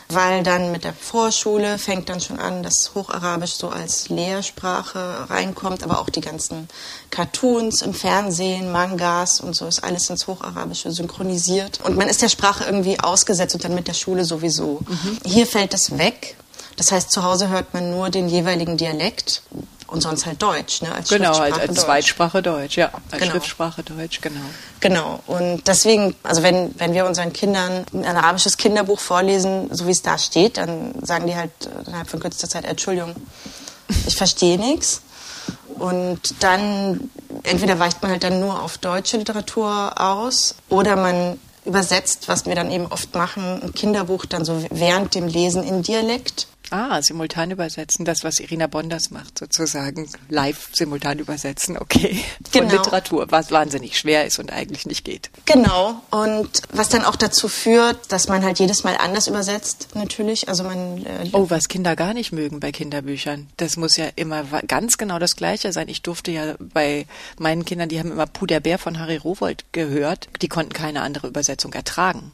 weil 0.10 0.44
dann 0.44 0.72
mit 0.72 0.86
der 0.86 0.94
Vorschule 0.94 1.78
fängt 1.78 2.08
dann 2.08 2.22
schon 2.22 2.40
an, 2.40 2.64
dass 2.64 2.92
Hocharabisch 2.96 3.54
so 3.56 3.70
als 3.70 4.08
Lehrsprache 4.08 5.30
reinkommt, 5.30 5.84
aber 5.84 6.00
auch 6.00 6.10
die 6.10 6.22
ganzen 6.22 6.70
Cartoons 7.10 7.82
im 7.82 7.94
Fernsehen, 7.94 8.72
Mangas 8.72 9.42
und 9.42 9.56
so 9.56 9.68
ist 9.68 9.84
alles 9.84 10.10
ins 10.10 10.28
Hocharabische 10.28 10.92
synchronisiert. 10.92 11.80
Und 11.84 11.98
man 11.98 12.08
ist 12.08 12.22
der 12.22 12.30
Sprache 12.30 12.64
irgendwie 12.64 13.00
ausgesetzt 13.00 13.56
und 13.56 13.64
dann 13.66 13.76
mit 13.76 13.88
der 13.88 13.94
Schule 13.94 14.24
sowieso. 14.24 14.80
Mhm. 14.88 15.20
Hier 15.26 15.48
fällt 15.48 15.74
es 15.74 15.98
weg. 15.98 16.38
Das 16.76 16.92
heißt, 16.92 17.12
zu 17.12 17.24
Hause 17.24 17.50
hört 17.50 17.74
man 17.74 17.92
nur 17.92 18.10
den 18.10 18.28
jeweiligen 18.30 18.78
Dialekt 18.78 19.44
und 19.88 20.02
sonst 20.02 20.26
halt 20.26 20.42
Deutsch, 20.42 20.82
ne? 20.82 20.94
Als 20.94 21.10
genau, 21.10 21.38
als, 21.38 21.58
als 21.58 21.82
Zweitsprache 21.82 22.42
Deutsch, 22.42 22.78
ja, 22.78 22.92
als 23.12 23.22
genau. 23.22 23.32
Schriftsprache 23.32 23.84
Deutsch, 23.84 24.22
genau. 24.22 24.42
Genau. 24.80 25.20
Und 25.28 25.68
deswegen, 25.68 26.16
also 26.24 26.44
wenn, 26.44 26.78
wenn 26.80 26.94
wir 26.94 27.06
unseren 27.06 27.34
Kindern 27.34 27.86
ein 27.94 28.18
arabisches 28.18 28.58
Kinderbuch 28.58 29.00
vorlesen, 29.00 29.74
so 29.74 29.88
wie 29.88 29.92
es 29.92 30.02
da 30.02 30.18
steht, 30.18 30.58
dann 30.58 30.94
sagen 31.04 31.28
die 31.28 31.36
halt 31.36 31.52
innerhalb 31.86 32.10
von 32.10 32.20
kürzester 32.20 32.50
Zeit, 32.50 32.66
Entschuldigung, 32.66 33.16
ich 34.08 34.16
verstehe 34.16 34.58
nichts. 34.58 35.02
Und 35.76 36.36
dann 36.40 37.10
entweder 37.44 37.80
weicht 37.80 38.02
man 38.02 38.12
halt 38.12 38.24
dann 38.24 38.40
nur 38.40 38.62
auf 38.62 38.78
deutsche 38.78 39.18
Literatur 39.18 40.00
aus 40.00 40.56
oder 40.70 40.96
man 40.96 41.40
übersetzt, 41.66 42.28
was 42.28 42.46
wir 42.46 42.56
dann 42.56 42.72
eben 42.72 42.88
oft 42.88 43.14
machen, 43.16 43.62
ein 43.62 43.74
Kinderbuch 43.74 44.26
dann 44.26 44.46
so 44.46 44.64
während 44.70 45.16
dem 45.16 45.28
Lesen 45.28 45.64
in 45.64 45.82
Dialekt 45.82 46.48
Ah, 46.74 47.04
simultan 47.04 47.52
übersetzen, 47.52 48.04
das, 48.04 48.24
was 48.24 48.40
Irina 48.40 48.66
Bonders 48.66 49.12
macht, 49.12 49.38
sozusagen 49.38 50.10
live 50.30 50.70
simultan 50.74 51.20
übersetzen, 51.20 51.78
okay. 51.78 52.18
Von 52.50 52.68
genau. 52.68 52.74
Literatur, 52.74 53.28
was 53.30 53.52
wahnsinnig 53.52 53.96
schwer 53.96 54.26
ist 54.26 54.40
und 54.40 54.52
eigentlich 54.52 54.88
nicht 54.88 55.06
geht. 55.06 55.30
Genau. 55.46 56.02
Und 56.10 56.64
was 56.72 56.90
dann 56.90 57.06
auch 57.06 57.16
dazu 57.16 57.48
führt, 57.48 58.12
dass 58.12 58.28
man 58.28 58.44
halt 58.44 58.58
jedes 58.58 58.84
Mal 58.84 58.98
anders 58.98 59.28
übersetzt, 59.28 59.90
natürlich. 59.94 60.50
Also 60.50 60.64
man. 60.64 61.06
Äh, 61.06 61.30
oh, 61.34 61.52
was 61.52 61.68
Kinder 61.68 61.96
gar 61.96 62.16
nicht 62.16 62.32
mögen 62.32 62.60
bei 62.60 62.72
Kinderbüchern. 62.72 63.50
Das 63.58 63.78
muss 63.78 63.96
ja 63.96 64.08
immer 64.16 64.44
ganz 64.66 64.98
genau 64.98 65.20
das 65.20 65.36
Gleiche 65.36 65.72
sein. 65.74 65.90
Ich 65.90 66.02
durfte 66.02 66.32
ja 66.32 66.56
bei 66.60 67.06
meinen 67.38 67.66
Kindern, 67.66 67.90
die 67.90 68.00
haben 68.00 68.12
immer 68.12 68.26
Puderbär 68.26 68.80
von 68.80 68.98
Harry 68.98 69.18
Rowold 69.18 69.64
gehört. 69.74 70.28
Die 70.42 70.48
konnten 70.48 70.74
keine 70.74 71.02
andere 71.02 71.28
Übersetzung 71.28 71.72
ertragen. 71.74 72.32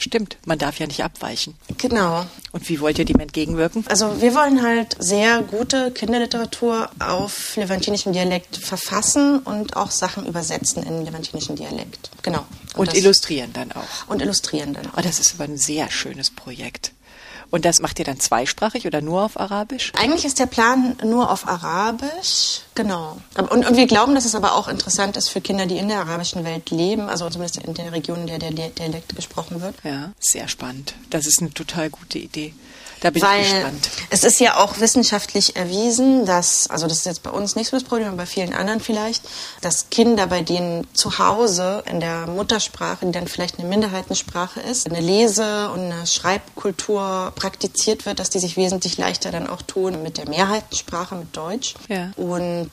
Stimmt, 0.00 0.38
man 0.46 0.58
darf 0.58 0.78
ja 0.78 0.86
nicht 0.86 1.04
abweichen. 1.04 1.54
Genau. 1.76 2.24
Und 2.52 2.68
wie 2.68 2.80
wollt 2.80 2.98
ihr 2.98 3.04
dem 3.04 3.20
entgegenwirken? 3.20 3.84
Also 3.88 4.20
wir 4.20 4.34
wollen 4.34 4.62
halt 4.62 4.96
sehr 4.98 5.42
gute 5.42 5.90
Kinderliteratur 5.90 6.90
auf 6.98 7.54
levantinischem 7.56 8.12
Dialekt 8.12 8.56
verfassen 8.56 9.40
und 9.40 9.76
auch 9.76 9.90
Sachen 9.90 10.26
übersetzen 10.26 10.82
in 10.82 11.04
levantinischem 11.04 11.56
Dialekt. 11.56 12.10
Genau. 12.22 12.46
Und, 12.76 12.88
und 12.88 12.96
illustrieren 12.96 13.52
dann 13.52 13.72
auch. 13.72 14.08
Und 14.08 14.22
illustrieren 14.22 14.72
dann 14.72 14.86
auch. 14.86 14.98
Oh, 14.98 15.02
das 15.02 15.20
ist 15.20 15.34
aber 15.34 15.44
ein 15.44 15.58
sehr 15.58 15.90
schönes 15.90 16.30
Projekt. 16.30 16.92
Und 17.50 17.64
das 17.64 17.80
macht 17.80 17.98
ihr 17.98 18.04
dann 18.04 18.20
zweisprachig 18.20 18.86
oder 18.86 19.00
nur 19.00 19.22
auf 19.24 19.38
Arabisch? 19.38 19.92
Eigentlich 19.96 20.24
ist 20.24 20.38
der 20.38 20.46
Plan 20.46 20.96
nur 21.04 21.30
auf 21.30 21.48
Arabisch, 21.48 22.60
genau. 22.74 23.18
Und, 23.36 23.66
und 23.66 23.76
wir 23.76 23.86
glauben, 23.86 24.14
dass 24.14 24.24
es 24.24 24.34
aber 24.34 24.54
auch 24.54 24.68
interessant 24.68 25.16
ist 25.16 25.28
für 25.28 25.40
Kinder, 25.40 25.66
die 25.66 25.78
in 25.78 25.88
der 25.88 25.98
arabischen 25.98 26.44
Welt 26.44 26.70
leben, 26.70 27.08
also 27.08 27.28
zumindest 27.28 27.58
in 27.58 27.74
den 27.74 27.88
Regionen, 27.88 28.28
in 28.28 28.38
der 28.38 28.50
der 28.50 28.68
Dialekt 28.68 29.16
gesprochen 29.16 29.60
wird. 29.60 29.74
Ja, 29.82 30.12
sehr 30.20 30.48
spannend. 30.48 30.94
Das 31.10 31.26
ist 31.26 31.40
eine 31.40 31.52
total 31.52 31.90
gute 31.90 32.18
Idee. 32.18 32.54
Da 33.00 33.10
bin 33.10 33.22
Weil 33.22 33.42
ich 33.42 33.52
gespannt. 33.52 33.90
Es 34.10 34.24
ist 34.24 34.40
ja 34.40 34.56
auch 34.56 34.78
wissenschaftlich 34.78 35.56
erwiesen, 35.56 36.26
dass, 36.26 36.68
also 36.68 36.86
das 36.86 36.98
ist 36.98 37.06
jetzt 37.06 37.22
bei 37.22 37.30
uns 37.30 37.56
nicht 37.56 37.68
so 37.68 37.76
das 37.76 37.84
Problem, 37.84 38.08
aber 38.08 38.18
bei 38.18 38.26
vielen 38.26 38.52
anderen 38.52 38.80
vielleicht, 38.80 39.22
dass 39.62 39.88
Kinder, 39.90 40.26
bei 40.26 40.42
denen 40.42 40.86
zu 40.94 41.18
Hause 41.18 41.82
in 41.86 42.00
der 42.00 42.26
Muttersprache, 42.26 43.06
die 43.06 43.12
dann 43.12 43.28
vielleicht 43.28 43.58
eine 43.58 43.68
Minderheitensprache 43.68 44.60
ist, 44.60 44.86
eine 44.86 45.00
Lese- 45.00 45.70
und 45.70 45.80
eine 45.80 46.06
Schreibkultur 46.06 47.32
praktiziert 47.34 48.06
wird, 48.06 48.18
dass 48.18 48.30
die 48.30 48.38
sich 48.38 48.56
wesentlich 48.56 48.98
leichter 48.98 49.30
dann 49.30 49.48
auch 49.48 49.62
tun 49.62 50.02
mit 50.02 50.18
der 50.18 50.28
Mehrheitensprache, 50.28 51.14
mit 51.14 51.36
Deutsch. 51.36 51.74
Ja. 51.88 52.10
Und 52.16 52.70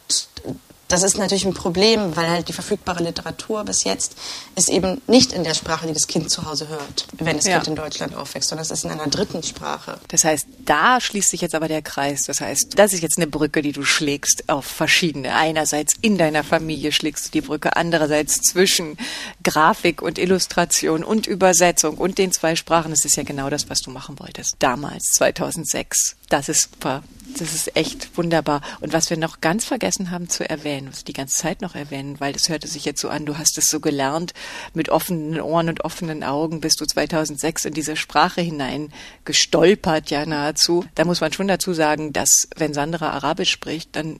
das 0.87 1.03
ist 1.03 1.17
natürlich 1.17 1.45
ein 1.45 1.53
Problem, 1.53 2.15
weil 2.15 2.29
halt 2.29 2.47
die 2.47 2.53
verfügbare 2.53 3.03
Literatur 3.03 3.63
bis 3.63 3.83
jetzt 3.83 4.15
ist 4.55 4.69
eben 4.69 5.01
nicht 5.07 5.33
in 5.33 5.43
der 5.43 5.53
Sprache, 5.53 5.87
die 5.87 5.93
das 5.93 6.07
Kind 6.07 6.29
zu 6.29 6.45
Hause 6.45 6.69
hört, 6.69 7.07
wenn 7.17 7.35
das 7.35 7.45
ja. 7.45 7.55
Kind 7.55 7.67
in 7.67 7.75
Deutschland 7.75 8.15
aufwächst, 8.15 8.49
sondern 8.49 8.63
es 8.63 8.71
ist 8.71 8.85
in 8.85 8.91
einer 8.91 9.07
dritten 9.07 9.43
Sprache. 9.43 9.99
Das 10.07 10.23
heißt, 10.23 10.47
da 10.65 11.01
schließt 11.01 11.29
sich 11.29 11.41
jetzt 11.41 11.55
aber 11.55 11.67
der 11.67 11.81
Kreis. 11.81 12.23
Das 12.23 12.41
heißt, 12.41 12.73
das 12.79 12.93
ist 12.93 13.01
jetzt 13.01 13.17
eine 13.17 13.27
Brücke, 13.27 13.61
die 13.61 13.73
du 13.73 13.83
schlägst 13.83 14.47
auf 14.47 14.65
verschiedene. 14.65 15.35
Einerseits 15.35 15.93
in 16.01 16.17
deiner 16.17 16.43
Familie 16.43 16.91
schlägst 16.91 17.27
du 17.27 17.31
die 17.31 17.41
Brücke, 17.41 17.75
andererseits 17.75 18.41
zwischen 18.41 18.97
Grafik 19.43 20.01
und 20.01 20.17
Illustration 20.17 21.03
und 21.03 21.27
Übersetzung 21.27 21.97
und 21.97 22.17
den 22.17 22.31
zwei 22.31 22.55
Sprachen. 22.55 22.91
Das 22.91 23.03
ist 23.03 23.17
ja 23.17 23.23
genau 23.23 23.49
das, 23.49 23.69
was 23.69 23.81
du 23.81 23.91
machen 23.91 24.19
wolltest. 24.19 24.55
Damals, 24.59 25.03
2006. 25.15 26.15
Das 26.29 26.49
ist 26.49 26.69
super. 26.73 27.03
Das 27.39 27.53
ist 27.53 27.75
echt 27.75 28.17
wunderbar. 28.17 28.61
Und 28.79 28.93
was 28.93 29.09
wir 29.09 29.17
noch 29.17 29.41
ganz 29.41 29.65
vergessen 29.65 30.11
haben 30.11 30.29
zu 30.29 30.49
erwähnen, 30.49 30.87
was 30.89 31.03
die 31.03 31.13
ganze 31.13 31.35
Zeit 31.35 31.61
noch 31.61 31.75
erwähnen, 31.75 32.19
weil 32.19 32.33
das 32.33 32.49
hörte 32.49 32.67
sich 32.67 32.85
jetzt 32.85 33.01
so 33.01 33.09
an, 33.09 33.25
du 33.25 33.37
hast 33.37 33.57
es 33.57 33.67
so 33.67 33.79
gelernt, 33.79 34.33
mit 34.73 34.89
offenen 34.89 35.39
Ohren 35.39 35.69
und 35.69 35.83
offenen 35.83 36.23
Augen 36.23 36.61
bist 36.61 36.81
du 36.81 36.85
2006 36.85 37.65
in 37.65 37.73
diese 37.73 37.95
Sprache 37.95 38.41
hinein 38.41 38.91
gestolpert, 39.25 40.09
ja 40.09 40.25
nahezu. 40.25 40.85
Da 40.95 41.05
muss 41.05 41.21
man 41.21 41.33
schon 41.33 41.47
dazu 41.47 41.73
sagen, 41.73 42.13
dass 42.13 42.47
wenn 42.55 42.73
Sandra 42.73 43.11
Arabisch 43.11 43.51
spricht, 43.51 43.95
dann 43.95 44.19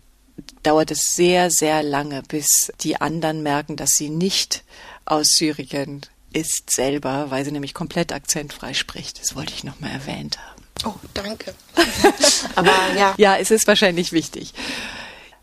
dauert 0.64 0.92
es 0.92 1.16
sehr, 1.16 1.50
sehr 1.50 1.82
lange, 1.84 2.22
bis 2.28 2.72
die 2.82 3.02
anderen 3.02 3.42
merken, 3.42 3.76
dass 3.78 3.92
sie 3.92 4.10
nicht 4.10 4.64
aus 5.06 5.28
Syrien 5.38 6.02
ist 6.34 6.70
selber, 6.70 7.32
weil 7.32 7.46
sie 7.46 7.52
nämlich 7.52 7.74
komplett 7.74 8.12
akzentfrei 8.12 8.74
spricht. 8.74 9.20
Das 9.20 9.36
wollte 9.36 9.54
ich 9.54 9.64
nochmal 9.64 9.92
erwähnt 9.92 10.38
haben. 10.38 10.57
Oh, 10.86 10.96
danke. 11.14 11.54
Aber 12.56 12.72
ja. 12.98 13.14
Ja, 13.18 13.38
es 13.38 13.52
ist 13.52 13.68
wahrscheinlich 13.68 14.12
wichtig. 14.12 14.54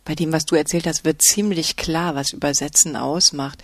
Bei 0.05 0.14
dem, 0.14 0.32
was 0.32 0.45
du 0.45 0.55
erzählt 0.55 0.87
hast, 0.87 1.05
wird 1.05 1.22
ziemlich 1.22 1.76
klar, 1.76 2.14
was 2.14 2.32
Übersetzen 2.32 2.97
ausmacht. 2.97 3.62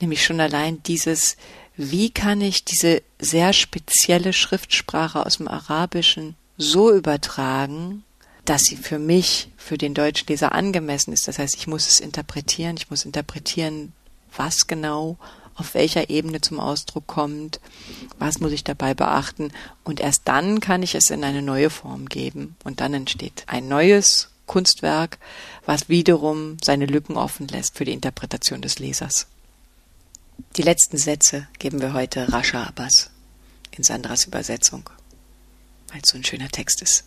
Nämlich 0.00 0.24
schon 0.24 0.40
allein 0.40 0.82
dieses, 0.84 1.36
wie 1.76 2.10
kann 2.10 2.40
ich 2.40 2.64
diese 2.64 3.02
sehr 3.18 3.52
spezielle 3.52 4.32
Schriftsprache 4.32 5.24
aus 5.26 5.38
dem 5.38 5.48
Arabischen 5.48 6.36
so 6.56 6.92
übertragen, 6.92 8.04
dass 8.44 8.62
sie 8.62 8.76
für 8.76 8.98
mich, 8.98 9.48
für 9.56 9.78
den 9.78 9.94
Deutschleser 9.94 10.52
angemessen 10.52 11.12
ist. 11.12 11.28
Das 11.28 11.38
heißt, 11.38 11.56
ich 11.56 11.66
muss 11.66 11.88
es 11.88 12.00
interpretieren, 12.00 12.76
ich 12.76 12.90
muss 12.90 13.04
interpretieren, 13.04 13.92
was 14.36 14.66
genau 14.66 15.18
auf 15.54 15.74
welcher 15.74 16.08
Ebene 16.10 16.40
zum 16.40 16.58
Ausdruck 16.58 17.06
kommt, 17.06 17.60
was 18.20 18.38
muss 18.38 18.52
ich 18.52 18.62
dabei 18.62 18.94
beachten 18.94 19.50
und 19.82 19.98
erst 19.98 20.22
dann 20.26 20.60
kann 20.60 20.82
ich 20.82 20.94
es 20.94 21.10
in 21.10 21.24
eine 21.24 21.42
neue 21.42 21.70
Form 21.70 22.06
geben 22.06 22.56
und 22.64 22.80
dann 22.80 22.94
entsteht 22.94 23.44
ein 23.46 23.66
neues 23.66 24.28
Kunstwerk, 24.46 25.18
was 25.64 25.88
wiederum 25.88 26.58
seine 26.62 26.86
Lücken 26.86 27.16
offen 27.16 27.48
lässt 27.48 27.76
für 27.76 27.84
die 27.84 27.92
Interpretation 27.92 28.60
des 28.60 28.78
Lesers. 28.78 29.26
Die 30.56 30.62
letzten 30.62 30.98
Sätze 30.98 31.48
geben 31.58 31.80
wir 31.80 31.92
heute 31.92 32.32
Rascha 32.32 32.64
Abbas 32.64 33.10
in 33.70 33.84
Sandras 33.84 34.26
Übersetzung, 34.26 34.90
weil 35.88 36.00
es 36.02 36.10
so 36.10 36.18
ein 36.18 36.24
schöner 36.24 36.48
Text 36.48 36.82
ist. 36.82 37.04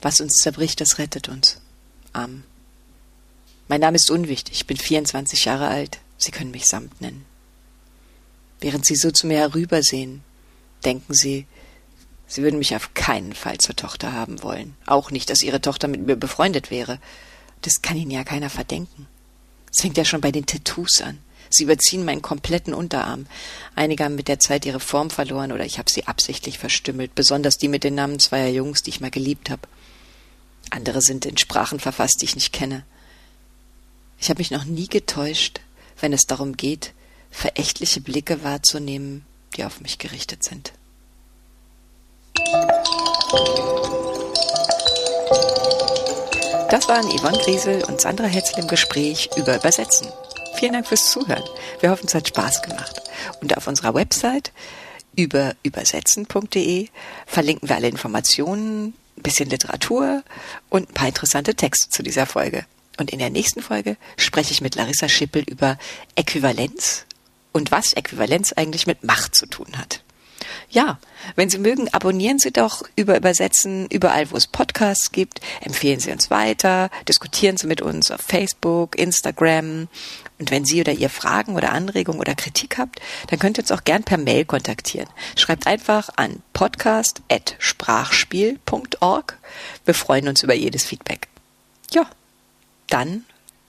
Was 0.00 0.20
uns 0.20 0.34
zerbricht, 0.34 0.80
das 0.80 0.98
rettet 0.98 1.28
uns. 1.28 1.60
Amen. 2.12 2.44
Mein 3.66 3.80
Name 3.80 3.96
ist 3.96 4.10
unwichtig, 4.10 4.54
ich 4.54 4.66
bin 4.66 4.76
24 4.76 5.46
Jahre 5.46 5.68
alt. 5.68 5.98
Sie 6.18 6.30
können 6.30 6.50
mich 6.50 6.66
Samt 6.66 7.00
nennen. 7.00 7.24
Während 8.64 8.86
Sie 8.86 8.96
so 8.96 9.10
zu 9.10 9.26
mir 9.26 9.40
herübersehen, 9.40 10.22
denken 10.86 11.12
Sie, 11.12 11.46
Sie 12.26 12.42
würden 12.42 12.58
mich 12.58 12.74
auf 12.74 12.94
keinen 12.94 13.34
Fall 13.34 13.58
zur 13.58 13.76
Tochter 13.76 14.14
haben 14.14 14.42
wollen. 14.42 14.74
Auch 14.86 15.10
nicht, 15.10 15.28
dass 15.28 15.42
Ihre 15.42 15.60
Tochter 15.60 15.86
mit 15.86 16.06
mir 16.06 16.16
befreundet 16.16 16.70
wäre. 16.70 16.98
Das 17.60 17.82
kann 17.82 17.98
Ihnen 17.98 18.10
ja 18.10 18.24
keiner 18.24 18.48
verdenken. 18.48 19.06
Es 19.70 19.82
fängt 19.82 19.98
ja 19.98 20.06
schon 20.06 20.22
bei 20.22 20.32
den 20.32 20.46
Tattoos 20.46 21.02
an. 21.02 21.18
Sie 21.50 21.64
überziehen 21.64 22.06
meinen 22.06 22.22
kompletten 22.22 22.72
Unterarm. 22.72 23.26
Einige 23.74 24.02
haben 24.02 24.14
mit 24.14 24.28
der 24.28 24.40
Zeit 24.40 24.64
ihre 24.64 24.80
Form 24.80 25.10
verloren 25.10 25.52
oder 25.52 25.66
ich 25.66 25.78
habe 25.78 25.90
sie 25.90 26.06
absichtlich 26.06 26.58
verstümmelt, 26.58 27.14
besonders 27.14 27.58
die 27.58 27.68
mit 27.68 27.84
den 27.84 27.94
Namen 27.94 28.18
zweier 28.18 28.48
Jungs, 28.48 28.82
die 28.82 28.88
ich 28.88 29.00
mal 29.02 29.10
geliebt 29.10 29.50
habe. 29.50 29.68
Andere 30.70 31.02
sind 31.02 31.26
in 31.26 31.36
Sprachen 31.36 31.80
verfasst, 31.80 32.22
die 32.22 32.24
ich 32.24 32.34
nicht 32.34 32.54
kenne. 32.54 32.86
Ich 34.18 34.30
habe 34.30 34.38
mich 34.38 34.50
noch 34.50 34.64
nie 34.64 34.88
getäuscht, 34.88 35.60
wenn 36.00 36.14
es 36.14 36.24
darum 36.24 36.56
geht, 36.56 36.94
verächtliche 37.34 38.00
Blicke 38.00 38.44
wahrzunehmen, 38.44 39.26
die 39.56 39.64
auf 39.64 39.80
mich 39.80 39.98
gerichtet 39.98 40.44
sind. 40.44 40.72
Das 46.70 46.88
waren 46.88 47.06
Yvonne 47.10 47.38
Griesel 47.38 47.84
und 47.84 48.00
Sandra 48.00 48.26
Hetzel 48.26 48.60
im 48.60 48.68
Gespräch 48.68 49.30
über 49.36 49.56
Übersetzen. 49.56 50.08
Vielen 50.54 50.72
Dank 50.72 50.86
fürs 50.86 51.10
Zuhören. 51.10 51.44
Wir 51.80 51.90
hoffen, 51.90 52.06
es 52.06 52.14
hat 52.14 52.28
Spaß 52.28 52.62
gemacht. 52.62 53.02
Und 53.40 53.56
auf 53.56 53.66
unserer 53.66 53.94
Website 53.94 54.52
über 55.16 55.54
übersetzen.de 55.62 56.88
verlinken 57.26 57.68
wir 57.68 57.76
alle 57.76 57.88
Informationen, 57.88 58.94
ein 59.16 59.22
bisschen 59.22 59.50
Literatur 59.50 60.22
und 60.70 60.88
ein 60.88 60.94
paar 60.94 61.08
interessante 61.08 61.54
Texte 61.54 61.90
zu 61.90 62.02
dieser 62.02 62.26
Folge. 62.26 62.64
Und 62.98 63.10
in 63.12 63.18
der 63.18 63.30
nächsten 63.30 63.60
Folge 63.60 63.96
spreche 64.16 64.52
ich 64.52 64.60
mit 64.60 64.76
Larissa 64.76 65.08
Schippel 65.08 65.42
über 65.42 65.78
Äquivalenz 66.14 67.06
und 67.54 67.70
was 67.70 67.94
Äquivalenz 67.94 68.52
eigentlich 68.52 68.86
mit 68.86 69.02
Macht 69.04 69.34
zu 69.34 69.46
tun 69.46 69.78
hat. 69.78 70.02
Ja, 70.68 70.98
wenn 71.36 71.48
Sie 71.48 71.56
mögen, 71.58 71.88
abonnieren 71.92 72.40
Sie 72.40 72.50
doch 72.50 72.82
über 72.96 73.16
Übersetzen 73.16 73.86
überall, 73.86 74.30
wo 74.30 74.36
es 74.36 74.46
Podcasts 74.46 75.10
gibt. 75.12 75.40
Empfehlen 75.60 76.00
Sie 76.00 76.10
uns 76.10 76.30
weiter, 76.30 76.90
diskutieren 77.08 77.56
Sie 77.56 77.66
mit 77.66 77.80
uns 77.80 78.10
auf 78.10 78.20
Facebook, 78.20 78.98
Instagram. 78.98 79.88
Und 80.38 80.50
wenn 80.50 80.64
Sie 80.64 80.80
oder 80.80 80.92
ihr 80.92 81.10
Fragen 81.10 81.54
oder 81.54 81.70
Anregungen 81.72 82.20
oder 82.20 82.34
Kritik 82.34 82.76
habt, 82.76 83.00
dann 83.28 83.38
könnt 83.38 83.58
ihr 83.58 83.62
uns 83.62 83.70
auch 83.70 83.84
gern 83.84 84.02
per 84.02 84.18
Mail 84.18 84.44
kontaktieren. 84.44 85.08
Schreibt 85.36 85.68
einfach 85.68 86.10
an 86.16 86.42
podcast.sprachspiel.org. 86.52 89.38
Wir 89.84 89.94
freuen 89.94 90.26
uns 90.28 90.42
über 90.42 90.54
jedes 90.54 90.84
Feedback. 90.84 91.28
Ja, 91.92 92.10
dann 92.88 93.24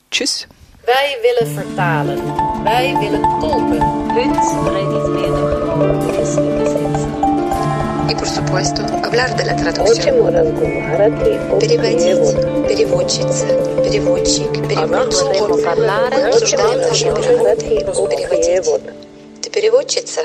tschüss. 0.09 0.47
Wij 0.85 1.17
willen 1.21 1.47
vertalen. 1.47 2.19
Wij 2.63 2.97
willen 2.99 3.21
tolken. 3.39 4.03
Y 8.09 8.15
por 8.15 8.27
supuesto, 8.27 8.81
hablar 9.03 9.35
de 9.35 9.45
la 9.45 9.55
traducción. 9.55 10.15
Переводить, 11.59 12.67
переводчица, 12.67 13.47
переводчик, 13.83 14.51
переводчик. 14.67 15.27
Обсуждаем 16.27 16.81
наши 16.81 17.05
переводы. 17.05 17.65
Переводить. 18.09 18.81
Ты 19.41 19.49
переводчица? 19.49 20.21